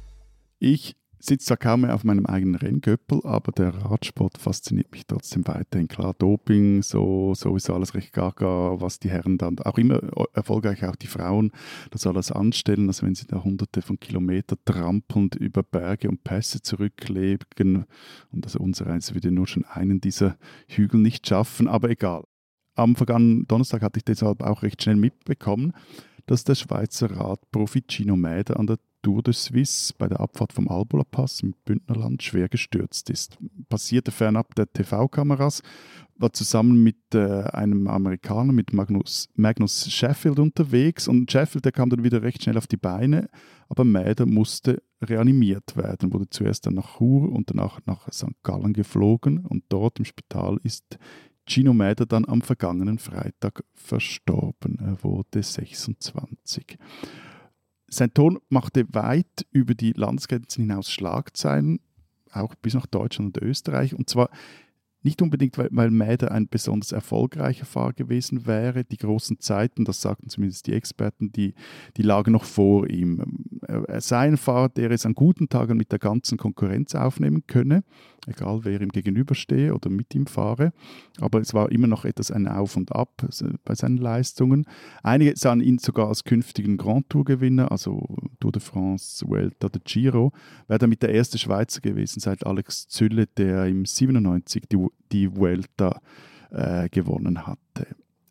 Ich 0.59 0.98
sitze 1.21 1.47
zwar 1.47 1.57
kaum 1.57 1.81
mehr 1.83 1.95
auf 1.95 2.05
meinem 2.05 2.27
eigenen 2.27 2.55
Renngöppel, 2.55 3.21
aber 3.25 3.53
der 3.53 3.75
Radsport 3.75 4.39
fasziniert 4.39 4.93
mich 4.93 5.07
trotzdem 5.07 5.47
weiterhin. 5.47 5.89
Klar, 5.89 6.15
Doping, 6.15 6.83
so 6.83 7.35
sowieso 7.35 7.75
alles 7.75 7.95
recht 7.95 8.13
gaga, 8.13 8.81
was 8.81 8.99
die 8.99 9.11
Herren 9.11 9.39
dann, 9.39 9.59
auch 9.61 9.79
immer 9.79 10.01
erfolgreich 10.33 10.85
auch 10.85 10.97
die 10.97 11.07
Frauen, 11.07 11.53
das 11.91 12.07
alles 12.07 12.31
anstellen, 12.33 12.89
also 12.89 13.07
wenn 13.07 13.15
sie 13.15 13.27
da 13.27 13.43
hunderte 13.43 13.83
von 13.83 13.99
Kilometern 13.99 14.59
trampelnd 14.65 15.35
über 15.35 15.63
Berge 15.63 16.09
und 16.09 16.25
Pässe 16.25 16.63
zurücklegen 16.63 17.85
und 18.31 18.45
also 18.45 18.61
unsere 18.61 18.91
Reise 18.91 19.15
würde 19.15 19.31
nur 19.31 19.47
schon 19.47 19.65
einen 19.65 20.01
dieser 20.01 20.37
Hügel 20.69 21.01
nicht 21.01 21.27
schaffen, 21.27 21.69
aber 21.69 21.91
egal. 21.91 22.25
Am 22.75 22.95
vergangenen 22.95 23.47
Donnerstag 23.49 23.83
hatte 23.83 23.99
ich 23.99 24.05
deshalb 24.05 24.41
auch 24.43 24.63
recht 24.63 24.83
schnell 24.83 24.97
mitbekommen, 24.97 25.73
dass 26.27 26.45
der 26.45 26.55
Schweizer 26.55 27.11
Radprofi 27.11 27.83
Gino 27.89 28.17
Mäder 28.17 28.61
an 28.61 28.69
der 28.69 28.79
Tour 29.03 29.23
de 29.23 29.33
Suisse 29.33 29.95
bei 29.97 30.09
der 30.09 30.21
Abfahrt 30.21 30.53
vom 30.53 30.69
Albola 30.69 31.05
Pass 31.05 31.41
im 31.43 31.55
Bündnerland 31.65 32.23
schwer 32.23 32.49
gestürzt 32.49 33.11
ist. 33.11 33.39
Passierte 33.69 34.11
fernab 34.11 34.55
der 34.55 34.73
TV-Kameras, 34.73 35.63
war 36.17 36.33
zusammen 36.33 36.83
mit 36.83 36.97
äh, 37.15 37.43
einem 37.45 37.87
Amerikaner, 37.87 38.53
mit 38.53 38.73
Magnus, 38.73 39.29
Magnus 39.35 39.91
Sheffield 39.91 40.39
unterwegs 40.39 41.07
und 41.07 41.31
Sheffield, 41.31 41.65
der 41.65 41.73
kam 41.73 41.91
dann 41.91 42.03
wieder 42.03 42.23
recht 42.23 42.43
schnell 42.43 42.59
auf 42.59 42.67
die 42.67 42.77
Beine, 42.77 43.29
aber 43.69 43.85
Mäder 43.85 44.27
musste 44.27 44.83
reanimiert 45.01 45.77
werden, 45.77 46.13
wurde 46.13 46.29
zuerst 46.29 46.67
dann 46.67 46.75
nach 46.75 46.99
Chur 46.99 47.31
und 47.31 47.51
danach 47.51 47.81
nach 47.87 48.13
St. 48.13 48.43
Gallen 48.43 48.73
geflogen 48.73 49.47
und 49.47 49.65
dort 49.69 49.99
im 50.01 50.05
Spital 50.05 50.59
ist 50.65 50.99
Gino 51.47 51.73
Mäder 51.73 52.05
dann 52.05 52.27
am 52.27 52.43
vergangenen 52.43 52.99
Freitag 52.99 53.65
verstorben. 53.75 54.79
Er 54.81 55.03
wurde 55.03 55.43
26. 55.43 56.79
Sein 57.91 58.13
Ton 58.13 58.39
machte 58.49 58.85
weit 58.93 59.47
über 59.51 59.75
die 59.75 59.93
Landesgrenzen 59.93 60.65
hinaus 60.65 60.91
Schlagzeilen, 60.91 61.81
auch 62.33 62.55
bis 62.57 62.75
nach 62.75 62.87
Deutschland 62.87 63.39
und 63.39 63.43
Österreich. 63.43 63.95
Und 63.95 64.11
zwar 64.11 64.31
nicht 65.03 65.23
unbedingt, 65.23 65.57
weil, 65.59 65.69
weil 65.71 65.91
Mäder 65.91 66.33
ein 66.33 66.49
besonders 66.49 66.93
erfolgreicher 66.93 67.67
Fahrer 67.67 67.93
gewesen 67.93 68.47
wäre. 68.47 68.85
Die 68.85 68.97
großen 68.97 69.39
Zeiten, 69.39 69.85
das 69.85 70.01
sagten 70.01 70.29
zumindest 70.29 70.67
die 70.67 70.73
Experten, 70.73 71.31
die, 71.31 71.55
die 71.97 72.03
lagen 72.03 72.33
noch 72.33 72.45
vor 72.45 72.89
ihm. 72.89 73.47
Er 73.63 74.01
sei 74.01 74.27
ein 74.27 74.37
Fahrer, 74.37 74.69
der 74.69 74.91
es 74.91 75.07
an 75.07 75.15
guten 75.15 75.49
Tagen 75.49 75.77
mit 75.77 75.93
der 75.93 76.01
ganzen 76.01 76.37
Konkurrenz 76.37 76.97
aufnehmen 76.97 77.45
könne, 77.47 77.85
egal 78.27 78.65
wer 78.65 78.81
ihm 78.81 78.89
gegenüberstehe 78.89 79.73
oder 79.73 79.89
mit 79.89 80.15
ihm 80.15 80.27
fahre. 80.27 80.73
Aber 81.21 81.41
es 81.41 81.55
war 81.55 81.71
immer 81.71 81.87
noch 81.87 82.05
etwas 82.05 82.33
ein 82.33 82.49
Auf 82.49 82.77
und 82.77 82.93
Ab 82.93 83.23
bei 83.65 83.75
seinen 83.75 83.99
Leistungen. 83.99 84.67
Einige 85.05 85.37
sahen 85.37 85.61
ihn 85.61 85.79
sogar 85.79 86.09
als 86.09 86.25
künftigen 86.25 86.77
Grand 86.77 87.09
Tour-Gewinner, 87.09 87.71
also 87.71 88.05
Tour 88.41 88.53
de 88.53 88.61
France, 88.61 89.25
Vuelta, 89.27 89.69
de 89.69 89.81
Giro. 89.85 90.33
Wäre 90.67 90.79
damit 90.79 91.03
der 91.03 91.11
erste 91.11 91.39
Schweizer 91.39 91.81
gewesen 91.81 92.19
seit 92.19 92.45
Alex 92.47 92.89
Zülle, 92.89 93.27
der 93.27 93.67
im 93.67 93.85
97 93.85 94.65
die 94.71 94.88
die 95.13 95.35
Vuelta 95.35 96.01
äh, 96.51 96.89
gewonnen 96.89 97.47
hatte. 97.47 97.87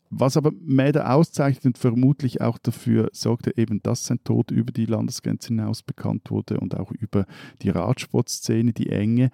Was 0.10 0.38
aber 0.38 0.52
Mäder 0.62 1.13
auszeichnet 1.13 1.65
und 1.65 1.78
vermutlich 1.78 2.41
auch 2.41 2.58
dafür 2.58 3.10
sorgte, 3.12 3.58
eben, 3.58 3.82
dass 3.84 4.06
sein 4.06 4.24
Tod 4.24 4.52
über 4.52 4.72
die 4.72 4.86
Landesgrenze 4.86 5.50
hinaus 5.50 5.84
bekannt 5.84 6.32
wurde 6.32 6.60
und 6.60 6.78
auch 6.78 6.91
über 6.91 7.26
die 7.62 7.70
Radsportszene, 7.70 8.72
die 8.72 8.89
Enge, 8.89 9.32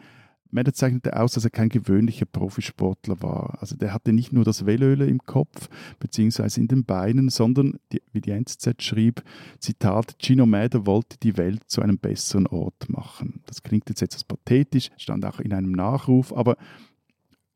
Mäder 0.53 0.73
zeichnete 0.73 1.19
aus, 1.19 1.33
dass 1.33 1.43
er 1.43 1.49
kein 1.49 1.69
gewöhnlicher 1.69 2.27
Profisportler 2.27 3.21
war. 3.21 3.57
Also 3.59 3.75
der 3.75 3.93
hatte 3.93 4.13
nicht 4.13 4.31
nur 4.31 4.45
das 4.45 4.65
Wellöle 4.65 5.07
im 5.07 5.17
Kopf 5.19 5.67
bzw. 5.99 6.61
in 6.61 6.67
den 6.67 6.85
Beinen, 6.85 7.29
sondern, 7.29 7.79
wie 8.11 8.21
die 8.21 8.31
NZZ 8.31 8.81
schrieb, 8.81 9.23
Zitat, 9.59 10.15
Gino 10.19 10.45
Mäder 10.45 10.85
wollte 10.85 11.17
die 11.17 11.37
Welt 11.37 11.63
zu 11.67 11.81
einem 11.81 11.97
besseren 11.97 12.47
Ort 12.47 12.87
machen. 12.87 13.41
Das 13.47 13.63
klingt 13.63 13.89
jetzt 13.89 14.03
etwas 14.03 14.23
pathetisch, 14.23 14.91
stand 14.97 15.25
auch 15.25 15.39
in 15.39 15.53
einem 15.53 15.71
Nachruf, 15.71 16.31
aber 16.31 16.55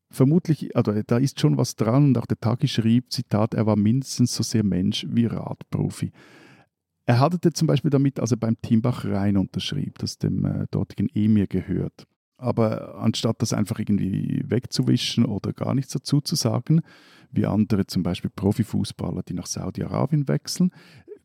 vermutlich, 0.09 0.75
also 0.75 0.93
da 1.05 1.17
ist 1.17 1.39
schon 1.39 1.57
was 1.57 1.75
dran 1.75 2.05
und 2.05 2.17
auch 2.17 2.25
der 2.25 2.39
Tagi 2.39 2.67
schrieb, 2.67 3.11
Zitat, 3.11 3.53
er 3.53 3.65
war 3.65 3.75
mindestens 3.75 4.35
so 4.35 4.43
sehr 4.43 4.63
Mensch 4.63 5.05
wie 5.09 5.25
Radprofi. 5.25 6.11
Er 7.05 7.19
haderte 7.19 7.53
zum 7.53 7.67
Beispiel 7.67 7.91
damit, 7.91 8.19
als 8.19 8.31
er 8.31 8.37
beim 8.37 8.61
Teambach 8.61 9.05
Rhein 9.05 9.37
unterschrieb, 9.37 9.97
das 9.99 10.17
dem 10.17 10.43
äh, 10.45 10.65
dortigen 10.71 11.09
Emir 11.13 11.47
gehört. 11.47 12.05
Aber 12.37 12.99
anstatt 12.99 13.41
das 13.41 13.53
einfach 13.53 13.79
irgendwie 13.79 14.43
wegzuwischen 14.45 15.25
oder 15.25 15.53
gar 15.53 15.73
nichts 15.73 15.93
dazu 15.93 16.21
zu 16.21 16.35
sagen, 16.35 16.81
wie 17.31 17.45
andere 17.45 17.87
zum 17.87 18.03
Beispiel 18.03 18.29
Profifußballer, 18.29 19.23
die 19.23 19.33
nach 19.33 19.47
Saudi-Arabien 19.47 20.27
wechseln, 20.27 20.71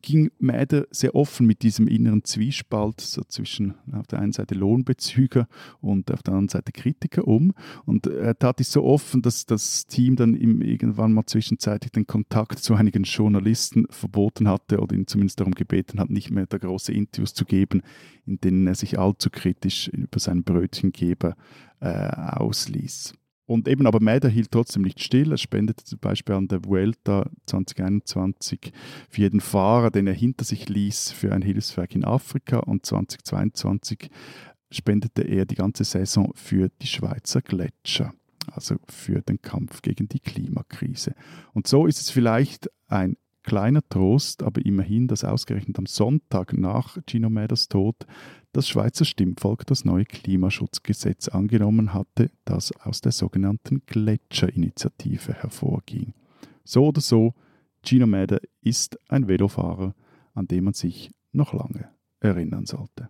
ging 0.03 0.29
Mäder 0.37 0.85
sehr 0.91 1.15
offen 1.15 1.47
mit 1.47 1.63
diesem 1.63 1.87
inneren 1.87 2.23
Zwiespalt 2.23 3.01
so 3.01 3.23
zwischen 3.23 3.73
auf 3.93 4.05
der 4.05 4.19
einen 4.19 4.33
Seite 4.33 4.53
Lohnbezüger 4.53 5.47
und 5.81 6.11
auf 6.11 6.21
der 6.21 6.33
anderen 6.33 6.49
Seite 6.49 6.71
Kritiker 6.71 7.27
um. 7.27 7.53
Und 7.85 8.05
er 8.05 8.37
tat 8.37 8.59
es 8.59 8.71
so 8.71 8.83
offen, 8.83 9.21
dass 9.23 9.45
das 9.45 9.87
Team 9.87 10.15
dann 10.15 10.35
irgendwann 10.35 11.13
mal 11.13 11.25
zwischenzeitlich 11.25 11.91
den 11.91 12.05
Kontakt 12.05 12.59
zu 12.59 12.75
einigen 12.75 13.03
Journalisten 13.03 13.87
verboten 13.89 14.47
hatte 14.47 14.79
oder 14.79 14.93
ihn 14.95 15.07
zumindest 15.07 15.39
darum 15.39 15.55
gebeten 15.55 15.99
hat, 15.99 16.09
nicht 16.09 16.29
mehr 16.29 16.45
da 16.45 16.57
große 16.57 16.91
Interviews 16.91 17.33
zu 17.33 17.45
geben, 17.45 17.81
in 18.25 18.39
denen 18.39 18.67
er 18.67 18.75
sich 18.75 18.99
allzu 18.99 19.29
kritisch 19.29 19.87
über 19.87 20.19
seinen 20.19 20.43
Brötchengeber 20.43 21.35
äh, 21.79 21.87
ausließ. 21.87 23.13
Und 23.45 23.67
eben 23.67 23.87
aber 23.87 23.99
Mäder 23.99 24.29
hielt 24.29 24.51
trotzdem 24.51 24.83
nicht 24.83 25.01
still. 25.01 25.31
Er 25.31 25.37
spendete 25.37 25.83
zum 25.83 25.99
Beispiel 25.99 26.35
an 26.35 26.47
der 26.47 26.63
Vuelta 26.63 27.29
2021 27.47 28.71
für 29.09 29.21
jeden 29.21 29.41
Fahrer, 29.41 29.91
den 29.91 30.07
er 30.07 30.13
hinter 30.13 30.45
sich 30.45 30.69
ließ, 30.69 31.11
für 31.11 31.33
ein 31.33 31.41
Hilfswerk 31.41 31.93
in 31.93 32.05
Afrika. 32.05 32.59
Und 32.59 32.85
2022 32.85 34.09
spendete 34.71 35.23
er 35.23 35.45
die 35.45 35.55
ganze 35.55 35.83
Saison 35.83 36.31
für 36.35 36.69
die 36.81 36.87
Schweizer 36.87 37.41
Gletscher, 37.41 38.13
also 38.51 38.75
für 38.87 39.21
den 39.21 39.41
Kampf 39.41 39.81
gegen 39.81 40.07
die 40.07 40.19
Klimakrise. 40.19 41.13
Und 41.53 41.67
so 41.67 41.85
ist 41.85 41.99
es 41.99 42.09
vielleicht 42.09 42.69
ein 42.87 43.17
kleiner 43.43 43.81
Trost, 43.89 44.41
aber 44.41 44.65
immerhin, 44.65 45.07
dass 45.07 45.23
ausgerechnet 45.23 45.77
am 45.77 45.85
Sonntag 45.85 46.53
nach 46.53 46.97
Gino 47.05 47.29
Mäders 47.29 47.67
Tod 47.67 48.07
das 48.53 48.69
Schweizer 48.69 49.03
Stimmvolk 49.03 49.65
das 49.65 49.83
neue 49.83 50.05
Klimaschutzgesetz 50.05 51.27
angenommen 51.27 51.93
hatte, 51.93 52.29
das 52.45 52.71
aus 52.71 53.01
der 53.01 53.11
sogenannten 53.11 53.81
Gletscherinitiative 53.87 55.33
hervorging. 55.33 56.13
So 56.63 56.87
oder 56.87 57.01
so, 57.01 57.33
Gino 57.83 58.05
Mäder 58.05 58.39
ist 58.61 58.97
ein 59.09 59.27
Velofahrer, 59.27 59.95
an 60.35 60.47
den 60.47 60.65
man 60.65 60.73
sich 60.73 61.11
noch 61.31 61.53
lange 61.53 61.89
erinnern 62.19 62.65
sollte. 62.65 63.09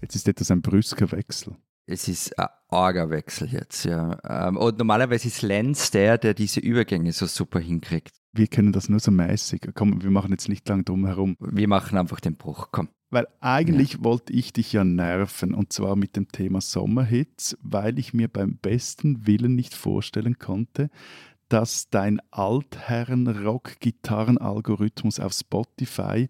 Jetzt 0.00 0.16
ist 0.16 0.26
etwas 0.26 0.50
ein 0.50 0.62
brüsker 0.62 1.12
Wechsel. 1.12 1.54
Es 1.84 2.08
ist 2.08 2.38
ein 2.38 2.48
arger 2.68 3.10
Wechsel 3.10 3.48
jetzt, 3.48 3.84
ja. 3.84 4.18
Ähm, 4.48 4.56
und 4.56 4.78
normalerweise 4.78 5.28
ist 5.28 5.42
Lenz 5.42 5.90
der, 5.90 6.16
der 6.18 6.34
diese 6.34 6.60
Übergänge 6.60 7.12
so 7.12 7.26
super 7.26 7.60
hinkriegt. 7.60 8.19
Wir 8.32 8.46
können 8.46 8.72
das 8.72 8.88
nur 8.88 9.00
so 9.00 9.10
mäßig. 9.10 9.62
Komm, 9.74 10.02
wir 10.02 10.10
machen 10.10 10.30
jetzt 10.30 10.48
nicht 10.48 10.66
lang 10.68 10.84
drum 10.84 11.04
herum. 11.06 11.36
Wir 11.40 11.66
machen 11.66 11.98
einfach 11.98 12.20
den 12.20 12.36
Bruch, 12.36 12.68
komm. 12.70 12.88
Weil 13.10 13.26
eigentlich 13.40 13.94
ja. 13.94 14.04
wollte 14.04 14.32
ich 14.32 14.52
dich 14.52 14.72
ja 14.72 14.84
nerven 14.84 15.52
und 15.52 15.72
zwar 15.72 15.96
mit 15.96 16.14
dem 16.14 16.28
Thema 16.28 16.60
Sommerhits, 16.60 17.58
weil 17.60 17.98
ich 17.98 18.14
mir 18.14 18.28
beim 18.28 18.56
besten 18.56 19.26
Willen 19.26 19.56
nicht 19.56 19.74
vorstellen 19.74 20.38
konnte, 20.38 20.90
dass 21.48 21.90
dein 21.90 22.20
Altherren-Rock-Gitarren-Algorithmus 22.30 25.18
auf 25.18 25.32
Spotify 25.32 26.28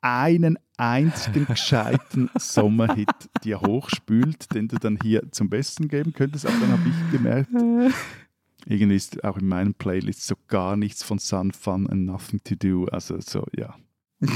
einen 0.00 0.58
einzigen 0.76 1.46
gescheiten 1.46 2.28
Sommerhit 2.36 3.30
dir 3.44 3.60
hochspült, 3.60 4.52
den 4.54 4.66
du 4.66 4.78
dann 4.78 4.98
hier 5.00 5.30
zum 5.30 5.48
Besten 5.48 5.86
geben 5.86 6.12
könntest. 6.12 6.46
Aber 6.46 6.58
dann 6.58 6.72
habe 6.72 6.88
ich 6.88 6.96
gemerkt, 7.12 7.50
irgendwie 8.66 8.96
ist 8.96 9.22
auch 9.24 9.38
in 9.38 9.46
meinen 9.48 9.74
Playlists 9.74 10.26
so 10.26 10.34
gar 10.48 10.76
nichts 10.76 11.02
von 11.02 11.18
Sun, 11.18 11.52
Fun 11.52 11.88
and 11.88 12.04
Nothing 12.04 12.40
to 12.44 12.54
Do. 12.54 12.86
Also 12.86 13.20
so, 13.20 13.46
ja. 13.56 13.76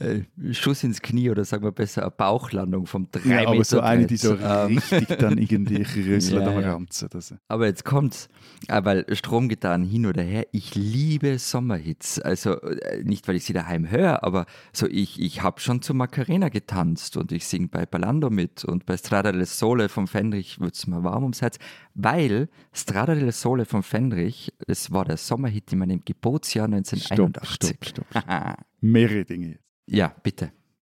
Äh, 0.00 0.22
Schuss 0.52 0.84
ins 0.84 1.02
Knie 1.02 1.30
oder 1.30 1.44
sagen 1.44 1.64
wir 1.64 1.72
besser 1.72 2.02
eine 2.02 2.10
Bauchlandung 2.12 2.86
vom 2.86 3.08
3 3.10 3.20
ja, 3.28 3.36
Meter 3.36 3.48
aber 3.48 3.64
so 3.64 3.80
eine, 3.80 4.06
die 4.06 4.16
so 4.16 4.36
Ähm, 4.36 4.78
richtig 4.78 5.18
dann 5.18 5.38
irgendwie 5.38 5.82
rüsselt 5.96 6.42
Ja, 6.42 6.48
am 6.48 6.60
ja. 6.62 6.72
Ranzen. 6.72 7.08
Das. 7.10 7.34
Aber 7.48 7.66
jetzt 7.66 7.84
kommt's, 7.84 8.28
äh, 8.68 8.84
weil 8.84 9.04
Stromgitarren 9.12 9.84
hin 9.84 10.06
oder 10.06 10.22
her, 10.22 10.46
ich 10.52 10.74
liebe 10.74 11.38
Sommerhits. 11.38 12.20
Also 12.20 12.60
äh, 12.60 13.02
nicht, 13.02 13.26
weil 13.26 13.36
ich 13.36 13.44
sie 13.44 13.52
daheim 13.52 13.90
höre, 13.90 14.22
aber 14.22 14.46
so 14.72 14.86
ich, 14.86 15.20
ich 15.20 15.42
habe 15.42 15.60
schon 15.60 15.82
zu 15.82 15.94
Macarena 15.94 16.48
getanzt 16.48 17.16
und 17.16 17.32
ich 17.32 17.46
singe 17.46 17.68
bei 17.68 17.84
Ballando 17.84 18.30
mit 18.30 18.64
und 18.64 18.86
bei 18.86 18.96
Strada 18.96 19.32
del 19.32 19.46
Sole 19.46 19.88
vom 19.88 20.06
Fendrich 20.06 20.60
wird's 20.60 20.86
mir 20.86 21.02
warm 21.02 21.24
ums 21.24 21.42
Herz, 21.42 21.58
weil 21.94 22.48
Strada 22.72 23.14
del 23.14 23.32
Sole 23.32 23.64
vom 23.64 23.82
Fendrich, 23.82 24.52
das 24.66 24.92
war 24.92 25.04
der 25.04 25.16
Sommerhit 25.16 25.72
in 25.72 25.80
meinem 25.80 26.02
Geburtsjahr 26.04 26.68
Stopp, 26.68 26.76
1981. 26.76 27.76
stopp, 27.76 27.84
stopp. 27.84 28.06
stopp. 28.10 28.56
Mehrere 28.80 29.24
Dinge. 29.24 29.58
Ja, 29.88 30.14
bitte. 30.22 30.52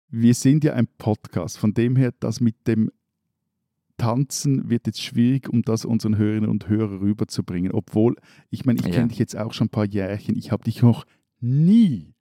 Wir 0.09 0.33
sind 0.35 0.63
ja 0.63 0.73
ein 0.73 0.87
Podcast, 0.97 1.57
von 1.57 1.73
dem 1.73 1.95
her, 1.95 2.13
das 2.19 2.39
mit 2.39 2.67
dem 2.67 2.91
Tanzen 3.97 4.69
wird 4.69 4.87
jetzt 4.87 5.01
schwierig, 5.01 5.49
um 5.49 5.61
das 5.61 5.85
unseren 5.85 6.17
Hörerinnen 6.17 6.49
und 6.49 6.67
Hörern 6.67 6.97
rüberzubringen. 6.99 7.71
Obwohl, 7.71 8.15
ich 8.49 8.65
meine, 8.65 8.79
ich 8.79 8.85
Ja. 8.87 8.91
kenne 8.91 9.07
dich 9.09 9.19
jetzt 9.19 9.35
auch 9.37 9.53
schon 9.53 9.67
ein 9.67 9.71
paar 9.71 9.85
Jährchen, 9.85 10.35
ich 10.35 10.51
habe 10.51 10.63
dich 10.63 10.81
noch 10.81 11.05
nie 11.39 12.13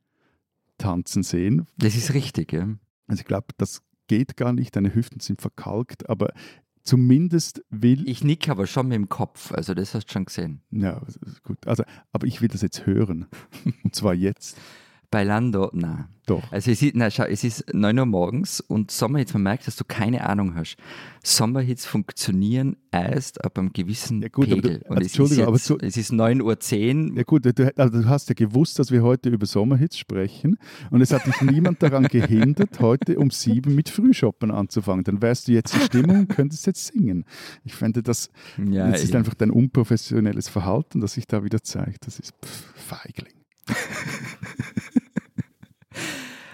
tanzen 0.78 1.22
sehen. 1.22 1.66
Das 1.78 1.96
ist 1.96 2.12
richtig, 2.14 2.52
ja. 2.52 2.68
Also 3.06 3.20
ich 3.20 3.26
glaube, 3.26 3.48
das 3.56 3.82
geht 4.06 4.36
gar 4.36 4.52
nicht, 4.52 4.76
deine 4.76 4.94
Hüften 4.94 5.20
sind 5.20 5.40
verkalkt, 5.40 6.08
aber 6.10 6.32
zumindest 6.82 7.62
will 7.70 8.06
Ich 8.08 8.22
nick 8.24 8.48
aber 8.48 8.66
schon 8.66 8.88
mit 8.88 8.96
dem 8.96 9.08
Kopf, 9.08 9.52
also 9.52 9.74
das 9.74 9.94
hast 9.94 10.06
du 10.08 10.12
schon 10.12 10.24
gesehen. 10.26 10.60
Ja, 10.70 11.00
gut. 11.42 11.66
Also, 11.66 11.84
aber 12.12 12.26
ich 12.26 12.40
will 12.42 12.48
das 12.48 12.62
jetzt 12.62 12.86
hören. 12.86 13.26
Und 13.84 13.94
zwar 13.94 14.14
jetzt. 14.14 14.58
Bailando, 15.12 15.70
na. 15.74 16.08
Doch. 16.24 16.42
Also 16.52 16.70
es 16.70 16.80
ist, 16.82 16.94
na, 16.94 17.10
schau, 17.10 17.24
es 17.24 17.42
ist 17.44 17.64
9 17.74 17.98
Uhr 17.98 18.06
morgens 18.06 18.60
und 18.60 18.90
Sommerhits, 18.92 19.34
man 19.34 19.42
merkt, 19.42 19.66
dass 19.66 19.74
du 19.76 19.84
keine 19.84 20.24
Ahnung 20.24 20.54
hast. 20.54 20.76
Sommerhits 21.24 21.84
funktionieren 21.84 22.76
erst 22.92 23.44
ab 23.44 23.58
einem 23.58 23.72
gewissen 23.72 24.22
Ja 24.22 24.28
gut, 24.28 24.46
aber 24.50 24.62
du- 24.62 24.68
Pegel. 24.68 24.84
und 24.88 24.98
es 24.98 25.06
ist, 25.06 25.12
Entschuldigung, 25.18 25.46
aber 25.46 25.56
jetzt, 25.56 25.66
so- 25.66 25.78
es 25.78 25.96
ist 25.96 26.12
9.10 26.12 27.10
Uhr. 27.10 27.16
Ja 27.18 27.22
gut, 27.24 27.44
du, 27.44 27.72
also 27.76 28.00
du 28.02 28.08
hast 28.08 28.28
ja 28.28 28.34
gewusst, 28.34 28.78
dass 28.78 28.90
wir 28.92 29.02
heute 29.02 29.30
über 29.30 29.46
Sommerhits 29.46 29.98
sprechen 29.98 30.56
und 30.90 31.00
es 31.02 31.12
hat 31.12 31.26
dich 31.26 31.40
niemand 31.42 31.82
daran 31.82 32.04
gehindert, 32.04 32.78
heute 32.80 33.18
um 33.18 33.30
sieben 33.30 33.74
mit 33.74 33.88
Frühshoppen 33.90 34.50
anzufangen. 34.52 35.02
Dann 35.04 35.20
wärst 35.22 35.48
du 35.48 35.52
jetzt 35.52 35.74
in 35.74 35.80
Stimmung 35.82 36.20
und 36.20 36.28
könntest 36.28 36.66
jetzt 36.66 36.86
singen. 36.86 37.24
Ich 37.64 37.74
fände, 37.74 38.00
das 38.02 38.30
Ja, 38.64 38.88
jetzt 38.88 39.02
ist 39.04 39.14
einfach 39.16 39.34
dein 39.34 39.50
unprofessionelles 39.50 40.48
Verhalten, 40.48 41.00
das 41.00 41.14
sich 41.14 41.26
da 41.26 41.42
wieder 41.44 41.62
zeigt. 41.62 42.06
Das 42.06 42.18
ist 42.20 42.32
pff, 42.44 42.72
Feigling. 42.76 43.34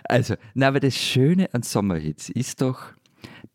Also, 0.04 0.36
na, 0.54 0.68
aber 0.68 0.80
das 0.80 0.96
Schöne 0.96 1.52
an 1.52 1.62
Sommerhits 1.62 2.30
ist 2.30 2.62
doch, 2.62 2.92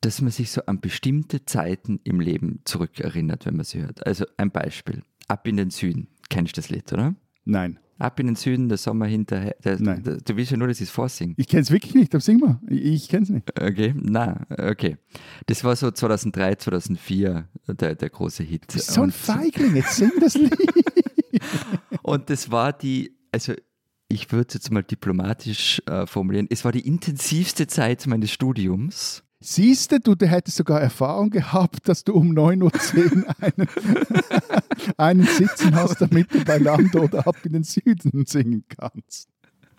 dass 0.01 0.21
man 0.21 0.31
sich 0.31 0.51
so 0.51 0.61
an 0.65 0.81
bestimmte 0.81 1.45
Zeiten 1.45 1.99
im 2.03 2.19
Leben 2.19 2.59
zurückerinnert, 2.65 3.45
wenn 3.45 3.55
man 3.55 3.65
sie 3.65 3.81
hört. 3.81 4.05
Also 4.05 4.25
ein 4.37 4.51
Beispiel. 4.51 5.01
Ab 5.27 5.47
in 5.47 5.57
den 5.57 5.71
Süden. 5.71 6.09
Kennst 6.29 6.55
du 6.55 6.61
das 6.61 6.69
Lied, 6.69 6.91
oder? 6.93 7.15
Nein, 7.45 7.79
Ab 7.99 8.19
in 8.19 8.25
den 8.25 8.35
Süden, 8.35 8.69
der 8.69 8.77
Sommer 8.77 9.05
hinterher. 9.05 9.55
Der, 9.63 9.79
Nein. 9.79 10.03
Der, 10.03 10.17
du 10.17 10.35
willst 10.35 10.51
ja 10.51 10.57
nur, 10.57 10.67
dass 10.67 10.81
ich 10.81 10.87
es 10.87 10.89
vorsingen. 10.89 11.35
ich 11.37 11.47
kenne 11.47 11.61
es 11.61 11.71
wirklich 11.71 11.93
nicht, 11.93 12.13
aber 12.13 12.21
sing 12.21 12.39
mal. 12.39 12.59
Ich, 12.67 13.07
kenne 13.07 13.23
es 13.23 13.29
nicht. 13.29 13.49
Okay, 13.61 13.93
na, 13.95 14.45
okay. 14.49 14.97
Das 15.45 15.63
war 15.63 15.75
so 15.75 15.91
2003, 15.91 16.55
2004 16.55 17.47
der, 17.67 17.95
der 17.95 18.09
große 18.09 18.43
Hit. 18.43 18.69
So 18.71 19.03
ein 19.03 19.11
Feigling, 19.11 19.75
jetzt 19.75 19.95
sing 19.95 20.11
das 20.19 20.33
Lied. 20.33 20.53
Und 22.01 22.29
das 22.29 22.49
war 22.49 22.73
die, 22.73 23.15
also 23.31 23.53
ich 24.13 24.31
würde 24.31 24.47
es 24.49 24.53
jetzt 24.53 24.71
mal 24.71 24.83
diplomatisch 24.83 25.81
äh, 25.87 26.05
formulieren, 26.05 26.47
es 26.49 26.63
war 26.63 26.71
die 26.71 26.87
intensivste 26.87 27.67
Zeit 27.67 28.05
meines 28.07 28.31
Studiums. 28.31 29.23
Siehst 29.39 29.91
du, 29.91 30.15
du 30.15 30.25
hättest 30.25 30.57
sogar 30.57 30.79
Erfahrung 30.79 31.29
gehabt, 31.29 31.89
dass 31.89 32.05
du 32.05 32.13
um 32.13 32.31
9.10 32.31 33.25
Uhr 33.25 33.35
einen, 33.41 33.67
einen 34.97 35.25
Sitzen 35.25 35.75
hast, 35.75 35.99
damit 35.99 36.33
du 36.33 36.45
bei 36.45 36.59
Land 36.59 36.95
oder 36.95 37.27
ab 37.27 37.35
in 37.43 37.53
den 37.53 37.63
Süden 37.63 38.25
singen 38.25 38.63
kannst. 38.69 39.32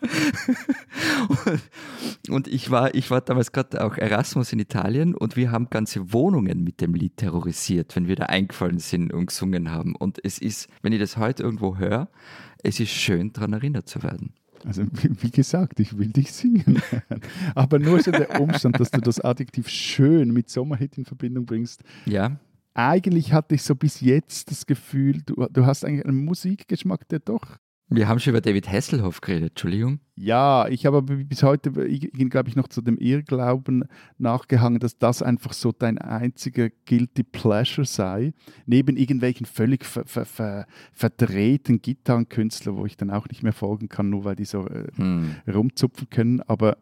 Und 2.29 2.49
ich 2.49 2.71
war, 2.71 2.95
ich 2.95 3.11
war 3.11 3.21
damals 3.21 3.53
gerade 3.53 3.85
auch 3.85 3.97
Erasmus 3.97 4.53
in 4.53 4.59
Italien 4.59 5.15
und 5.15 5.37
wir 5.37 5.51
haben 5.51 5.69
ganze 5.71 6.13
Wohnungen 6.13 6.65
mit 6.65 6.81
dem 6.81 6.95
Lied 6.95 7.19
terrorisiert, 7.19 7.95
wenn 7.97 8.09
wir 8.09 8.17
da 8.17 8.27
eingefallen 8.27 8.79
sind 8.79 9.13
und 9.13 9.27
gesungen 9.27 9.71
haben. 9.71 9.95
Und 9.95 10.25
es 10.25 10.39
ist, 10.39 10.69
wenn 10.83 10.93
ich 10.93 11.01
das 11.01 11.17
heute 11.17 11.43
irgendwo 11.43 11.77
höre, 11.77 12.09
es 12.63 12.81
ist 12.81 12.91
schön, 12.91 13.33
daran 13.33 13.53
erinnert 13.53 13.89
zu 13.89 14.03
werden. 14.03 14.33
Also 14.65 14.85
wie, 14.93 15.11
wie 15.23 15.31
gesagt, 15.31 15.81
ich 15.81 15.99
will 15.99 16.09
dich 16.09 16.33
singen. 16.33 16.81
Aber 17.55 17.79
nur 17.79 18.01
so 18.01 18.11
der 18.11 18.41
Umstand, 18.41 18.81
dass 18.81 18.91
du 18.91 19.01
das 19.01 19.21
Adjektiv 19.21 19.69
schön 19.69 20.33
mit 20.33 20.49
Sommerhit 20.49 20.97
in 20.97 21.05
Verbindung 21.05 21.45
bringst. 21.45 21.83
Ja, 22.07 22.39
Eigentlich 22.77 23.33
hatte 23.33 23.55
ich 23.55 23.63
so 23.63 23.77
bis 23.77 24.01
jetzt 24.01 24.51
das 24.51 24.67
Gefühl, 24.67 25.23
du, 25.25 25.47
du 25.49 25.65
hast 25.65 25.85
eigentlich 25.85 26.05
einen 26.05 26.25
Musikgeschmack, 26.25 27.09
der 27.09 27.21
doch 27.21 27.57
wir 27.89 28.09
haben 28.09 28.19
schon 28.19 28.33
über 28.33 28.41
David 28.41 28.71
Hasselhoff 28.71 29.21
geredet, 29.21 29.51
Entschuldigung. 29.51 30.01
Ja, 30.17 30.69
ich 30.69 30.87
habe 30.87 30.99
aber 30.99 31.17
bis 31.17 31.43
heute, 31.43 31.71
glaube 31.71 32.49
ich, 32.49 32.57
noch 32.57 32.69
zu 32.69 32.81
dem 32.83 32.97
Irrglauben 32.99 33.85
nachgehangen, 34.19 34.79
dass 34.79 34.97
das 34.99 35.23
einfach 35.23 35.53
so 35.53 35.73
dein 35.73 35.99
einziger 35.99 36.71
Guilty 36.87 37.25
Pleasure 37.25 37.85
sei, 37.85 38.33
neben 38.67 38.97
irgendwelchen 38.97 39.45
völlig 39.47 39.85
ver 39.85 40.05
ver 40.07 40.25
ver 40.25 40.67
verdrehten 40.93 41.83
Gitarrenkünstlern, 41.83 42.77
wo 42.77 42.87
ich 42.87 42.97
dann 42.97 43.11
auch 43.11 43.29
nicht 43.29 43.43
mehr 43.43 43.53
folgen 43.53 43.89
kann, 43.89 44.11
nur 44.11 44.25
weil 44.25 44.37
die 44.37 44.45
so 44.45 44.67
äh, 44.69 44.87
Hm. 44.97 45.35
rumzupfen 45.53 46.09
können. 46.11 46.41
Aber 46.43 46.79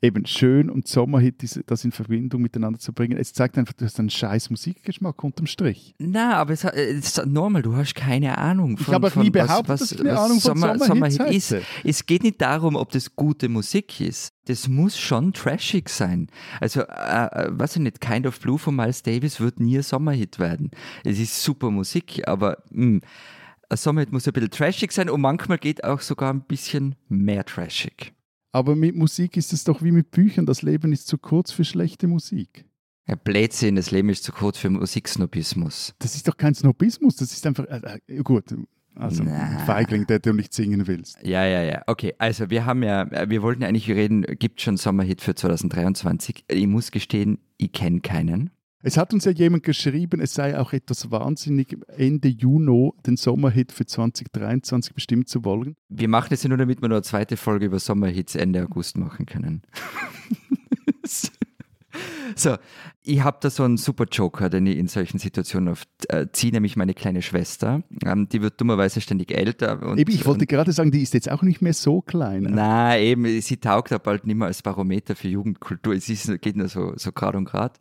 eben 0.00 0.24
schön 0.26 0.70
und 0.70 0.86
Sommerhit, 0.86 1.42
diese- 1.42 1.64
das 1.64 1.84
in 1.84 1.92
Verbindung 1.92 2.40
miteinander 2.42 2.78
zu 2.78 2.92
bringen, 2.92 3.18
es 3.18 3.32
zeigt 3.32 3.58
einfach, 3.58 3.72
du 3.72 3.84
hast 3.84 3.98
einen 3.98 4.10
scheiß 4.10 4.50
Musikgeschmack 4.50 5.22
unterm 5.24 5.46
Strich. 5.46 5.94
Na, 5.98 6.36
aber 6.36 6.52
es, 6.52 6.64
hat- 6.64 6.74
es 6.74 7.16
ist 7.18 7.26
normal, 7.26 7.62
du 7.62 7.74
hast 7.74 7.94
keine 7.94 8.38
Ahnung 8.38 8.76
von 8.78 8.86
Ich 8.86 8.94
habe 8.94 9.06
auch 9.08 9.16
nie 9.16 9.32
was- 9.34 9.46
behauptet, 9.46 9.68
was, 9.68 9.80
dass 9.80 9.92
ich 9.92 10.00
eine 10.00 10.10
was 10.12 10.18
Ahnung 10.20 10.40
von 10.40 10.56
Sommer, 10.58 10.78
Sommerhit 10.78 11.20
ist. 11.34 11.54
Es 11.84 12.06
geht 12.06 12.22
nicht 12.22 12.40
darum, 12.40 12.76
ob 12.76 12.90
das 12.92 13.16
gute 13.16 13.48
Musik 13.48 14.00
ist. 14.00 14.32
Das 14.46 14.68
muss 14.68 14.98
schon 14.98 15.32
trashig 15.32 15.88
sein. 15.90 16.28
Also, 16.60 16.80
äh, 16.82 16.84
äh, 16.86 17.48
weiß 17.50 17.76
ich 17.76 17.82
nicht, 17.82 18.00
Kind 18.00 18.26
of 18.26 18.38
Blue 18.40 18.58
von 18.58 18.74
Miles 18.76 19.02
Davis 19.02 19.40
wird 19.40 19.60
nie 19.60 19.76
ein 19.78 19.82
Sommerhit 19.82 20.38
werden. 20.38 20.70
Es 21.04 21.18
ist 21.18 21.42
super 21.42 21.70
Musik, 21.70 22.22
aber 22.26 22.62
mh, 22.70 23.00
ein 23.70 23.76
Sommerhit 23.76 24.12
muss 24.12 24.26
ein 24.26 24.32
bisschen 24.32 24.50
trashig 24.50 24.92
sein 24.92 25.10
und 25.10 25.20
manchmal 25.20 25.58
geht 25.58 25.84
auch 25.84 26.00
sogar 26.00 26.32
ein 26.32 26.40
bisschen 26.42 26.94
mehr 27.10 27.44
trashig. 27.44 28.14
Aber 28.58 28.74
mit 28.74 28.96
Musik 28.96 29.36
ist 29.36 29.52
es 29.52 29.62
doch 29.62 29.82
wie 29.82 29.92
mit 29.92 30.10
Büchern, 30.10 30.44
das 30.44 30.62
Leben 30.62 30.92
ist 30.92 31.06
zu 31.06 31.16
kurz 31.16 31.52
für 31.52 31.62
schlechte 31.62 32.08
Musik. 32.08 32.64
Ja, 33.06 33.14
Blödsinn, 33.14 33.76
das 33.76 33.92
Leben 33.92 34.08
ist 34.08 34.24
zu 34.24 34.32
kurz 34.32 34.58
für 34.58 34.68
Musiksnobismus. 34.68 35.94
Das 36.00 36.16
ist 36.16 36.26
doch 36.26 36.36
kein 36.36 36.56
Snobismus, 36.56 37.14
das 37.14 37.32
ist 37.32 37.46
einfach, 37.46 37.66
äh, 37.66 38.00
äh, 38.08 38.16
gut, 38.16 38.46
also 38.96 39.22
Na. 39.22 39.60
Feigling, 39.64 40.08
der 40.08 40.18
du 40.18 40.32
nicht 40.32 40.52
singen 40.52 40.88
willst. 40.88 41.18
Ja, 41.22 41.46
ja, 41.46 41.62
ja. 41.62 41.82
Okay, 41.86 42.16
also 42.18 42.50
wir 42.50 42.66
haben 42.66 42.82
ja, 42.82 43.08
wir 43.30 43.42
wollten 43.42 43.62
eigentlich 43.62 43.88
reden, 43.88 44.22
gibt 44.22 44.60
schon 44.60 44.76
Sommerhit 44.76 45.20
für 45.20 45.36
2023. 45.36 46.44
Ich 46.48 46.66
muss 46.66 46.90
gestehen, 46.90 47.38
ich 47.58 47.70
kenne 47.70 48.00
keinen. 48.00 48.50
Es 48.82 48.96
hat 48.96 49.12
uns 49.12 49.24
ja 49.24 49.32
jemand 49.32 49.64
geschrieben, 49.64 50.20
es 50.20 50.34
sei 50.34 50.58
auch 50.58 50.72
etwas 50.72 51.10
wahnsinnig, 51.10 51.76
Ende 51.88 52.28
Juni 52.28 52.92
den 53.04 53.16
Sommerhit 53.16 53.72
für 53.72 53.86
2023 53.86 54.94
bestimmen 54.94 55.26
zu 55.26 55.44
wollen. 55.44 55.76
Wir 55.88 56.08
machen 56.08 56.32
es 56.32 56.44
ja 56.44 56.48
nur, 56.48 56.58
damit 56.58 56.80
wir 56.80 56.88
noch 56.88 56.96
eine 56.96 57.02
zweite 57.02 57.36
Folge 57.36 57.66
über 57.66 57.80
Sommerhits 57.80 58.36
Ende 58.36 58.62
August 58.62 58.96
machen 58.96 59.26
können. 59.26 59.62
so, 62.36 62.56
ich 63.02 63.20
habe 63.24 63.38
da 63.40 63.50
so 63.50 63.64
einen 63.64 63.78
super 63.78 64.04
Joker, 64.04 64.48
den 64.48 64.66
ich 64.66 64.78
in 64.78 64.86
solchen 64.86 65.18
Situationen 65.18 65.70
oft 65.70 65.88
äh, 66.08 66.30
ziehe, 66.30 66.52
nämlich 66.52 66.76
meine 66.76 66.94
kleine 66.94 67.22
Schwester. 67.22 67.82
Ähm, 68.04 68.28
die 68.28 68.42
wird 68.42 68.60
dummerweise 68.60 69.00
ständig 69.00 69.32
älter. 69.32 69.82
Und, 69.82 69.98
Eben, 69.98 70.12
ich 70.12 70.24
wollte 70.24 70.46
gerade 70.46 70.70
sagen, 70.70 70.92
die 70.92 71.02
ist 71.02 71.14
jetzt 71.14 71.28
auch 71.28 71.42
nicht 71.42 71.62
mehr 71.62 71.74
so 71.74 72.00
klein. 72.00 72.46
na, 72.48 72.96
eben, 72.96 73.40
sie 73.40 73.56
taugt 73.56 73.90
da 73.90 73.98
bald 73.98 74.24
nicht 74.24 74.36
mehr 74.36 74.46
als 74.46 74.62
Barometer 74.62 75.16
für 75.16 75.26
Jugendkultur. 75.26 75.94
Es 75.94 76.08
ist, 76.08 76.40
geht 76.40 76.56
nur 76.56 76.68
so, 76.68 76.92
so 76.94 77.10
grad 77.10 77.34
und 77.34 77.46
grad. 77.46 77.80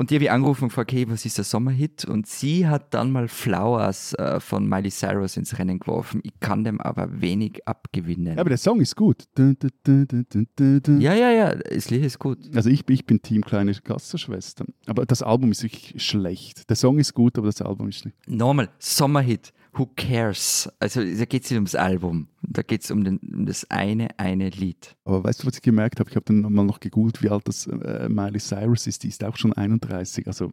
Und 0.00 0.08
die 0.08 0.14
habe 0.14 0.24
ich 0.24 0.30
angerufen 0.30 0.62
und 0.64 0.68
gefragt, 0.70 0.92
okay, 0.92 1.04
was 1.10 1.26
ist 1.26 1.36
der 1.36 1.44
Sommerhit? 1.44 2.06
Und 2.06 2.26
sie 2.26 2.66
hat 2.66 2.94
dann 2.94 3.12
mal 3.12 3.28
Flowers 3.28 4.14
äh, 4.14 4.40
von 4.40 4.66
Miley 4.66 4.90
Cyrus 4.90 5.36
ins 5.36 5.58
Rennen 5.58 5.78
geworfen. 5.78 6.22
Ich 6.24 6.40
kann 6.40 6.64
dem 6.64 6.80
aber 6.80 7.20
wenig 7.20 7.68
abgewinnen. 7.68 8.38
Aber 8.38 8.48
der 8.48 8.56
Song 8.56 8.80
ist 8.80 8.96
gut. 8.96 9.24
Dun, 9.34 9.58
dun, 9.84 10.46
dun, 10.56 11.00
ja, 11.02 11.12
ja, 11.12 11.30
ja, 11.32 11.54
das 11.54 11.90
Lied 11.90 12.02
ist 12.02 12.18
gut. 12.18 12.38
Also 12.56 12.70
ich, 12.70 12.88
ich 12.88 13.04
bin 13.04 13.20
Team 13.20 13.42
Kleine 13.42 13.74
Gastschwestern. 13.74 14.68
Aber 14.86 15.04
das 15.04 15.20
Album 15.20 15.50
ist 15.50 15.62
wirklich 15.64 16.02
schlecht. 16.02 16.70
Der 16.70 16.76
Song 16.76 16.98
ist 16.98 17.12
gut, 17.12 17.36
aber 17.36 17.48
das 17.48 17.60
Album 17.60 17.90
ist 17.90 17.98
schlecht. 17.98 18.16
Normal, 18.26 18.70
Sommerhit, 18.78 19.52
who 19.72 19.86
cares? 19.96 20.70
Also 20.78 21.00
da 21.00 21.24
geht 21.24 21.44
es 21.44 21.50
nicht 21.50 21.58
ums 21.58 21.74
Album, 21.74 22.28
da 22.42 22.62
geht 22.62 22.82
es 22.82 22.90
um, 22.90 23.06
um 23.06 23.46
das 23.46 23.70
eine, 23.70 24.08
eine 24.18 24.50
Lied. 24.50 24.96
Aber 25.04 25.24
weißt 25.24 25.42
du, 25.42 25.46
was 25.46 25.56
ich 25.56 25.62
gemerkt 25.62 26.00
habe? 26.00 26.10
Ich 26.10 26.16
habe 26.16 26.24
dann 26.26 26.40
mal 26.40 26.64
noch 26.64 26.80
gegoogelt, 26.80 27.22
wie 27.22 27.30
alt 27.30 27.46
das 27.46 27.66
äh, 27.66 28.08
Miley 28.08 28.40
Cyrus 28.40 28.86
ist. 28.86 29.02
Die 29.02 29.08
ist 29.08 29.24
auch 29.24 29.36
schon 29.36 29.52
31. 29.52 30.26
Also 30.26 30.52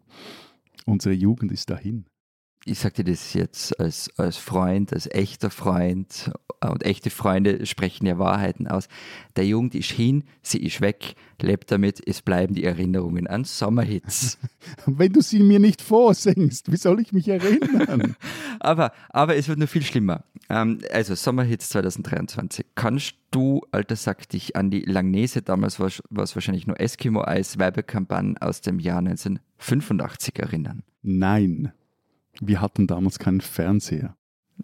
unsere 0.85 1.13
Jugend 1.13 1.51
ist 1.51 1.69
dahin. 1.69 2.05
Ich 2.69 2.79
sage 2.79 3.03
dir 3.03 3.11
das 3.11 3.33
jetzt 3.33 3.79
als, 3.79 4.09
als 4.17 4.35
Freund, 4.35 4.91
als 4.91 5.09
echter 5.09 5.49
Freund 5.49 6.31
und 6.59 6.83
echte 6.83 7.09
Freunde 7.09 7.65
sprechen 7.65 8.05
ja 8.05 8.19
Wahrheiten 8.19 8.67
aus. 8.67 8.89
Der 9.37 9.45
Jugend 9.45 9.73
ist 9.73 9.91
hin, 9.91 10.25
sie 10.41 10.57
ist 10.57 10.81
weg, 10.81 11.15
lebt 11.41 11.71
damit, 11.71 12.05
es 12.05 12.21
bleiben 12.21 12.55
die 12.55 12.65
Erinnerungen 12.65 13.25
an 13.27 13.45
Sommerhits. 13.45 14.37
Wenn 14.85 15.13
du 15.13 15.21
sie 15.21 15.43
mir 15.43 15.59
nicht 15.59 15.81
vorsingst, 15.81 16.69
wie 16.69 16.75
soll 16.75 16.99
ich 16.99 17.13
mich 17.13 17.29
erinnern? 17.29 18.17
aber, 18.59 18.91
aber 19.11 19.37
es 19.37 19.47
wird 19.47 19.59
nur 19.59 19.69
viel 19.69 19.83
schlimmer. 19.83 20.25
Ähm, 20.49 20.79
also 20.91 21.15
Sommerhits 21.15 21.69
2023. 21.69 22.65
Kannst 22.75 23.15
du, 23.31 23.61
alter 23.71 23.95
Sack, 23.95 24.27
dich 24.27 24.57
an 24.57 24.71
die 24.71 24.81
Langnese, 24.81 25.41
damals 25.41 25.79
war 25.79 25.87
es 25.87 26.01
wahrscheinlich 26.35 26.67
nur 26.67 26.81
Eskimo-Eis, 26.81 27.59
Werbekampagne 27.59 28.35
aus 28.41 28.59
dem 28.59 28.79
Jahr 28.79 28.99
1985 28.99 30.37
erinnern? 30.39 30.83
Nein, 31.01 31.71
wir 32.41 32.61
hatten 32.61 32.87
damals 32.87 33.19
keinen 33.19 33.41
Fernseher. 33.41 34.15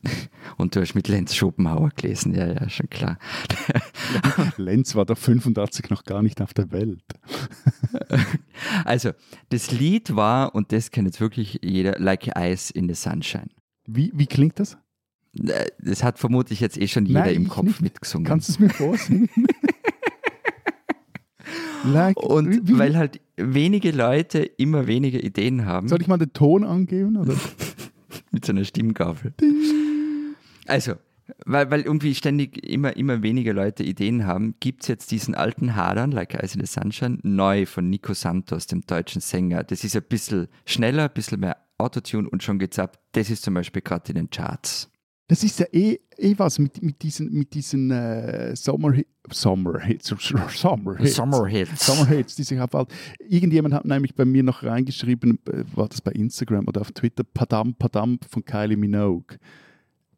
Und 0.57 0.75
du 0.75 0.81
hast 0.81 0.95
mit 0.95 1.07
Lenz 1.07 1.35
Schopenhauer 1.35 1.89
gelesen, 1.95 2.33
ja, 2.33 2.47
ja, 2.51 2.67
schon 2.69 2.89
klar. 2.89 3.19
Lenz 4.57 4.95
war 4.95 5.05
doch 5.05 5.17
85 5.17 5.89
noch 5.91 6.03
gar 6.03 6.23
nicht 6.23 6.41
auf 6.41 6.53
der 6.53 6.71
Welt. 6.71 7.03
Also, 8.85 9.11
das 9.49 9.71
Lied 9.71 10.15
war, 10.15 10.55
und 10.55 10.71
das 10.71 10.89
kennt 10.91 11.07
jetzt 11.07 11.19
wirklich 11.21 11.59
jeder, 11.61 11.99
Like 11.99 12.31
Ice 12.37 12.71
in 12.73 12.87
the 12.87 12.95
Sunshine. 12.95 13.49
Wie, 13.85 14.11
wie 14.15 14.25
klingt 14.25 14.59
das? 14.59 14.77
Äh, 15.37 15.67
Das 15.79 16.03
hat 16.03 16.17
vermutlich 16.19 16.59
jetzt 16.59 16.77
eh 16.77 16.87
schon 16.87 17.05
jeder 17.05 17.21
Nein, 17.21 17.35
im 17.35 17.47
Kopf 17.49 17.65
nicht. 17.65 17.81
mitgesungen. 17.81 18.25
Kannst 18.25 18.49
du 18.49 18.53
es 18.53 18.59
mir 18.59 18.69
vorsingen? 18.69 19.29
Like, 21.83 22.17
und 22.17 22.67
wie, 22.67 22.77
weil 22.77 22.97
halt 22.97 23.19
wenige 23.37 23.91
Leute 23.91 24.39
immer 24.39 24.87
weniger 24.87 25.23
Ideen 25.23 25.65
haben 25.65 25.87
soll 25.87 26.01
ich 26.01 26.07
mal 26.07 26.17
den 26.17 26.33
Ton 26.33 26.63
angeben? 26.63 27.17
Oder? 27.17 27.35
mit 28.31 28.45
so 28.45 28.51
einer 28.51 28.63
Stimmgabel. 28.63 29.33
Also, 30.67 30.93
weil, 31.45 31.71
weil 31.71 31.81
irgendwie 31.81 32.15
ständig 32.15 32.65
immer, 32.67 32.95
immer 32.97 33.23
weniger 33.23 33.53
Leute 33.53 33.83
Ideen 33.83 34.25
haben, 34.25 34.55
gibt 34.59 34.83
es 34.83 34.87
jetzt 34.87 35.11
diesen 35.11 35.35
alten 35.35 35.75
Hadern, 35.75 36.11
Like 36.11 36.41
Ice 36.43 36.55
in 36.55 36.65
the 36.65 36.71
Sunshine, 36.71 37.19
neu 37.23 37.65
von 37.65 37.89
Nico 37.89 38.13
Santos, 38.13 38.67
dem 38.67 38.81
deutschen 38.81 39.21
Sänger. 39.21 39.63
Das 39.63 39.83
ist 39.83 39.95
ein 39.95 40.03
bisschen 40.03 40.47
schneller, 40.65 41.03
ein 41.05 41.13
bisschen 41.13 41.39
mehr 41.39 41.57
Autotune 41.77 42.29
und 42.29 42.43
schon 42.43 42.59
geht's 42.59 42.79
ab. 42.79 42.99
Das 43.13 43.29
ist 43.29 43.43
zum 43.43 43.53
Beispiel 43.53 43.81
gerade 43.81 44.09
in 44.09 44.15
den 44.15 44.29
Charts. 44.29 44.89
Das 45.27 45.43
ist 45.43 45.59
ja 45.59 45.65
eh, 45.71 45.99
eh 46.17 46.35
was 46.37 46.59
mit, 46.59 46.81
mit 46.83 47.01
diesen, 47.01 47.31
mit 47.31 47.53
diesen 47.53 47.91
äh, 47.91 48.55
Sommer, 48.55 48.93
Sommerhits. 49.31 50.07
Sommerhits. 50.19 51.15
Sommerhits. 51.15 51.85
Sommerhits, 51.85 52.35
die 52.35 52.43
sich 52.43 52.59
aufhalten. 52.59 52.93
Irgendjemand 53.19 53.73
hat 53.73 53.85
nämlich 53.85 54.15
bei 54.15 54.25
mir 54.25 54.43
noch 54.43 54.63
reingeschrieben, 54.63 55.39
äh, 55.47 55.63
war 55.75 55.87
das 55.87 56.01
bei 56.01 56.11
Instagram 56.11 56.67
oder 56.67 56.81
auf 56.81 56.91
Twitter, 56.91 57.23
Padam 57.23 57.73
Padam 57.75 58.19
von 58.29 58.43
Kylie 58.43 58.77
Minogue. 58.77 59.37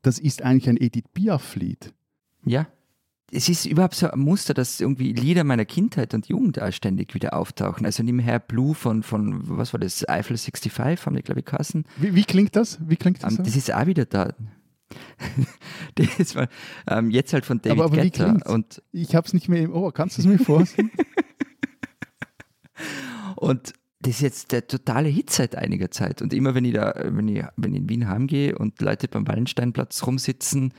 Das 0.02 0.20
ist 0.20 0.42
eigentlich 0.42 0.70
ein 0.70 0.78
Edith 0.78 1.06
Piaf-Lied. 1.14 1.94
Ja. 2.46 2.68
Es 3.32 3.50
ist 3.50 3.66
überhaupt 3.66 3.96
so 3.96 4.10
ein 4.10 4.20
Muster, 4.20 4.54
dass 4.54 4.80
irgendwie 4.80 5.12
Lieder 5.12 5.44
meiner 5.44 5.66
Kindheit 5.66 6.14
und 6.14 6.28
Jugend 6.28 6.62
auch 6.62 6.72
ständig 6.72 7.16
wieder 7.16 7.34
auftauchen. 7.34 7.86
Also 7.86 8.04
nimm 8.04 8.20
her 8.20 8.40
Blue 8.40 8.76
von, 8.76 9.02
von 9.02 9.42
was 9.58 9.74
war 9.74 9.80
das, 9.80 10.08
Eiffel 10.08 10.38
65, 10.38 11.06
haben 11.06 11.16
die, 11.16 11.24
glaube 11.24 11.40
ich, 11.40 11.46
Kassen. 11.46 11.86
Wie, 11.98 12.14
wie 12.14 12.24
klingt 12.24 12.56
das? 12.56 12.80
Wie 12.88 12.96
klingt 12.96 13.24
das? 13.24 13.38
Ähm, 13.38 13.44
das 13.44 13.56
ist 13.56 13.74
auch 13.74 13.88
wieder 13.88 14.06
da. 14.06 14.34
das 15.96 16.36
war 16.36 16.48
ähm, 16.88 17.10
jetzt 17.10 17.34
halt 17.34 17.46
von 17.46 17.62
David 17.62 17.80
Aber- 17.80 17.86
aber 17.86 17.98
wie 17.98 18.10
Guetta. 18.10 18.26
klingt's? 18.26 18.50
Und, 18.50 18.84
ich 18.92 19.16
habe 19.16 19.28
es 19.28 19.34
nicht 19.34 19.50
mehr 19.50 19.64
im 19.64 19.74
Ohr. 19.74 19.94
Kannst 19.94 20.18
du 20.18 20.22
es 20.22 20.28
mir 20.28 20.40
vorsingen? 20.40 20.92
und 23.36 23.74
das 24.02 24.16
ist 24.16 24.22
jetzt 24.22 24.52
der 24.52 24.68
totale 24.68 25.10
Hit 25.10 25.32
seit 25.32 25.56
einiger 25.56 25.90
Zeit. 25.90 26.22
Und 26.22 26.34
immer 26.34 26.54
wenn 26.54 26.66
ich 26.66 26.74
da, 26.74 26.94
wenn 27.06 27.28
ich, 27.28 27.44
wenn 27.56 27.74
ich 27.74 27.80
in 27.82 27.90
Wien 27.90 28.08
heimgehe 28.08 28.58
und 28.58 28.80
Leute 28.82 29.08
beim 29.08 29.28
Wallensteinplatz 29.28 30.06
rumsitzen, 30.06 30.74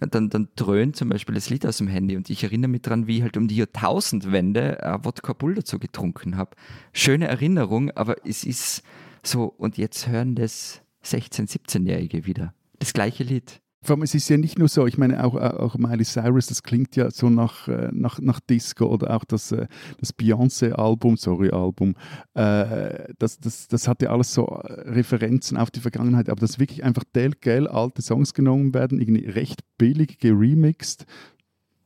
dann, 0.00 0.30
dann 0.30 0.48
dröhnt 0.54 0.94
zum 0.96 1.08
Beispiel 1.08 1.34
das 1.34 1.50
Lied 1.50 1.66
aus 1.66 1.78
dem 1.78 1.88
Handy 1.88 2.16
und 2.16 2.30
ich 2.30 2.44
erinnere 2.44 2.70
mich 2.70 2.82
dran, 2.82 3.08
wie 3.08 3.16
ich 3.18 3.22
halt 3.22 3.36
um 3.36 3.48
die 3.48 3.56
Jahrtausendwende 3.56 4.78
äh, 4.80 4.98
Wodka 5.02 5.32
Bull 5.32 5.54
dazu 5.54 5.80
getrunken 5.80 6.36
habe. 6.36 6.52
Schöne 6.92 7.26
Erinnerung, 7.26 7.90
aber 7.90 8.24
es 8.24 8.44
ist 8.44 8.82
so, 9.24 9.46
und 9.46 9.76
jetzt 9.78 10.06
hören 10.06 10.36
das 10.36 10.80
16-, 11.04 11.50
17-Jährige 11.50 12.24
wieder. 12.24 12.54
Das 12.80 12.92
gleiche 12.92 13.22
Lied. 13.22 13.60
Vor 13.82 13.94
allem, 13.94 14.02
es 14.02 14.14
ist 14.14 14.28
ja 14.28 14.36
nicht 14.36 14.58
nur 14.58 14.68
so, 14.68 14.86
ich 14.86 14.98
meine, 14.98 15.24
auch, 15.24 15.34
auch 15.34 15.78
Miley 15.78 16.04
Cyrus, 16.04 16.46
das 16.48 16.62
klingt 16.62 16.96
ja 16.96 17.10
so 17.10 17.30
nach, 17.30 17.66
äh, 17.66 17.88
nach, 17.92 18.18
nach 18.20 18.38
Disco 18.40 18.84
oder 18.86 19.16
auch 19.16 19.24
das, 19.24 19.52
äh, 19.52 19.68
das 19.98 20.12
Beyoncé-Album, 20.12 21.16
sorry, 21.16 21.48
Album, 21.50 21.94
äh, 22.34 23.14
das, 23.18 23.38
das, 23.38 23.68
das 23.68 23.88
hat 23.88 24.02
ja 24.02 24.10
alles 24.10 24.34
so 24.34 24.44
äh, 24.46 24.90
Referenzen 24.90 25.56
auf 25.56 25.70
die 25.70 25.80
Vergangenheit, 25.80 26.28
aber 26.28 26.40
dass 26.40 26.58
wirklich 26.58 26.84
einfach 26.84 27.04
gel 27.40 27.68
alte 27.68 28.02
Songs 28.02 28.34
genommen 28.34 28.74
werden, 28.74 29.00
irgendwie 29.00 29.24
recht 29.24 29.62
billig 29.78 30.18
geremixed, 30.18 31.06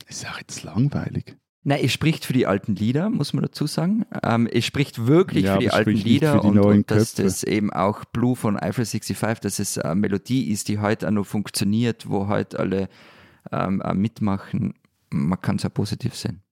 ist 0.09 0.29
auch 0.29 0.39
jetzt 0.39 0.65
langweilig. 0.65 1.37
Nein, 1.67 1.81
es 1.83 1.93
spricht 1.93 2.27
für 2.27 2.35
die 2.35 2.47
alten 2.47 2.75
Lieder, 2.75 3.09
muss 3.09 3.33
man 3.33 3.43
dazu 3.43 3.67
sagen. 3.67 4.05
Ähm, 4.23 4.47
es 4.47 4.67
spricht 4.67 5.07
wirklich 5.07 5.45
Ja, 5.45 5.55
für 5.55 5.61
die 5.61 5.71
alten 5.71 5.91
Lieder 5.93 6.41
die 6.41 6.47
und, 6.47 6.59
und 6.59 6.91
dass 6.91 7.15
das 7.15 7.43
eben 7.43 7.73
auch 7.73 8.05
Blue 8.05 8.37
von 8.37 8.59
Eiffel 8.59 8.85
65, 8.85 9.41
dass 9.41 9.59
es 9.59 9.79
eine 9.79 9.95
Melodie 9.95 10.51
ist, 10.51 10.69
die 10.69 10.79
heute 10.79 11.09
auch 11.09 11.13
noch 11.13 11.25
funktioniert, 11.25 12.09
wo 12.09 12.29
heute 12.29 12.59
alle 12.59 12.89
ähm, 13.51 13.81
äh, 13.81 13.95
mitmachen. 13.95 14.75
Man 15.09 15.41
kann 15.41 15.57
es 15.57 15.63
ja 15.63 15.71
positiv 15.71 16.15
sehen. 16.15 16.43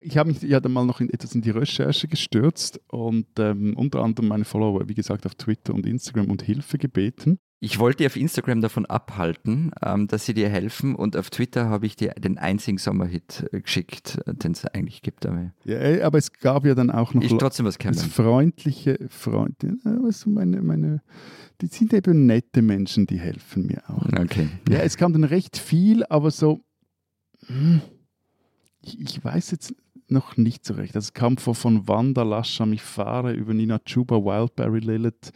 Ich 0.00 0.16
habe 0.16 0.30
mich 0.30 0.40
ja 0.42 0.60
dann 0.60 0.72
mal 0.72 0.86
noch 0.86 1.00
in, 1.00 1.10
etwas 1.10 1.34
in 1.34 1.42
die 1.42 1.50
Recherche 1.50 2.08
gestürzt 2.08 2.80
und 2.88 3.26
ähm, 3.38 3.74
unter 3.76 4.02
anderem 4.02 4.28
meine 4.28 4.44
Follower, 4.44 4.88
wie 4.88 4.94
gesagt, 4.94 5.26
auf 5.26 5.34
Twitter 5.34 5.74
und 5.74 5.86
Instagram 5.86 6.30
um 6.30 6.38
Hilfe 6.38 6.78
gebeten. 6.78 7.38
Ich 7.64 7.78
wollte 7.78 7.98
dir 7.98 8.08
auf 8.08 8.16
Instagram 8.16 8.60
davon 8.60 8.84
abhalten, 8.84 9.70
ähm, 9.82 10.06
dass 10.06 10.26
sie 10.26 10.34
dir 10.34 10.50
helfen 10.50 10.94
und 10.94 11.16
auf 11.16 11.30
Twitter 11.30 11.70
habe 11.70 11.86
ich 11.86 11.96
dir 11.96 12.10
den 12.10 12.36
einzigen 12.36 12.76
Sommerhit 12.76 13.48
äh, 13.52 13.62
geschickt, 13.62 14.18
äh, 14.26 14.34
den 14.34 14.52
es 14.52 14.66
eigentlich 14.66 15.00
gibt. 15.00 15.24
Aber 15.24 15.50
Ja, 15.64 15.78
ey, 15.78 16.02
aber 16.02 16.18
es 16.18 16.30
gab 16.30 16.66
ja 16.66 16.74
dann 16.74 16.90
auch 16.90 17.14
noch 17.14 17.22
ist 17.22 17.38
trotzdem 17.38 17.64
was 17.64 17.78
das 17.78 18.04
freundliche 18.04 18.98
weißt 18.98 20.26
du, 20.26 20.30
meine, 20.30 20.60
meine, 20.60 21.00
die 21.62 21.68
sind 21.68 21.94
eben 21.94 22.26
nette 22.26 22.60
Menschen, 22.60 23.06
die 23.06 23.18
helfen 23.18 23.64
mir 23.64 23.82
auch. 23.88 24.06
Okay. 24.12 24.48
Ja, 24.68 24.80
es 24.80 24.98
kam 24.98 25.14
dann 25.14 25.24
recht 25.24 25.56
viel, 25.56 26.04
aber 26.04 26.30
so, 26.30 26.60
hm, 27.46 27.80
ich, 28.82 29.00
ich 29.00 29.24
weiß 29.24 29.52
jetzt 29.52 29.74
noch 30.14 30.36
nicht 30.38 30.64
so 30.64 30.72
recht. 30.74 30.96
Also 30.96 31.06
es 31.08 31.12
kam 31.12 31.36
von, 31.36 31.54
von 31.54 31.86
Wanda 31.88 32.22
Lascia 32.22 32.64
Mi 32.64 32.78
Fare 32.78 33.32
über 33.32 33.52
Nina 33.52 33.78
Chuba, 33.80 34.16
Wildberry 34.16 34.78
Lilith, 34.80 35.32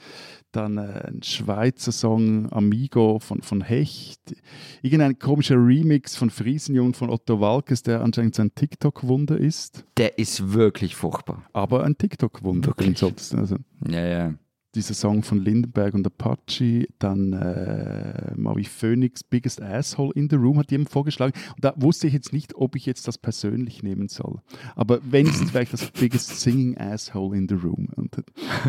dann 0.52 0.78
äh, 0.78 1.02
ein 1.08 1.22
Schweizer 1.22 1.92
Song 1.92 2.50
Amigo 2.50 3.18
von, 3.18 3.42
von 3.42 3.60
Hecht, 3.60 4.34
irgendein 4.80 5.18
komischer 5.18 5.56
Remix 5.56 6.16
von 6.16 6.30
Friesenjung 6.30 6.94
von 6.94 7.10
Otto 7.10 7.38
Walkes, 7.40 7.82
der 7.82 8.00
anscheinend 8.02 8.34
so 8.34 8.42
ein 8.42 8.54
TikTok-Wunder 8.54 9.36
ist, 9.36 9.84
Der 9.98 10.18
ist 10.18 10.52
wirklich 10.54 10.96
furchtbar. 10.96 11.44
aber 11.52 11.84
ein 11.84 11.98
TikTok-Wunder. 11.98 12.68
Wirklich? 12.68 13.02
Also, 13.02 13.56
Ja, 13.86 14.06
ja. 14.06 14.34
Dieser 14.78 14.94
Song 14.94 15.22
von 15.22 15.38
Lindenberg 15.38 15.94
und 15.94 16.06
Apache, 16.06 16.86
dann 16.98 17.32
äh, 17.32 18.32
Maui 18.36 18.64
Phoenix, 18.64 19.24
Biggest 19.24 19.60
Asshole 19.60 20.12
in 20.14 20.30
the 20.30 20.36
Room, 20.36 20.58
hat 20.58 20.70
jemand 20.70 20.90
vorgeschlagen. 20.90 21.32
Und 21.56 21.64
da 21.64 21.74
wusste 21.76 22.06
ich 22.06 22.12
jetzt 22.12 22.32
nicht, 22.32 22.54
ob 22.54 22.76
ich 22.76 22.86
jetzt 22.86 23.08
das 23.08 23.18
persönlich 23.18 23.82
nehmen 23.82 24.08
soll. 24.08 24.40
Aber 24.76 25.00
wenigstens 25.02 25.50
vielleicht 25.50 25.72
das 25.72 25.90
Biggest 25.90 26.40
Singing 26.40 26.78
Asshole 26.78 27.36
in 27.36 27.48
the 27.48 27.56
Room. 27.56 27.88
Und, 27.96 28.24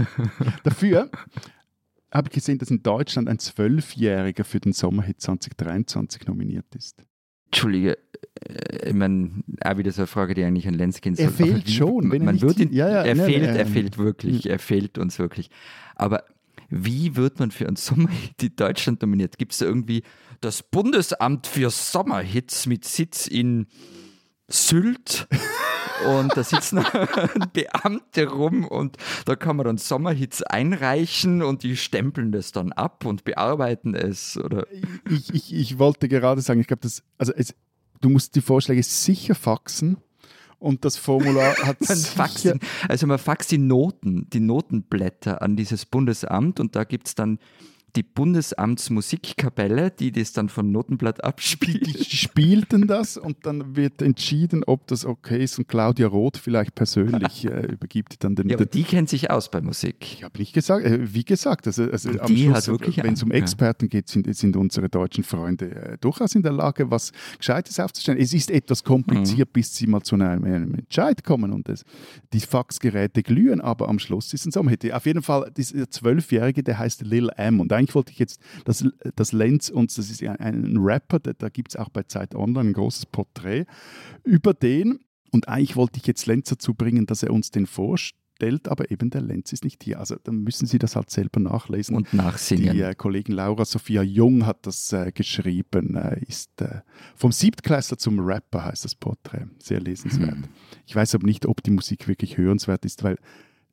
dafür 0.63 1.11
habe 2.11 2.27
ich 2.29 2.33
gesehen, 2.33 2.57
dass 2.57 2.71
in 2.71 2.81
Deutschland 2.81 3.29
ein 3.29 3.37
Zwölfjähriger 3.37 4.43
für 4.43 4.59
den 4.59 4.73
Sommerhit 4.73 5.21
2023 5.21 6.25
nominiert 6.25 6.73
ist. 6.75 7.03
Entschuldige, 7.51 7.97
äh, 8.47 8.89
ich 8.89 8.93
meine, 8.93 9.31
auch 9.63 9.77
wieder 9.77 9.91
so 9.91 10.01
eine 10.01 10.07
Frage, 10.07 10.33
die 10.33 10.43
eigentlich 10.43 10.67
an 10.67 10.73
Lenz 10.75 11.01
gehen 11.01 11.15
soll. 11.15 11.25
Er 11.25 11.31
fehlt 11.31 11.67
wie- 11.67 11.71
schon, 11.73 12.11
wenn 12.11 12.21
er 12.21 12.25
man 12.25 12.35
nicht 12.35 12.43
wird 12.45 12.59
ihn, 12.59 12.71
ja, 12.73 12.89
ja, 12.89 13.01
er, 13.03 13.15
nein, 13.15 13.25
fehlt, 13.25 13.43
nein, 13.43 13.55
er 13.55 13.65
ähm, 13.65 13.71
fehlt 13.73 13.97
wirklich, 13.97 14.49
er 14.49 14.59
fehlt 14.59 14.97
uns 14.97 15.19
wirklich. 15.19 15.49
Aber 15.95 16.23
wie 16.69 17.15
wird 17.15 17.39
man 17.39 17.49
für 17.51 17.67
einen 17.67 17.75
Sommerhit 17.75 18.33
in 18.43 18.55
Deutschland 18.55 19.01
nominiert? 19.01 19.37
Gibt 19.37 19.53
es 19.53 19.57
da 19.57 19.65
irgendwie 19.65 20.03
das 20.41 20.61
Bundesamt 20.63 21.47
für 21.47 21.69
Sommerhits 21.71 22.67
mit 22.67 22.85
Sitz 22.85 23.25
in 23.27 23.65
Sylt? 24.49 25.27
Und 26.05 26.35
da 26.35 26.43
sitzen 26.43 26.83
Beamte 27.53 28.27
rum 28.27 28.65
und 28.65 28.97
da 29.25 29.35
kann 29.35 29.57
man 29.57 29.65
dann 29.65 29.77
Sommerhits 29.77 30.43
einreichen 30.43 31.41
und 31.41 31.63
die 31.63 31.75
stempeln 31.75 32.31
das 32.31 32.51
dann 32.51 32.71
ab 32.71 33.05
und 33.05 33.25
bearbeiten 33.25 33.95
es. 33.95 34.37
Oder 34.37 34.65
Ich, 35.09 35.33
ich, 35.33 35.53
ich 35.53 35.79
wollte 35.79 36.07
gerade 36.07 36.41
sagen, 36.41 36.61
ich 36.61 36.67
glaube, 36.67 36.81
das, 36.81 37.03
also 37.17 37.33
es, 37.35 37.53
du 38.01 38.09
musst 38.09 38.35
die 38.35 38.41
Vorschläge 38.41 38.83
sicher 38.83 39.35
faxen. 39.35 39.97
Und 40.57 40.83
das 40.83 40.97
Formular 40.97 41.55
hat 41.63 41.77
Man 41.87 41.97
faxen, 41.97 42.59
also 42.87 43.07
man 43.07 43.17
faxt 43.17 43.51
die 43.51 43.57
Noten, 43.57 44.29
die 44.29 44.41
Notenblätter 44.41 45.41
an 45.41 45.55
dieses 45.55 45.85
Bundesamt 45.85 46.59
und 46.59 46.75
da 46.75 46.83
gibt 46.83 47.07
es 47.07 47.15
dann 47.15 47.39
die 47.95 48.03
Bundesamtsmusikkapelle, 48.03 49.91
die 49.91 50.11
das 50.11 50.33
dann 50.33 50.49
vom 50.49 50.71
Notenblatt 50.71 51.17
die 51.19 51.23
abspielt. 51.23 52.05
spielten 52.05 52.87
das 52.87 53.17
und 53.17 53.45
dann 53.45 53.75
wird 53.75 54.01
entschieden, 54.01 54.63
ob 54.65 54.87
das 54.87 55.05
okay 55.05 55.43
ist 55.43 55.57
und 55.59 55.67
Claudia 55.67 56.07
Roth 56.07 56.37
vielleicht 56.37 56.75
persönlich 56.75 57.45
äh, 57.49 57.67
übergibt 57.67 58.23
dann 58.23 58.35
den. 58.35 58.49
Ja, 58.49 58.57
aber 58.57 58.65
die 58.65 58.83
kennt 58.83 59.09
sich 59.09 59.31
aus 59.31 59.49
bei 59.49 59.61
Musik. 59.61 59.95
ich 59.99 60.23
habe 60.23 60.37
nicht 60.37 60.53
gesagt, 60.53 60.85
äh, 60.85 61.13
wie 61.13 61.23
gesagt, 61.23 61.67
also, 61.67 61.83
also 61.83 62.09
am 62.19 62.27
Die 62.27 62.43
Schluss, 62.43 62.67
wenn 62.97 63.13
es 63.13 63.23
um. 63.23 63.31
Experten 63.31 63.89
geht, 63.89 64.07
sind, 64.09 64.33
sind 64.35 64.55
unsere 64.55 64.89
deutschen 64.89 65.23
Freunde 65.23 65.71
äh, 65.71 65.97
durchaus 65.99 66.35
in 66.35 66.43
der 66.43 66.51
Lage, 66.51 66.89
was 66.91 67.11
Gescheites 67.37 67.79
aufzustellen. 67.79 68.19
Es 68.19 68.33
ist 68.33 68.51
etwas 68.51 68.83
kompliziert, 68.83 69.53
bis 69.53 69.75
sie 69.75 69.87
mal 69.87 70.01
zu 70.01 70.15
einem, 70.15 70.43
einem 70.43 70.75
Entscheid 70.75 71.23
kommen 71.23 71.53
und 71.53 71.69
es, 71.69 71.83
die 72.33 72.39
Faxgeräte 72.39 73.23
glühen, 73.23 73.61
aber 73.61 73.87
am 73.87 73.99
Schluss 73.99 74.33
ist 74.33 74.45
ein 74.45 74.51
Sommerhit. 74.51 74.91
Auf 74.91 75.05
jeden 75.05 75.21
Fall, 75.21 75.51
dieser 75.55 75.89
Zwölfjährige, 75.89 76.63
der 76.63 76.79
heißt 76.79 77.01
Lil 77.01 77.29
M 77.35 77.59
und 77.59 77.71
eigentlich 77.79 77.95
wollte 77.95 78.11
ich 78.11 78.19
jetzt, 78.19 78.41
dass, 78.65 78.85
dass 79.15 79.31
Lenz 79.31 79.69
uns, 79.69 79.95
das 79.95 80.09
ist 80.09 80.21
ein, 80.23 80.37
ein 80.37 80.77
Rapper, 80.77 81.19
da, 81.19 81.33
da 81.33 81.49
gibt 81.49 81.71
es 81.71 81.75
auch 81.75 81.89
bei 81.89 82.03
Zeit 82.03 82.35
Online 82.35 82.69
ein 82.69 82.73
großes 82.73 83.07
Porträt 83.07 83.65
über 84.23 84.53
den 84.53 84.99
und 85.31 85.47
eigentlich 85.47 85.75
wollte 85.75 85.99
ich 85.99 86.07
jetzt 86.07 86.25
Lenz 86.25 86.49
dazu 86.49 86.73
bringen, 86.73 87.05
dass 87.05 87.23
er 87.23 87.31
uns 87.31 87.51
den 87.51 87.67
vorstellt, 87.67 88.67
aber 88.67 88.89
eben 88.91 89.09
der 89.09 89.21
Lenz 89.21 89.53
ist 89.53 89.63
nicht 89.63 89.83
hier. 89.83 89.99
Also 89.99 90.15
dann 90.23 90.43
müssen 90.43 90.65
Sie 90.65 90.79
das 90.79 90.95
halt 90.95 91.09
selber 91.09 91.39
nachlesen. 91.39 91.95
Und 91.95 92.11
die 92.11 92.17
nachsingen. 92.17 92.79
äh, 92.79 92.95
Kollegin 92.95 93.35
Laura 93.35 93.65
Sophia 93.65 94.01
Jung 94.01 94.45
hat 94.45 94.65
das 94.65 94.91
äh, 94.93 95.11
geschrieben, 95.11 95.95
äh, 95.95 96.19
ist 96.27 96.61
äh, 96.61 96.81
vom 97.15 97.31
Siebtklässler 97.31 97.97
zum 97.97 98.19
Rapper 98.19 98.65
heißt 98.65 98.85
das 98.85 98.95
Porträt. 98.95 99.45
Sehr 99.59 99.79
lesenswert. 99.79 100.35
Hm. 100.35 100.45
Ich 100.85 100.95
weiß 100.95 101.15
aber 101.15 101.25
nicht, 101.25 101.45
ob 101.45 101.61
die 101.63 101.71
Musik 101.71 102.07
wirklich 102.07 102.37
hörenswert 102.37 102.85
ist, 102.85 103.03
weil 103.03 103.17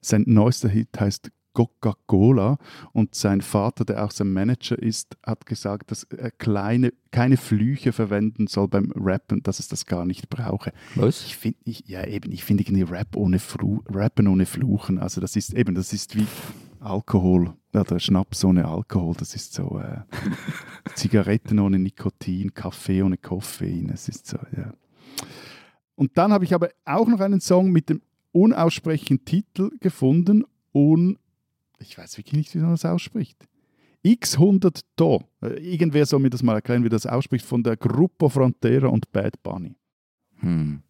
Sein 0.00 0.24
neuester 0.26 0.68
Hit 0.68 0.88
heißt 0.98 1.30
Coca-Cola 1.56 2.58
und 2.92 3.14
sein 3.14 3.40
Vater, 3.40 3.86
der 3.86 4.04
auch 4.04 4.10
sein 4.10 4.30
Manager 4.30 4.78
ist, 4.78 5.16
hat 5.24 5.46
gesagt, 5.46 5.90
dass 5.90 6.02
er 6.04 6.30
kleine, 6.30 6.92
keine 7.12 7.38
Flüche 7.38 7.92
verwenden 7.92 8.46
soll 8.46 8.68
beim 8.68 8.92
Rappen, 8.94 9.42
dass 9.42 9.58
es 9.58 9.66
das 9.66 9.86
gar 9.86 10.04
nicht 10.04 10.28
brauche. 10.28 10.74
Was? 10.96 11.24
Ich 11.24 11.38
finde, 11.38 11.58
ich, 11.64 11.84
ja 11.86 12.06
eben, 12.06 12.30
ich 12.30 12.44
finde 12.44 12.62
irgendwie 12.62 12.82
Rap 12.82 13.16
ohne 13.16 13.38
Flu 13.38 13.80
Rappen 13.88 14.28
ohne 14.28 14.44
Fluchen, 14.44 14.98
also 14.98 15.22
das 15.22 15.34
ist 15.34 15.54
eben, 15.54 15.74
das 15.74 15.94
ist 15.94 16.14
wie 16.14 16.26
Alkohol 16.80 17.54
oder 17.72 17.98
Schnaps 18.00 18.44
ohne 18.44 18.68
Alkohol, 18.68 19.14
das 19.18 19.34
ist 19.34 19.54
so 19.54 19.78
äh, 19.78 20.00
Zigaretten 20.94 21.58
ohne 21.58 21.78
Nikotin, 21.78 22.52
Kaffee 22.52 23.02
ohne 23.02 23.16
Koffein, 23.16 23.90
es 23.94 24.10
ist 24.10 24.26
so, 24.26 24.36
ja. 24.54 24.74
Und 25.94 26.18
dann 26.18 26.32
habe 26.32 26.44
ich 26.44 26.52
aber 26.52 26.68
auch 26.84 27.08
noch 27.08 27.20
einen 27.20 27.40
Song 27.40 27.72
mit 27.72 27.88
dem 27.88 28.02
unaussprechlichen 28.32 29.24
Titel 29.24 29.70
gefunden 29.80 30.44
und 30.72 31.16
ich 31.78 31.98
weiß 31.98 32.18
wirklich 32.18 32.34
nicht, 32.34 32.54
wie 32.54 32.58
man 32.58 32.70
das 32.72 32.84
ausspricht. 32.84 33.46
X100 34.04 34.82
Do. 34.96 35.24
Äh, 35.42 35.54
irgendwer 35.58 36.06
soll 36.06 36.20
mir 36.20 36.30
das 36.30 36.42
mal 36.42 36.54
erklären, 36.54 36.84
wie 36.84 36.88
das 36.88 37.06
ausspricht, 37.06 37.44
von 37.44 37.62
der 37.62 37.76
Gruppo 37.76 38.28
Frontera 38.28 38.88
und 38.88 39.10
Bad 39.12 39.42
Bunny. 39.42 39.76
Hm. 40.40 40.82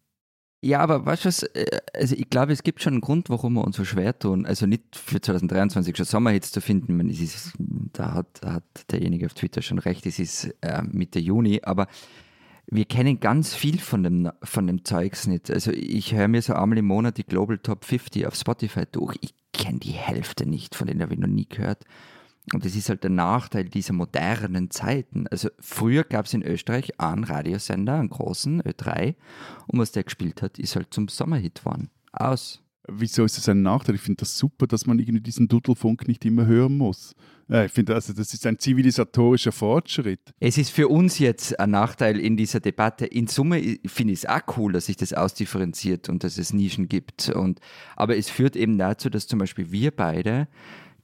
Ja, 0.61 0.79
aber 0.79 1.05
weißt 1.05 1.25
du 1.25 1.27
was, 1.27 1.43
äh, 1.43 1.79
also 1.93 2.15
ich 2.15 2.29
glaube, 2.29 2.51
es 2.51 2.63
gibt 2.63 2.81
schon 2.81 2.93
einen 2.93 3.01
Grund, 3.01 3.29
warum 3.29 3.53
wir 3.53 3.63
uns 3.63 3.77
so 3.77 3.85
schwer 3.85 4.17
tun. 4.17 4.45
Also 4.45 4.65
nicht 4.65 4.95
für 4.95 5.21
2023 5.21 5.95
schon 5.95 6.05
Sommerhits 6.05 6.51
zu 6.51 6.61
finden, 6.61 6.97
meine, 6.97 7.11
ist, 7.11 7.53
da 7.93 8.13
hat, 8.13 8.41
hat 8.43 8.91
derjenige 8.91 9.27
auf 9.27 9.33
Twitter 9.33 9.61
schon 9.61 9.79
recht, 9.79 10.05
es 10.05 10.19
ist 10.19 10.55
äh, 10.61 10.81
Mitte 10.83 11.19
Juni, 11.19 11.61
aber 11.63 11.87
wir 12.69 12.85
kennen 12.85 13.19
ganz 13.19 13.53
viel 13.53 13.79
von 13.79 14.03
dem, 14.03 14.29
von 14.43 14.67
dem 14.67 14.83
Zeugs 14.83 15.25
nicht. 15.25 15.49
Also 15.49 15.71
ich 15.71 16.13
höre 16.13 16.27
mir 16.27 16.41
so 16.41 16.53
einmal 16.53 16.77
im 16.77 16.85
Monat 16.85 17.17
die 17.17 17.23
Global 17.23 17.57
Top 17.59 17.85
50 17.85 18.27
auf 18.27 18.35
Spotify 18.35 18.83
durch. 18.91 19.15
Ich 19.21 19.33
kenne 19.57 19.79
die 19.79 19.91
Hälfte 19.91 20.47
nicht, 20.47 20.75
von 20.75 20.87
denen 20.87 21.01
habe 21.01 21.13
ich 21.13 21.19
noch 21.19 21.27
nie 21.27 21.47
gehört. 21.47 21.83
Und 22.53 22.63
das 22.63 22.75
ist 22.75 22.87
halt 22.87 23.03
der 23.03 23.11
Nachteil 23.11 23.65
dieser 23.65 23.93
modernen 23.93 24.71
Zeiten. 24.71 25.27
Also 25.27 25.49
früher 25.59 26.03
gab 26.05 26.25
es 26.27 26.33
in 26.33 26.43
Österreich 26.43 26.99
einen 26.99 27.25
Radiosender, 27.25 27.95
einen 27.95 28.09
großen, 28.09 28.61
Ö3, 28.61 29.15
und 29.67 29.79
was 29.79 29.91
der 29.91 30.03
gespielt 30.03 30.41
hat, 30.41 30.57
ist 30.57 30.75
halt 30.75 30.93
zum 30.93 31.09
Sommerhit 31.09 31.59
geworden. 31.59 31.89
Aus. 32.13 32.63
Wieso 32.89 33.25
ist 33.25 33.37
das 33.37 33.49
ein 33.49 33.61
Nachteil? 33.61 33.95
Ich 33.95 34.01
finde 34.01 34.19
das 34.21 34.37
super, 34.37 34.65
dass 34.67 34.85
man 34.85 34.99
irgendwie 34.99 35.21
diesen 35.21 35.47
Dudelfunk 35.47 36.07
nicht 36.07 36.23
immer 36.25 36.45
hören 36.45 36.77
muss. 36.77 37.13
Ich 37.49 37.71
finde, 37.71 37.95
also 37.95 38.11
das 38.11 38.33
ist 38.33 38.45
ein 38.45 38.59
zivilisatorischer 38.59 39.53
Fortschritt. 39.53 40.19
Es 40.39 40.57
ist 40.57 40.69
für 40.69 40.89
uns 40.89 41.17
jetzt 41.17 41.57
ein 41.59 41.71
Nachteil 41.71 42.19
in 42.19 42.35
dieser 42.35 42.59
Debatte. 42.59 43.05
In 43.05 43.27
Summe 43.27 43.61
finde 43.85 44.13
ich 44.13 44.19
es 44.19 44.25
auch 44.25 44.41
cool, 44.57 44.73
dass 44.73 44.87
sich 44.87 44.97
das 44.97 45.13
ausdifferenziert 45.13 46.09
und 46.09 46.25
dass 46.25 46.37
es 46.37 46.51
Nischen 46.51 46.89
gibt. 46.89 47.29
Und, 47.29 47.59
aber 47.95 48.17
es 48.17 48.29
führt 48.29 48.57
eben 48.57 48.77
dazu, 48.77 49.09
dass 49.09 49.27
zum 49.27 49.39
Beispiel 49.39 49.71
wir 49.71 49.91
beide 49.91 50.47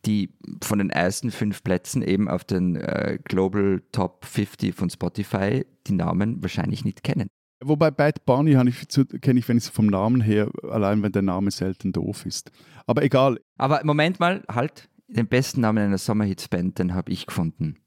die 0.06 0.34
von 0.62 0.80
den 0.80 0.90
ersten 0.90 1.32
fünf 1.32 1.64
Plätzen 1.64 2.02
eben 2.02 2.28
auf 2.28 2.44
den 2.44 2.76
äh, 2.76 3.20
Global 3.24 3.82
Top 3.92 4.26
50 4.26 4.76
von 4.76 4.90
Spotify 4.90 5.66
die 5.88 5.94
Namen 5.94 6.42
wahrscheinlich 6.42 6.84
nicht 6.84 7.04
kennen. 7.04 7.30
Wobei 7.66 7.92
Bad 7.92 8.26
Bunny 8.26 8.54
kenne 8.54 9.40
ich, 9.40 9.48
wenn 9.48 9.58
ich 9.58 9.66
vom 9.66 9.88
Namen 9.88 10.22
her, 10.22 10.50
allein 10.70 11.02
wenn 11.04 11.12
der 11.12 11.22
Name 11.22 11.52
selten 11.52 11.92
doof 11.92 12.26
ist. 12.26 12.52
Aber 12.86 13.04
egal. 13.04 13.40
Aber 13.58 13.82
Moment 13.84 14.20
mal, 14.20 14.44
halt. 14.50 14.90
Den 15.08 15.28
besten 15.28 15.62
Namen 15.62 15.84
einer 15.84 15.98
Sommerhitsband, 15.98 16.80
den 16.80 16.94
habe 16.96 17.12
ich 17.12 17.28
gefunden. 17.28 17.78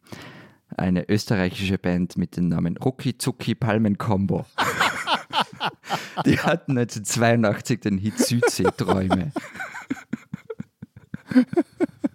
Eine 0.77 1.09
österreichische 1.09 1.79
Band 1.79 2.17
mit 2.17 2.37
dem 2.37 2.49
Namen 2.49 2.77
Rucki 2.77 3.19
Zucki 3.19 3.55
Palmen 3.55 3.99
Combo. 3.99 4.47
Die 6.25 6.39
hatten 6.39 6.79
1982 6.79 7.81
den 7.81 7.99
Hit 7.99 8.19
Südsee-Träume. 8.19 9.33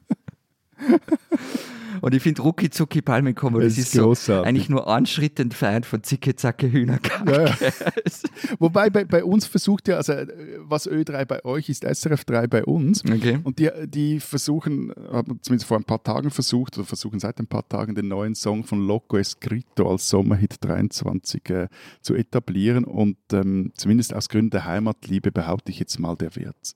Und 2.02 2.16
ich 2.16 2.24
finde 2.24 2.42
Rucki 2.42 2.70
Zucki 2.70 3.02
Palmenkombo, 3.02 3.60
das, 3.60 3.76
das 3.76 3.94
ist, 3.94 3.96
ist 3.96 4.26
so 4.26 4.42
eigentlich 4.42 4.70
nur 4.70 4.88
ein 4.88 5.06
Schritt 5.06 5.40
entfernt 5.40 5.86
von 5.86 6.04
Zicke 6.04 6.36
Zacke 6.36 6.72
Hühnerkacke. 6.72 7.32
Ja, 7.32 7.46
ja. 7.46 7.74
Wobei 8.60 8.90
bei, 8.90 9.06
bei 9.06 9.24
uns 9.24 9.46
versucht 9.46 9.88
ja, 9.88 9.98
also 9.98 10.14
was 10.60 10.90
Ö3 10.90 11.26
bei 11.26 11.46
euch 11.46 11.70
ist, 11.70 11.84
SRF 11.84 12.26
3 12.26 12.48
bei 12.48 12.66
uns. 12.66 13.04
Okay. 13.06 13.40
Und 13.44 13.60
die, 13.60 13.70
die 13.86 14.20
versuchen, 14.20 14.92
haben 15.12 15.40
zumindest 15.44 15.68
vor 15.68 15.78
ein 15.78 15.84
paar 15.84 16.02
Tagen 16.02 16.32
versucht, 16.32 16.78
oder 16.78 16.88
versuchen 16.88 17.20
seit 17.20 17.40
ein 17.40 17.48
paar 17.48 17.68
Tagen 17.68 17.94
den 17.94 18.08
neuen 18.08 18.34
Song 18.34 18.64
von 18.64 18.86
Loco 18.88 19.18
Escrito 19.18 19.92
als 19.92 20.10
Sommerhit 20.10 20.56
23 20.62 21.50
äh, 21.50 21.68
zu 22.02 22.16
etablieren. 22.16 22.84
Und 22.84 23.18
ähm, 23.32 23.72
zumindest 23.76 24.16
aus 24.16 24.28
Gründen 24.28 24.52
der 24.52 24.66
Heimatliebe 24.66 25.32
behaupte 25.32 25.72
ich 25.72 25.80
jetzt 25.80 26.00
mal, 26.00 26.16
der 26.16 26.36
wird's. 26.36 26.76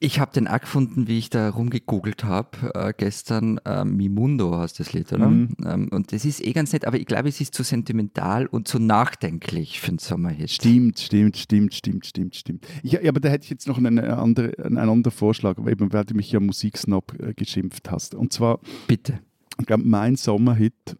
Ich 0.00 0.20
habe 0.20 0.32
den 0.32 0.48
auch 0.48 0.60
gefunden, 0.60 1.06
wie 1.08 1.18
ich 1.18 1.30
da 1.30 1.48
rumgegoogelt 1.48 2.24
habe 2.24 2.72
äh, 2.74 2.92
gestern. 2.96 3.58
Äh, 3.64 3.84
Mimundo 3.84 4.58
heißt 4.58 4.78
das 4.80 4.92
Lied, 4.92 5.12
oder? 5.12 5.28
Mhm. 5.28 5.56
Ähm, 5.64 5.88
und 5.90 6.12
das 6.12 6.24
ist 6.24 6.44
eh 6.44 6.52
ganz 6.52 6.72
nett, 6.72 6.86
aber 6.86 6.98
ich 6.98 7.06
glaube, 7.06 7.28
es 7.28 7.40
ist 7.40 7.54
zu 7.54 7.62
sentimental 7.62 8.46
und 8.46 8.68
zu 8.68 8.78
nachdenklich 8.78 9.80
für 9.80 9.88
einen 9.88 9.98
Sommerhit. 9.98 10.50
Stimmt, 10.50 10.98
stimmt, 10.98 11.36
stimmt, 11.36 11.74
stimmt, 11.74 12.06
stimmt, 12.06 12.36
stimmt. 12.36 12.66
Ich, 12.82 12.92
ja, 12.92 13.08
aber 13.08 13.20
da 13.20 13.28
hätte 13.28 13.44
ich 13.44 13.50
jetzt 13.50 13.66
noch 13.66 13.78
einen, 13.78 13.98
andere, 13.98 14.52
einen 14.62 14.78
anderen 14.78 15.12
Vorschlag, 15.12 15.56
weil 15.58 15.76
du 15.76 15.88
mich 16.14 16.32
ja 16.32 16.40
Musiksnob 16.40 17.14
äh, 17.20 17.32
geschimpft 17.32 17.90
hast. 17.90 18.14
Und 18.14 18.32
zwar. 18.32 18.60
Bitte. 18.86 19.20
Ich 19.60 19.66
glaube, 19.66 19.84
mein 19.84 20.16
Sommerhit 20.16 20.96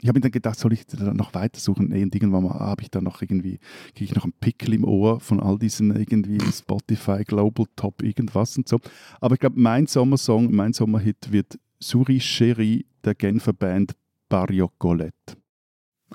ich 0.00 0.08
habe 0.08 0.18
mir 0.18 0.22
dann 0.22 0.30
gedacht, 0.30 0.58
soll 0.58 0.72
ich 0.72 0.86
dann 0.86 1.16
noch 1.16 1.34
weitersuchen? 1.34 1.88
Nee, 1.88 2.04
und 2.04 2.14
irgendwann 2.14 2.44
mal 2.44 2.58
habe 2.60 2.82
ich 2.82 2.90
dann 2.90 3.04
noch 3.04 3.20
irgendwie, 3.20 3.58
kriege 3.94 4.04
ich 4.04 4.14
noch 4.14 4.24
einen 4.24 4.32
Pickel 4.32 4.74
im 4.74 4.84
Ohr 4.84 5.18
von 5.20 5.40
all 5.40 5.58
diesen 5.58 5.94
irgendwie 5.94 6.38
Spotify, 6.52 7.24
Global 7.24 7.66
Top, 7.74 8.02
irgendwas 8.02 8.56
und 8.56 8.68
so. 8.68 8.78
Aber 9.20 9.34
ich 9.34 9.40
glaube, 9.40 9.58
mein 9.58 9.86
Sommersong, 9.86 10.54
mein 10.54 10.72
Sommerhit 10.72 11.32
wird 11.32 11.58
Suri 11.80 12.20
Cherie 12.20 12.86
der 13.04 13.14
Genfer 13.14 13.52
Band 13.52 13.96
Barrio 14.28 14.70
Colette. 14.78 15.36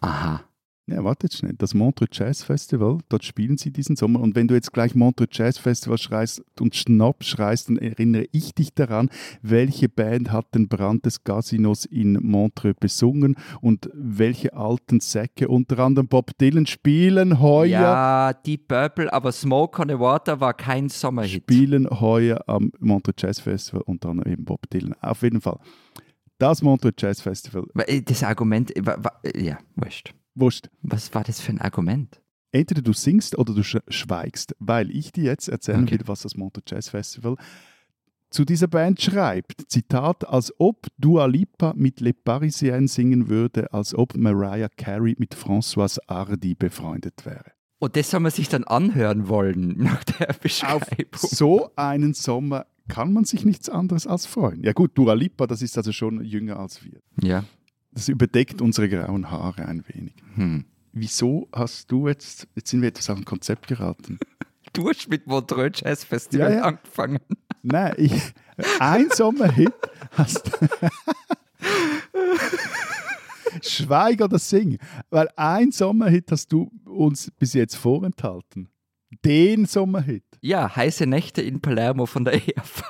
Aha. 0.02 0.44
Ja, 0.86 1.02
wartet 1.02 1.34
schnell. 1.34 1.54
Das 1.58 1.74
Montreux 1.74 2.10
Jazz 2.12 2.44
Festival, 2.44 2.98
dort 3.08 3.24
spielen 3.24 3.58
sie 3.58 3.72
diesen 3.72 3.96
Sommer. 3.96 4.20
Und 4.20 4.36
wenn 4.36 4.50
du 4.50 4.54
jetzt 4.54 4.74
gleich 4.74 4.96
Montreux 4.96 5.30
Jazz 5.32 5.58
Festival 5.58 5.98
schreist 5.98 6.44
und 6.60 6.76
Schnapp 6.76 7.24
schreist, 7.24 7.70
dann 7.70 7.78
erinnere 7.78 8.26
ich 8.34 8.54
dich 8.54 8.74
daran, 8.74 9.10
welche 9.42 9.88
Band 9.88 10.34
hat 10.34 10.54
den 10.54 10.68
Brand 10.68 11.06
des 11.06 11.24
Casinos 11.24 11.86
in 11.86 12.20
Montreux 12.22 12.76
besungen 12.78 13.38
und 13.62 13.90
welche 13.94 14.54
alten 14.56 15.00
Säcke, 15.00 15.48
unter 15.48 15.80
anderem 15.80 16.10
Bob 16.10 16.38
Dylan, 16.38 16.66
spielen 16.66 17.40
heuer. 17.40 17.70
Ja, 17.70 18.34
Deep 18.34 18.68
Purple, 18.68 19.12
aber 19.14 19.32
Smoke 19.32 19.82
on 19.82 19.88
the 19.88 19.98
Water 19.98 20.42
war 20.42 20.54
kein 20.54 20.90
Sommerhit. 20.90 21.44
Spielen 21.44 21.90
heuer 21.90 22.44
am 22.48 22.74
Montreux 22.80 23.16
Jazz 23.20 23.40
Festival, 23.40 23.84
unter 23.86 24.10
anderem 24.10 24.34
eben 24.34 24.44
Bob 24.44 24.70
Dylan. 24.70 24.96
Auf 25.00 25.22
jeden 25.22 25.40
Fall. 25.40 25.60
Das 26.40 26.62
Montreux 26.62 26.96
Jazz 26.98 27.22
Festival. 27.22 27.64
Äh, 27.88 28.02
das 28.02 28.22
Argument, 28.22 28.76
äh, 28.76 28.82
ja, 29.42 29.58
wurscht. 29.78 30.14
Wurscht. 30.36 30.70
Was 30.82 31.14
war 31.14 31.24
das 31.24 31.42
für 31.42 31.52
ein 31.52 31.62
Argument? 31.62 32.22
Entweder 32.52 32.82
du 32.82 32.94
singst 32.94 33.38
oder 33.38 33.54
du 33.54 33.64
schweigst, 33.64 34.56
weil 34.60 34.92
ich 34.92 35.12
dir 35.12 35.24
jetzt 35.24 35.48
erzählen 35.48 35.84
okay. 35.84 36.00
will, 36.00 36.08
was 36.08 36.22
das 36.22 36.36
Monto 36.36 36.62
Jazz 36.66 36.90
Festival 36.90 37.36
zu 38.34 38.46
dieser 38.46 38.68
Band 38.68 39.02
schreibt. 39.02 39.70
Zitat, 39.70 40.28
als 40.28 40.54
ob 40.60 40.88
Dua 40.98 41.26
Lipa 41.26 41.74
mit 41.76 42.02
Le 42.02 42.14
Parisien 42.14 42.88
singen 42.88 43.30
würde, 43.30 43.72
als 43.72 43.96
ob 43.96 44.16
Mariah 44.16 44.70
Carey 44.76 45.16
mit 45.18 45.36
Françoise 45.36 46.00
Hardy 46.08 46.56
befreundet 46.56 47.26
wäre. 47.26 47.52
Und 47.80 47.96
das 47.96 48.10
soll 48.10 48.22
man 48.22 48.32
sich 48.32 48.50
dann 48.50 48.64
anhören 48.64 49.28
wollen 49.28 49.78
nach 49.78 50.04
der 50.04 50.34
Beschreibung. 50.42 51.08
Auf 51.14 51.22
so 51.22 51.70
einen 51.76 52.14
Sommer 52.14 52.66
kann 52.88 53.14
man 53.14 53.26
sich 53.26 53.46
nichts 53.46 53.70
anderes 53.70 54.08
als 54.08 54.26
freuen. 54.26 54.64
Ja 54.64 54.74
gut, 54.74 54.92
Dua 54.98 55.14
Lipa, 55.14 55.48
das 55.48 55.62
ist 55.62 55.78
also 55.78 55.92
schon 55.92 56.24
jünger 56.24 56.60
als 56.60 56.84
wir. 56.84 57.02
Ja. 57.22 57.44
Das 57.94 58.10
überdeckt 58.10 58.62
unsere 58.62 58.90
grauen 58.90 59.30
Haare 59.30 59.66
ein 59.66 59.84
wenig. 59.88 60.16
Hm. 60.36 60.66
Wieso 60.94 61.48
hast 61.52 61.92
du 61.92 62.08
jetzt, 62.08 62.48
jetzt 62.56 62.70
sind 62.70 62.82
wir 62.82 62.90
etwas 62.90 63.10
auf 63.10 63.18
ein 63.18 63.26
Konzept 63.26 63.68
geraten. 63.68 64.20
Du 64.72 64.90
hast 64.90 65.08
mit 65.08 65.28
Montreux 65.28 65.72
Jazz 65.76 66.04
Festival 66.04 66.52
ja, 66.52 66.58
ja. 66.58 66.64
angefangen. 66.64 67.20
Nein, 67.62 67.94
ich, 67.98 68.34
ein 68.80 69.08
Sommerhit 69.12 69.74
hast 70.14 70.50
Schweig 73.62 74.22
oder 74.22 74.40
sing. 74.40 74.80
Weil 75.12 75.30
ein 75.36 75.72
Sommerhit 75.72 76.32
hast 76.32 76.52
du 76.52 76.72
uns 76.86 77.30
bis 77.38 77.54
jetzt 77.54 77.76
vorenthalten. 77.76 78.70
Den 79.24 79.68
Sommerhit. 79.68 80.24
Ja, 80.42 80.76
heiße 80.76 81.06
Nächte 81.06 81.44
in 81.44 81.62
Palermo 81.62 82.08
von 82.08 82.26
der 82.26 82.34
ERV. 82.34 82.90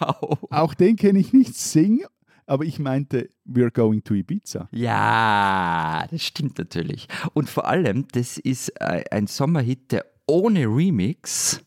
Auch 0.52 0.74
den 0.74 0.96
kenne 0.96 1.20
ich 1.20 1.34
nicht. 1.34 1.56
Sing 1.56 2.06
aber 2.46 2.66
ich 2.66 2.80
meinte, 2.80 3.30
we're 3.46 3.72
going 3.72 4.04
to 4.04 4.14
Ibiza. 4.14 4.68
Ja, 4.72 6.06
das 6.10 6.24
stimmt 6.24 6.58
natürlich. 6.58 7.08
Und 7.34 7.50
vor 7.50 7.68
allem, 7.68 8.08
das 8.12 8.38
ist 8.38 8.70
äh, 8.80 9.04
ein 9.12 9.28
Sommerhit, 9.28 9.92
der 9.92 10.06
ohne 10.28 10.66
Remix 10.66 11.62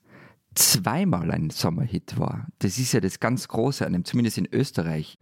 zweimal 0.55 1.31
ein 1.31 1.51
Sommerhit 1.51 2.18
war. 2.18 2.47
Das 2.59 2.79
ist 2.79 2.93
ja 2.93 3.01
das 3.01 3.20
ganz 3.20 3.49
Große 3.49 3.87
an 3.87 3.93
dem, 3.93 4.05
zumindest 4.05 4.39
in 4.39 4.49
Österreich. 4.51 5.18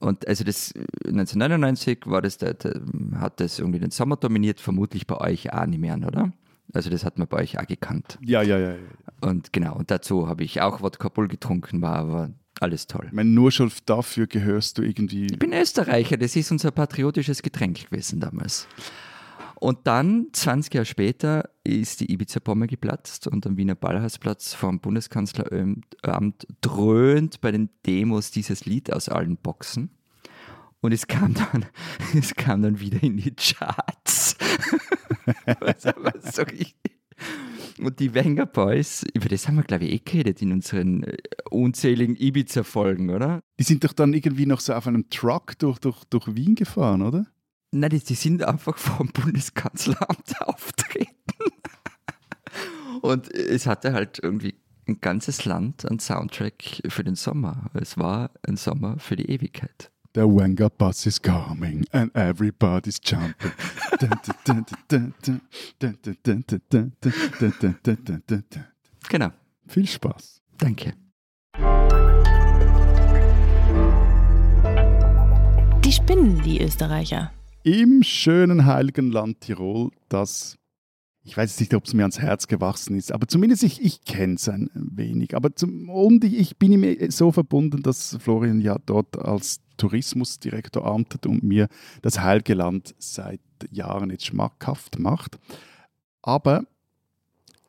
Und 0.00 0.26
also 0.28 0.44
das 0.44 0.72
1999 1.04 2.06
war 2.06 2.22
das, 2.22 2.38
der, 2.38 2.54
der, 2.54 2.80
hat 3.16 3.40
das 3.40 3.58
irgendwie 3.58 3.80
den 3.80 3.90
Sommer 3.90 4.16
dominiert, 4.16 4.60
vermutlich 4.60 5.06
bei 5.06 5.16
euch 5.16 5.52
auch 5.52 5.66
nicht 5.66 5.80
mehr, 5.80 5.96
oder? 5.96 6.32
Also 6.72 6.90
das 6.90 7.04
hat 7.04 7.18
man 7.18 7.26
bei 7.28 7.38
euch 7.38 7.58
auch 7.58 7.66
gekannt. 7.66 8.18
Ja, 8.22 8.42
ja, 8.42 8.58
ja. 8.58 8.74
ja. 8.74 8.78
Und 9.20 9.52
genau, 9.52 9.74
und 9.76 9.90
dazu 9.90 10.28
habe 10.28 10.44
ich 10.44 10.60
auch 10.60 10.82
Wodka 10.82 11.08
Bull 11.08 11.26
getrunken, 11.26 11.82
war 11.82 11.96
aber 11.96 12.30
Alles 12.60 12.86
toll. 12.86 13.06
Ich 13.06 13.12
meine, 13.12 13.30
nur 13.30 13.52
schon 13.52 13.70
dafür 13.86 14.26
gehörst 14.26 14.78
du 14.78 14.82
irgendwie. 14.82 15.26
Ich 15.26 15.38
bin 15.38 15.52
Österreicher, 15.52 16.16
das 16.16 16.34
ist 16.34 16.50
unser 16.50 16.70
patriotisches 16.70 17.42
Getränk 17.42 17.90
gewesen 17.90 18.20
damals. 18.20 18.66
Und 19.60 19.86
dann, 19.88 20.28
20 20.32 20.74
Jahre 20.74 20.86
später, 20.86 21.50
ist 21.64 22.00
die 22.00 22.12
Ibiza-Bombe 22.12 22.68
geplatzt 22.68 23.26
und 23.26 23.44
am 23.46 23.56
Wiener 23.56 23.74
Ballhausplatz 23.74 24.54
vom 24.54 24.78
Bundeskanzleramt 24.78 26.46
dröhnt 26.60 27.40
bei 27.40 27.50
den 27.50 27.68
Demos 27.84 28.30
dieses 28.30 28.66
Lied 28.66 28.92
aus 28.92 29.08
allen 29.08 29.36
Boxen. 29.36 29.90
Und 30.80 30.92
es 30.92 31.08
kam 31.08 31.34
dann, 31.34 31.66
es 32.16 32.34
kam 32.34 32.62
dann 32.62 32.78
wieder 32.78 33.02
in 33.02 33.16
die 33.16 33.34
Charts. 33.34 34.36
was 35.60 35.86
aber 35.86 36.12
so 36.20 36.42
richtig. 36.42 36.97
Und 37.78 38.00
die 38.00 38.14
Wenger 38.14 38.46
Boys, 38.46 39.04
über 39.14 39.28
das 39.28 39.46
haben 39.46 39.56
wir, 39.56 39.62
glaube 39.62 39.84
ich, 39.84 39.92
eh 39.92 39.98
geredet 39.98 40.42
in 40.42 40.52
unseren 40.52 41.04
äh, 41.04 41.16
unzähligen 41.50 42.16
Ibiza-Folgen, 42.16 43.10
oder? 43.10 43.40
Die 43.58 43.64
sind 43.64 43.84
doch 43.84 43.92
dann 43.92 44.12
irgendwie 44.12 44.46
noch 44.46 44.60
so 44.60 44.74
auf 44.74 44.86
einem 44.86 45.08
Truck 45.10 45.58
durch, 45.58 45.78
durch, 45.78 46.04
durch 46.04 46.34
Wien 46.34 46.54
gefahren, 46.54 47.02
oder? 47.02 47.26
Nein, 47.70 47.90
die, 47.90 48.00
die 48.00 48.14
sind 48.14 48.42
einfach 48.42 48.76
vom 48.78 49.08
Bundeskanzleramt 49.08 50.40
auftreten. 50.40 51.12
Und 53.00 53.32
es 53.32 53.66
hatte 53.66 53.92
halt 53.92 54.18
irgendwie 54.22 54.54
ein 54.88 55.00
ganzes 55.00 55.44
Land 55.44 55.88
ein 55.88 56.00
Soundtrack 56.00 56.82
für 56.88 57.04
den 57.04 57.14
Sommer. 57.14 57.70
Es 57.74 57.98
war 57.98 58.30
ein 58.46 58.56
Sommer 58.56 58.98
für 58.98 59.16
die 59.16 59.30
Ewigkeit. 59.30 59.92
The 60.14 60.22
Wenger 60.22 60.70
bus 60.70 61.06
is 61.06 61.20
coming 61.20 61.84
and 61.92 62.10
everybody's 62.16 62.98
jumping. 63.02 63.52
Genau. 69.08 69.30
Viel 69.66 69.86
Spaß. 69.86 70.40
Danke. 70.56 70.94
Die 75.84 75.92
spinnen, 75.92 76.42
die 76.42 76.60
Österreicher. 76.62 77.30
Im 77.64 78.02
schönen 78.02 78.64
heiligen 78.64 79.12
Land 79.12 79.42
Tirol, 79.42 79.90
das 80.08 80.56
ich 81.28 81.36
weiß 81.36 81.60
nicht, 81.60 81.74
ob 81.74 81.84
es 81.84 81.92
mir 81.92 82.04
ans 82.04 82.20
Herz 82.20 82.46
gewachsen 82.46 82.96
ist, 82.96 83.12
aber 83.12 83.28
zumindest 83.28 83.62
ich, 83.62 83.82
ich 83.84 84.02
kenne 84.04 84.36
es 84.36 84.48
ein 84.48 84.70
wenig. 84.74 85.36
Aber 85.36 85.54
zum, 85.54 85.90
und 85.90 86.24
ich 86.24 86.56
bin 86.56 86.72
ihm 86.72 87.10
so 87.10 87.32
verbunden, 87.32 87.82
dass 87.82 88.16
Florian 88.18 88.62
ja 88.62 88.78
dort 88.86 89.18
als 89.18 89.60
Tourismusdirektor 89.78 90.84
amtet 90.84 91.26
und 91.26 91.42
mir 91.42 91.68
das 92.02 92.20
Heilige 92.20 92.54
Land 92.54 92.94
seit 92.98 93.40
Jahren 93.70 94.10
jetzt 94.10 94.26
schmackhaft 94.26 94.98
macht. 94.98 95.38
Aber 96.22 96.64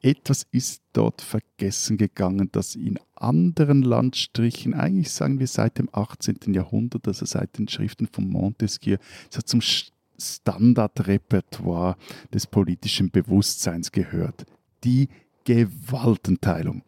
etwas 0.01 0.47
ist 0.51 0.82
dort 0.93 1.22
vergessen 1.22 1.97
gegangen, 1.97 2.49
das 2.51 2.76
in 2.76 2.99
anderen 3.16 3.82
Landstrichen, 3.82 4.74
eigentlich 4.74 5.12
sagen 5.12 5.39
wir 5.39 5.47
seit 5.47 5.78
dem 5.78 5.89
18. 5.91 6.53
Jahrhundert, 6.53 7.05
also 7.07 7.26
seit 7.26 7.57
den 7.57 7.68
Schriften 7.68 8.07
von 8.07 8.30
Montesquieu, 8.30 8.95
so 9.30 9.41
zum 9.41 9.60
Standardrepertoire 9.62 11.97
des 12.34 12.47
politischen 12.47 13.12
Bewusstseins 13.12 13.91
gehört. 13.91 14.45
Die 14.84 15.10
Gewaltenteilung. 15.43 16.84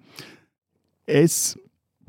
Es 1.06 1.60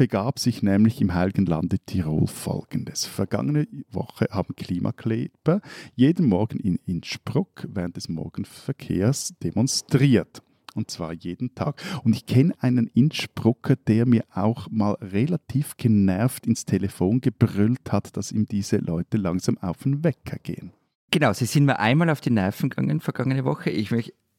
begab 0.03 0.40
sich 0.40 0.64
nämlich 0.64 1.00
im 1.00 1.14
Heiligen 1.14 1.46
Lande 1.46 1.78
Tirol 1.78 2.26
folgendes. 2.26 3.07
Vergangene 3.07 3.68
Woche 3.88 4.26
haben 4.32 4.57
Klimakleber 4.57 5.61
jeden 5.94 6.26
Morgen 6.26 6.59
in 6.59 6.80
Innsbruck 6.86 7.68
während 7.72 7.94
des 7.94 8.09
Morgenverkehrs 8.09 9.34
demonstriert. 9.44 10.42
Und 10.74 10.90
zwar 10.90 11.12
jeden 11.12 11.55
Tag. 11.55 11.80
Und 12.03 12.16
ich 12.16 12.26
kenne 12.26 12.53
einen 12.59 12.88
Innsbrucker, 12.88 13.76
der 13.76 14.05
mir 14.05 14.24
auch 14.34 14.68
mal 14.72 14.94
relativ 14.94 15.76
genervt 15.76 16.48
ins 16.48 16.64
Telefon 16.64 17.20
gebrüllt 17.20 17.92
hat, 17.92 18.16
dass 18.16 18.32
ihm 18.32 18.46
diese 18.46 18.78
Leute 18.78 19.18
langsam 19.18 19.57
auf 19.59 19.84
den 19.84 20.03
Wecker 20.03 20.38
gehen. 20.42 20.72
Genau, 21.12 21.32
sie 21.32 21.46
sind 21.46 21.66
mir 21.66 21.78
einmal 21.78 22.11
auf 22.11 22.20
die 22.20 22.30
Nerven 22.30 22.70
gegangen 22.70 22.98
vergangene 22.98 23.44
Woche. 23.44 23.70
Ich, 23.70 23.92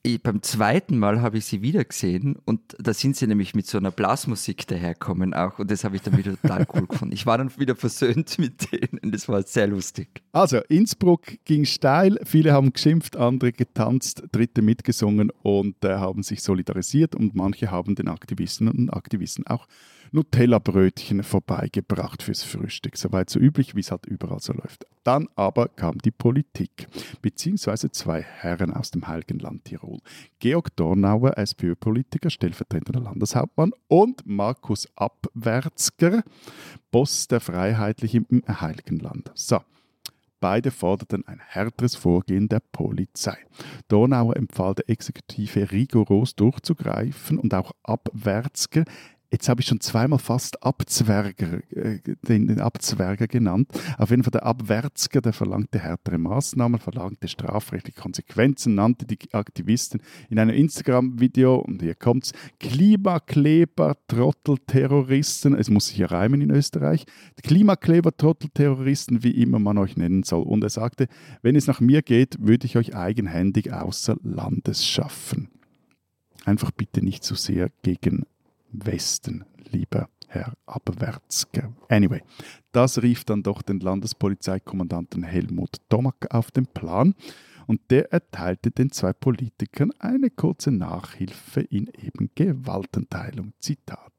ich, 0.05 0.21
beim 0.21 0.41
zweiten 0.41 0.99
Mal 0.99 1.21
habe 1.21 1.37
ich 1.37 1.45
sie 1.45 1.61
wieder 1.61 1.83
gesehen 1.85 2.35
und 2.43 2.59
da 2.77 2.93
sind 2.93 3.15
sie 3.15 3.25
nämlich 3.25 3.55
mit 3.55 3.65
so 3.67 3.77
einer 3.77 3.89
Blasmusik 3.89 4.67
daherkommen 4.67 5.33
auch 5.33 5.59
und 5.59 5.71
das 5.71 5.85
habe 5.85 5.95
ich 5.95 6.01
dann 6.01 6.17
wieder 6.17 6.39
total 6.41 6.67
cool 6.73 6.87
gefunden. 6.87 7.13
Ich 7.13 7.25
war 7.25 7.37
dann 7.37 7.57
wieder 7.57 7.75
versöhnt 7.75 8.37
mit 8.37 8.71
denen, 8.71 9.11
das 9.13 9.29
war 9.29 9.41
sehr 9.43 9.67
lustig. 9.67 10.21
Also, 10.33 10.57
Innsbruck 10.67 11.21
ging 11.45 11.63
steil, 11.63 12.19
viele 12.25 12.51
haben 12.51 12.73
geschimpft, 12.73 13.15
andere 13.15 13.53
getanzt, 13.53 14.23
Dritte 14.33 14.61
mitgesungen 14.61 15.31
und 15.41 15.83
äh, 15.85 15.95
haben 15.95 16.21
sich 16.21 16.43
solidarisiert 16.43 17.15
und 17.15 17.33
manche 17.33 17.71
haben 17.71 17.95
den 17.95 18.09
Aktivistinnen 18.09 18.73
und 18.73 18.89
Aktivisten 18.89 19.47
auch 19.47 19.67
Nutella-Brötchen 20.13 21.23
vorbeigebracht 21.23 22.21
fürs 22.21 22.43
Frühstück. 22.43 22.97
Soweit 22.97 23.31
so 23.31 23.39
üblich, 23.39 23.75
wie 23.75 23.79
es 23.79 23.89
halt 23.89 24.05
überall 24.05 24.39
so 24.39 24.53
läuft. 24.53 24.85
Dann 25.03 25.27
aber 25.35 25.69
kam 25.69 25.97
die 25.97 26.11
Politik, 26.11 26.87
beziehungsweise 27.23 27.91
zwei 27.91 28.21
Herren 28.21 28.71
aus 28.71 28.91
dem 28.91 29.07
Heiligen 29.07 29.39
Land 29.39 29.65
Tirol. 29.65 29.99
Georg 30.37 30.75
Dornauer, 30.75 31.37
SPÖ-Politiker, 31.37 32.29
stellvertretender 32.29 33.01
Landeshauptmann 33.01 33.71
und 33.87 34.25
Markus 34.25 34.87
Abwärtsger, 34.95 36.23
Boss 36.91 37.27
der 37.27 37.39
Freiheitlichen 37.39 38.27
im 38.29 38.43
Heiligen 38.47 38.99
Land. 38.99 39.31
So, 39.33 39.61
Beide 40.43 40.71
forderten 40.71 41.25
ein 41.25 41.39
härteres 41.39 41.95
Vorgehen 41.95 42.49
der 42.49 42.59
Polizei. 42.59 43.37
Donauer 43.87 44.35
empfahl 44.35 44.75
der 44.75 44.89
Exekutive 44.89 45.71
rigoros 45.71 46.35
durchzugreifen 46.35 47.39
und 47.39 47.53
auch 47.53 47.71
Abwärtsger 47.81 48.83
Jetzt 49.33 49.49
habe 49.49 49.61
ich 49.61 49.67
schon 49.67 49.79
zweimal 49.79 50.19
fast 50.19 50.61
Abzwerger, 50.61 51.61
äh, 51.71 51.97
den, 52.21 52.61
Abzwerger 52.61 53.25
genannt. 53.25 53.67
Auf 53.97 54.11
jeden 54.11 54.21
Fall 54.21 54.29
der 54.29 54.45
Abwärtsger, 54.45 55.21
der 55.21 55.33
verlangte 55.33 55.79
härtere 55.79 56.19
Maßnahmen, 56.19 56.79
verlangte 56.79 57.27
strafrechtliche 57.27 57.99
Konsequenzen, 57.99 58.75
nannte 58.75 59.07
die 59.07 59.17
Aktivisten 59.31 60.03
in 60.29 60.37
einem 60.37 60.55
Instagram-Video, 60.55 61.55
und 61.55 61.81
hier 61.81 61.95
kommt's, 61.95 62.31
Klimakleber, 62.59 63.95
Trottelterroristen, 64.07 65.55
es 65.55 65.71
muss 65.71 65.87
sich 65.87 65.97
ja 65.97 66.05
reimen 66.05 66.39
in 66.39 66.51
Österreich, 66.51 67.05
Klimakleber, 67.41 68.15
Trottelterroristen, 68.15 69.23
wie 69.23 69.31
immer 69.41 69.57
man 69.57 69.79
euch 69.79 69.97
nennen 69.97 70.21
soll. 70.21 70.43
Und 70.43 70.63
er 70.63 70.69
sagte, 70.69 71.07
wenn 71.41 71.55
es 71.55 71.65
nach 71.65 71.79
mir 71.79 72.03
geht, 72.03 72.37
würde 72.39 72.67
ich 72.67 72.77
euch 72.77 72.95
eigenhändig 72.95 73.73
außer 73.73 74.15
Landes 74.21 74.85
schaffen. 74.85 75.49
Einfach 76.45 76.69
bitte 76.69 77.03
nicht 77.03 77.23
zu 77.23 77.33
so 77.33 77.41
sehr 77.41 77.71
gegen 77.81 78.25
Westen, 78.73 79.45
lieber 79.71 80.09
Herr 80.27 80.53
Abwärtsger. 80.65 81.71
Anyway, 81.89 82.21
das 82.71 83.01
rief 83.01 83.23
dann 83.23 83.43
doch 83.43 83.61
den 83.61 83.79
Landespolizeikommandanten 83.79 85.23
Helmut 85.23 85.77
Domack 85.89 86.33
auf 86.33 86.49
den 86.49 86.65
Plan 86.65 87.13
und 87.67 87.81
der 87.89 88.11
erteilte 88.11 88.71
den 88.71 88.91
zwei 88.91 89.13
Politikern 89.13 89.91
eine 89.99 90.29
kurze 90.29 90.71
Nachhilfe 90.71 91.61
in 91.61 91.87
eben 92.01 92.29
Gewaltenteilung. 92.35 93.53
Zitat. 93.59 94.11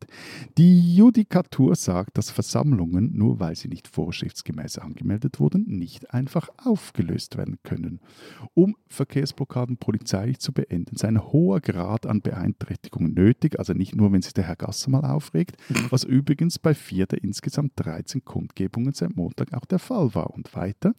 Die 0.59 0.95
Judikatur 0.95 1.75
sagt, 1.77 2.19
dass 2.19 2.31
Versammlungen, 2.31 3.17
nur 3.17 3.41
weil 3.41 3.57
sie 3.57 3.69
nicht 3.69 3.89
vorschriftsgemäß 3.89 4.79
angemeldet 4.79 5.41
wurden, 5.41 5.65
nicht 5.67 6.13
einfach 6.13 6.49
aufgelöst 6.57 7.37
werden 7.37 7.59
können. 7.63 8.01
Um 8.55 8.77
Verkehrsblockaden 8.89 9.77
polizeilich 9.79 10.39
zu 10.39 10.53
beenden, 10.53 10.95
ist 10.95 11.05
ein 11.05 11.23
hoher 11.23 11.61
Grad 11.61 12.07
an 12.07 12.21
Beeinträchtigung 12.21 13.13
nötig, 13.13 13.59
also 13.59 13.73
nicht 13.73 13.95
nur, 13.95 14.13
wenn 14.13 14.23
sich 14.23 14.35
der 14.35 14.45
Herr 14.45 14.57
Gasser 14.57 14.91
mal 14.91 15.05
aufregt, 15.05 15.57
was 15.91 16.05
übrigens 16.05 16.59
bei 16.59 16.75
vier 16.75 17.07
der 17.07 17.23
insgesamt 17.23 17.73
13 17.77 18.25
Kundgebungen 18.25 18.93
seit 18.93 19.17
Montag 19.17 19.53
auch 19.55 19.65
der 19.65 19.79
Fall 19.79 20.15
war. 20.15 20.31
Und 20.31 20.55
weiter, 20.55 20.95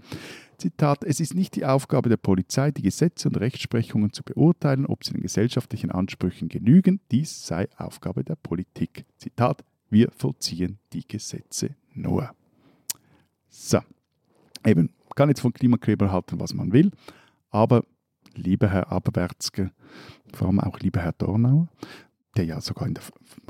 Zitat, 0.57 1.03
es 1.03 1.19
ist 1.19 1.35
nicht 1.35 1.55
die 1.55 1.65
Aufgabe 1.65 2.09
der 2.09 2.17
Polizei, 2.17 2.71
die 2.71 2.81
Gesetze 2.81 3.27
und 3.27 3.37
Rechtsprechungen 3.37 4.13
zu 4.13 4.23
beurteilen, 4.23 4.85
ob 4.85 5.03
sie 5.03 5.13
den 5.13 5.21
gesellschaftlichen 5.21 5.91
Ansprüchen 5.91 6.49
genügen. 6.49 6.99
Dies 7.11 7.45
sei 7.45 7.67
Aufgabe 7.77 8.23
der 8.23 8.35
Politik. 8.35 9.05
Zitat, 9.17 9.63
wir 9.89 10.11
vollziehen 10.11 10.79
die 10.93 11.07
Gesetze 11.07 11.75
nur. 11.93 12.31
So, 13.49 13.79
eben, 14.65 14.89
kann 15.15 15.29
jetzt 15.29 15.39
von 15.39 15.53
Klimakleber 15.53 16.11
halten, 16.11 16.39
was 16.39 16.53
man 16.53 16.73
will, 16.73 16.91
aber 17.49 17.85
lieber 18.35 18.67
Herr 18.67 18.91
Aberwärtsger, 18.91 19.71
vor 20.33 20.47
allem 20.47 20.59
auch 20.59 20.79
lieber 20.79 21.01
Herr 21.01 21.13
Dornauer, 21.13 21.69
der 22.35 22.45
ja 22.45 22.59
sogar 22.59 22.87
in 22.87 22.93
der 22.93 23.03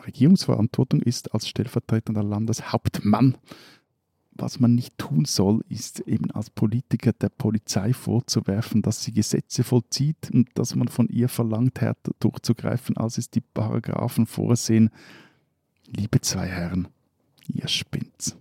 Regierungsverantwortung 0.05 1.01
ist 1.01 1.33
als 1.33 1.47
stellvertretender 1.47 2.23
Landeshauptmann, 2.23 3.37
was 4.45 4.59
man 4.59 4.75
nicht 4.75 4.95
tun 4.99 5.25
soll, 5.25 5.65
ist 5.69 6.01
eben 6.01 6.29
als 6.29 6.51
Politiker 6.51 7.13
der 7.13 7.29
Polizei 7.29 7.93
vorzuwerfen, 7.93 8.83
dass 8.83 9.03
sie 9.03 9.11
Gesetze 9.11 9.63
vollzieht 9.63 10.29
und 10.31 10.49
dass 10.53 10.75
man 10.75 10.87
von 10.87 11.09
ihr 11.09 11.29
verlangt, 11.29 11.81
härter 11.81 12.11
durchzugreifen, 12.19 12.95
als 12.95 13.17
es 13.17 13.31
die 13.31 13.41
Paragraphen 13.41 14.27
vorsehen. 14.27 14.91
Liebe 15.87 16.21
zwei 16.21 16.45
Herren, 16.45 16.89
ihr 17.47 17.67
spinnt's. 17.67 18.37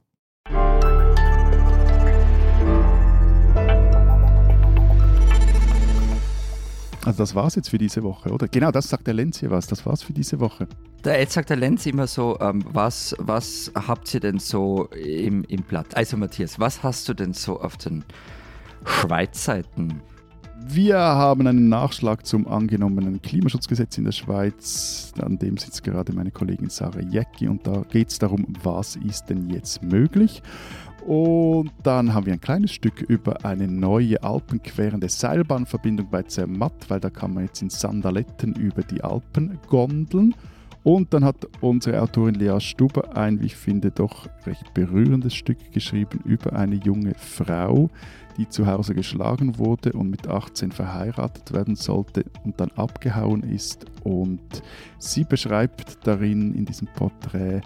Also 7.04 7.18
das 7.18 7.34
war's 7.34 7.54
jetzt 7.54 7.68
für 7.68 7.78
diese 7.78 8.02
Woche, 8.02 8.30
oder? 8.30 8.48
Genau, 8.48 8.70
das 8.70 8.88
sagt 8.88 9.06
der 9.06 9.14
Lenz 9.14 9.40
hier 9.40 9.50
was. 9.50 9.66
Das 9.66 9.84
war's 9.84 10.02
für 10.02 10.14
diese 10.14 10.40
Woche. 10.40 10.66
Da, 11.02 11.14
jetzt 11.14 11.34
sagt 11.34 11.50
der 11.50 11.56
Lenz 11.58 11.84
immer 11.84 12.06
so, 12.06 12.38
ähm, 12.40 12.64
was, 12.72 13.14
was 13.18 13.70
habt 13.74 14.12
ihr 14.14 14.20
denn 14.20 14.38
so 14.38 14.86
im, 14.86 15.44
im 15.44 15.62
Blatt? 15.62 15.94
Also 15.96 16.16
Matthias, 16.16 16.58
was 16.58 16.82
hast 16.82 17.08
du 17.08 17.14
denn 17.14 17.34
so 17.34 17.60
auf 17.60 17.76
den 17.76 18.04
Schweizseiten? 18.86 20.00
Wir 20.66 20.96
haben 20.96 21.46
einen 21.46 21.68
Nachschlag 21.68 22.24
zum 22.24 22.48
angenommenen 22.48 23.20
Klimaschutzgesetz 23.20 23.98
in 23.98 24.04
der 24.04 24.12
Schweiz. 24.12 25.12
An 25.20 25.38
dem 25.38 25.58
sitzt 25.58 25.84
gerade 25.84 26.14
meine 26.14 26.30
Kollegin 26.30 26.70
Sarah 26.70 27.02
Jäcki 27.02 27.48
und 27.48 27.66
da 27.66 27.82
geht 27.90 28.08
es 28.08 28.18
darum, 28.18 28.46
was 28.62 28.96
ist 28.96 29.26
denn 29.26 29.50
jetzt 29.50 29.82
möglich. 29.82 30.42
Und 31.06 31.70
dann 31.82 32.14
haben 32.14 32.24
wir 32.24 32.32
ein 32.32 32.40
kleines 32.40 32.72
Stück 32.72 33.02
über 33.02 33.44
eine 33.44 33.68
neue 33.68 34.22
alpenquerende 34.22 35.08
Seilbahnverbindung 35.08 36.08
bei 36.10 36.22
Zermatt, 36.22 36.88
weil 36.88 37.00
da 37.00 37.10
kann 37.10 37.34
man 37.34 37.44
jetzt 37.44 37.60
in 37.60 37.68
Sandaletten 37.68 38.54
über 38.54 38.82
die 38.82 39.02
Alpen 39.04 39.58
gondeln. 39.68 40.34
Und 40.82 41.14
dann 41.14 41.24
hat 41.24 41.46
unsere 41.60 42.00
Autorin 42.00 42.34
Lea 42.34 42.58
Stuber 42.60 43.16
ein, 43.16 43.40
wie 43.40 43.46
ich 43.46 43.56
finde, 43.56 43.90
doch 43.90 44.28
recht 44.46 44.74
berührendes 44.74 45.34
Stück 45.34 45.72
geschrieben 45.72 46.20
über 46.24 46.54
eine 46.54 46.76
junge 46.76 47.14
Frau, 47.14 47.90
die 48.36 48.48
zu 48.48 48.66
Hause 48.66 48.94
geschlagen 48.94 49.58
wurde 49.58 49.92
und 49.92 50.10
mit 50.10 50.28
18 50.28 50.72
verheiratet 50.72 51.52
werden 51.52 51.76
sollte 51.76 52.24
und 52.44 52.60
dann 52.60 52.70
abgehauen 52.72 53.42
ist. 53.42 53.86
Und 54.04 54.40
sie 54.98 55.24
beschreibt 55.24 56.06
darin 56.06 56.54
in 56.54 56.66
diesem 56.66 56.88
Porträt 56.88 57.62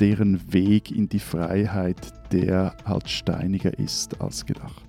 deren 0.00 0.52
Weg 0.52 0.90
in 0.90 1.08
die 1.08 1.20
Freiheit, 1.20 2.12
der 2.32 2.76
halt 2.84 3.08
steiniger 3.08 3.78
ist 3.78 4.20
als 4.20 4.46
gedacht. 4.46 4.85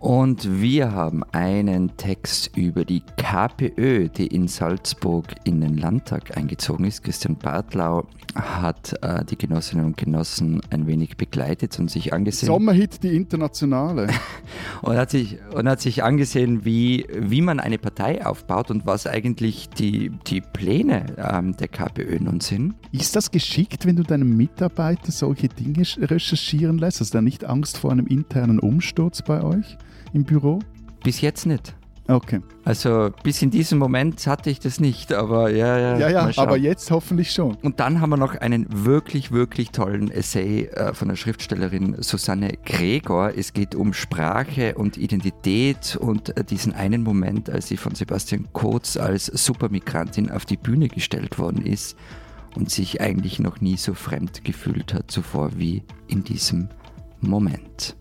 Und 0.00 0.60
wir 0.60 0.92
haben 0.92 1.24
einen 1.32 1.96
Text 1.96 2.56
über 2.56 2.84
die 2.84 3.02
KPÖ, 3.16 4.08
die 4.08 4.28
in 4.28 4.46
Salzburg 4.46 5.26
in 5.42 5.60
den 5.60 5.76
Landtag 5.76 6.36
eingezogen 6.36 6.84
ist. 6.84 7.02
Christian 7.02 7.36
Bartlau 7.36 8.06
hat 8.36 8.94
äh, 9.02 9.24
die 9.24 9.36
Genossinnen 9.36 9.86
und 9.86 9.96
Genossen 9.96 10.60
ein 10.70 10.86
wenig 10.86 11.16
begleitet 11.16 11.76
und 11.80 11.90
sich 11.90 12.12
angesehen. 12.12 12.46
Sommerhit, 12.46 13.02
die 13.02 13.16
internationale. 13.16 14.06
und, 14.82 14.96
hat 14.96 15.10
sich, 15.10 15.38
und 15.52 15.68
hat 15.68 15.80
sich 15.80 16.04
angesehen, 16.04 16.64
wie, 16.64 17.06
wie 17.18 17.40
man 17.40 17.58
eine 17.58 17.78
Partei 17.78 18.24
aufbaut 18.24 18.70
und 18.70 18.86
was 18.86 19.08
eigentlich 19.08 19.68
die, 19.70 20.12
die 20.28 20.40
Pläne 20.40 21.06
ähm, 21.16 21.56
der 21.56 21.66
KPÖ 21.68 22.20
nun 22.20 22.40
sind. 22.40 22.74
Ist 22.92 23.16
das 23.16 23.32
geschickt, 23.32 23.84
wenn 23.84 23.96
du 23.96 24.04
deinem 24.04 24.36
Mitarbeiter 24.36 25.10
solche 25.10 25.48
Dinge 25.48 25.82
recherchieren 25.98 26.78
lässt? 26.78 27.00
Hast 27.00 27.14
du 27.14 27.18
da 27.18 27.22
nicht 27.22 27.44
Angst 27.44 27.78
vor 27.78 27.90
einem 27.90 28.06
internen 28.06 28.60
Umsturz 28.60 29.22
bei 29.22 29.42
euch? 29.42 29.76
Im 30.12 30.24
Büro? 30.24 30.58
Bis 31.02 31.20
jetzt 31.20 31.46
nicht. 31.46 31.74
Okay. 32.10 32.40
Also 32.64 33.10
bis 33.22 33.42
in 33.42 33.50
diesem 33.50 33.78
Moment 33.78 34.26
hatte 34.26 34.48
ich 34.48 34.60
das 34.60 34.80
nicht, 34.80 35.12
aber 35.12 35.50
ja, 35.50 35.78
ja. 35.78 35.98
Ja, 35.98 36.08
ja, 36.08 36.30
aber 36.36 36.56
jetzt 36.56 36.90
hoffentlich 36.90 37.32
schon. 37.32 37.56
Und 37.56 37.80
dann 37.80 38.00
haben 38.00 38.08
wir 38.08 38.16
noch 38.16 38.34
einen 38.34 38.66
wirklich, 38.70 39.30
wirklich 39.30 39.72
tollen 39.72 40.10
Essay 40.10 40.64
äh, 40.68 40.94
von 40.94 41.08
der 41.08 41.16
Schriftstellerin 41.16 41.96
Susanne 42.00 42.54
Gregor. 42.64 43.32
Es 43.36 43.52
geht 43.52 43.74
um 43.74 43.92
Sprache 43.92 44.74
und 44.76 44.96
Identität 44.96 45.96
und 46.00 46.34
äh, 46.34 46.44
diesen 46.44 46.72
einen 46.72 47.02
Moment, 47.02 47.50
als 47.50 47.68
sie 47.68 47.76
von 47.76 47.94
Sebastian 47.94 48.48
Kurz 48.54 48.96
als 48.96 49.26
Supermigrantin 49.26 50.30
auf 50.30 50.46
die 50.46 50.56
Bühne 50.56 50.88
gestellt 50.88 51.38
worden 51.38 51.66
ist 51.66 51.94
und 52.56 52.70
sich 52.70 53.02
eigentlich 53.02 53.38
noch 53.38 53.60
nie 53.60 53.76
so 53.76 53.92
fremd 53.92 54.44
gefühlt 54.44 54.94
hat 54.94 55.10
zuvor 55.10 55.50
wie 55.56 55.82
in 56.06 56.24
diesem 56.24 56.70
Moment. 57.20 57.96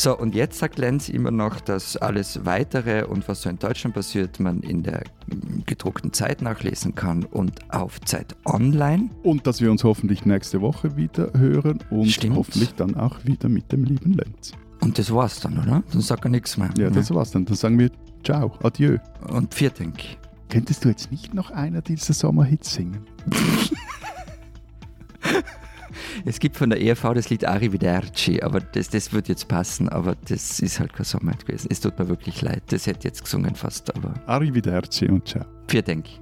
So, 0.00 0.16
und 0.16 0.34
jetzt 0.34 0.58
sagt 0.58 0.78
Lenz 0.78 1.10
immer 1.10 1.30
noch, 1.30 1.60
dass 1.60 1.98
alles 1.98 2.46
Weitere 2.46 3.04
und 3.04 3.28
was 3.28 3.42
so 3.42 3.50
in 3.50 3.58
Deutschland 3.58 3.94
passiert, 3.94 4.40
man 4.40 4.60
in 4.60 4.82
der 4.82 5.04
gedruckten 5.66 6.14
Zeit 6.14 6.40
nachlesen 6.40 6.94
kann 6.94 7.24
und 7.24 7.70
auf 7.70 8.00
Zeit 8.00 8.34
online. 8.46 9.10
Und 9.22 9.46
dass 9.46 9.60
wir 9.60 9.70
uns 9.70 9.84
hoffentlich 9.84 10.24
nächste 10.24 10.62
Woche 10.62 10.96
wieder 10.96 11.30
hören 11.36 11.80
und 11.90 12.06
Stimmt. 12.06 12.36
hoffentlich 12.36 12.74
dann 12.76 12.94
auch 12.94 13.22
wieder 13.26 13.50
mit 13.50 13.70
dem 13.72 13.84
lieben 13.84 14.14
Lenz. 14.14 14.52
Und 14.80 14.98
das 14.98 15.12
war's 15.12 15.38
dann, 15.40 15.58
oder? 15.58 15.82
Dann 15.92 16.00
sagt 16.00 16.24
er 16.24 16.30
nichts 16.30 16.56
mehr. 16.56 16.70
Ja, 16.78 16.88
das 16.88 17.12
war's 17.12 17.32
dann. 17.32 17.44
Dann 17.44 17.56
sagen 17.56 17.78
wir 17.78 17.90
Ciao, 18.24 18.54
Adieu. 18.62 18.96
Und 19.28 19.54
Viertenk. 19.54 19.98
Könntest 20.48 20.82
du 20.82 20.88
jetzt 20.88 21.10
nicht 21.10 21.34
noch 21.34 21.50
einer 21.50 21.82
dieser 21.82 22.14
Sommerhits 22.14 22.72
singen? 22.72 23.06
Es 26.24 26.38
gibt 26.38 26.56
von 26.56 26.70
der 26.70 26.80
ERV 26.80 27.14
das 27.14 27.30
Lied 27.30 27.44
Arrivederci, 27.44 28.42
aber 28.42 28.60
das, 28.60 28.90
das 28.90 29.12
wird 29.12 29.28
jetzt 29.28 29.48
passen, 29.48 29.88
aber 29.88 30.16
das 30.28 30.60
ist 30.60 30.80
halt 30.80 30.92
kein 30.92 31.04
Sommer 31.04 31.32
gewesen. 31.32 31.68
Es 31.70 31.80
tut 31.80 31.98
mir 31.98 32.08
wirklich 32.08 32.42
leid, 32.42 32.62
das 32.68 32.86
hätte 32.86 33.08
jetzt 33.08 33.22
gesungen 33.22 33.54
fast, 33.54 33.94
aber. 33.96 34.14
Arrivederci 34.26 35.06
und 35.08 35.26
ciao. 35.28 35.44
Vielen 35.68 35.84
Dank. 35.84 36.19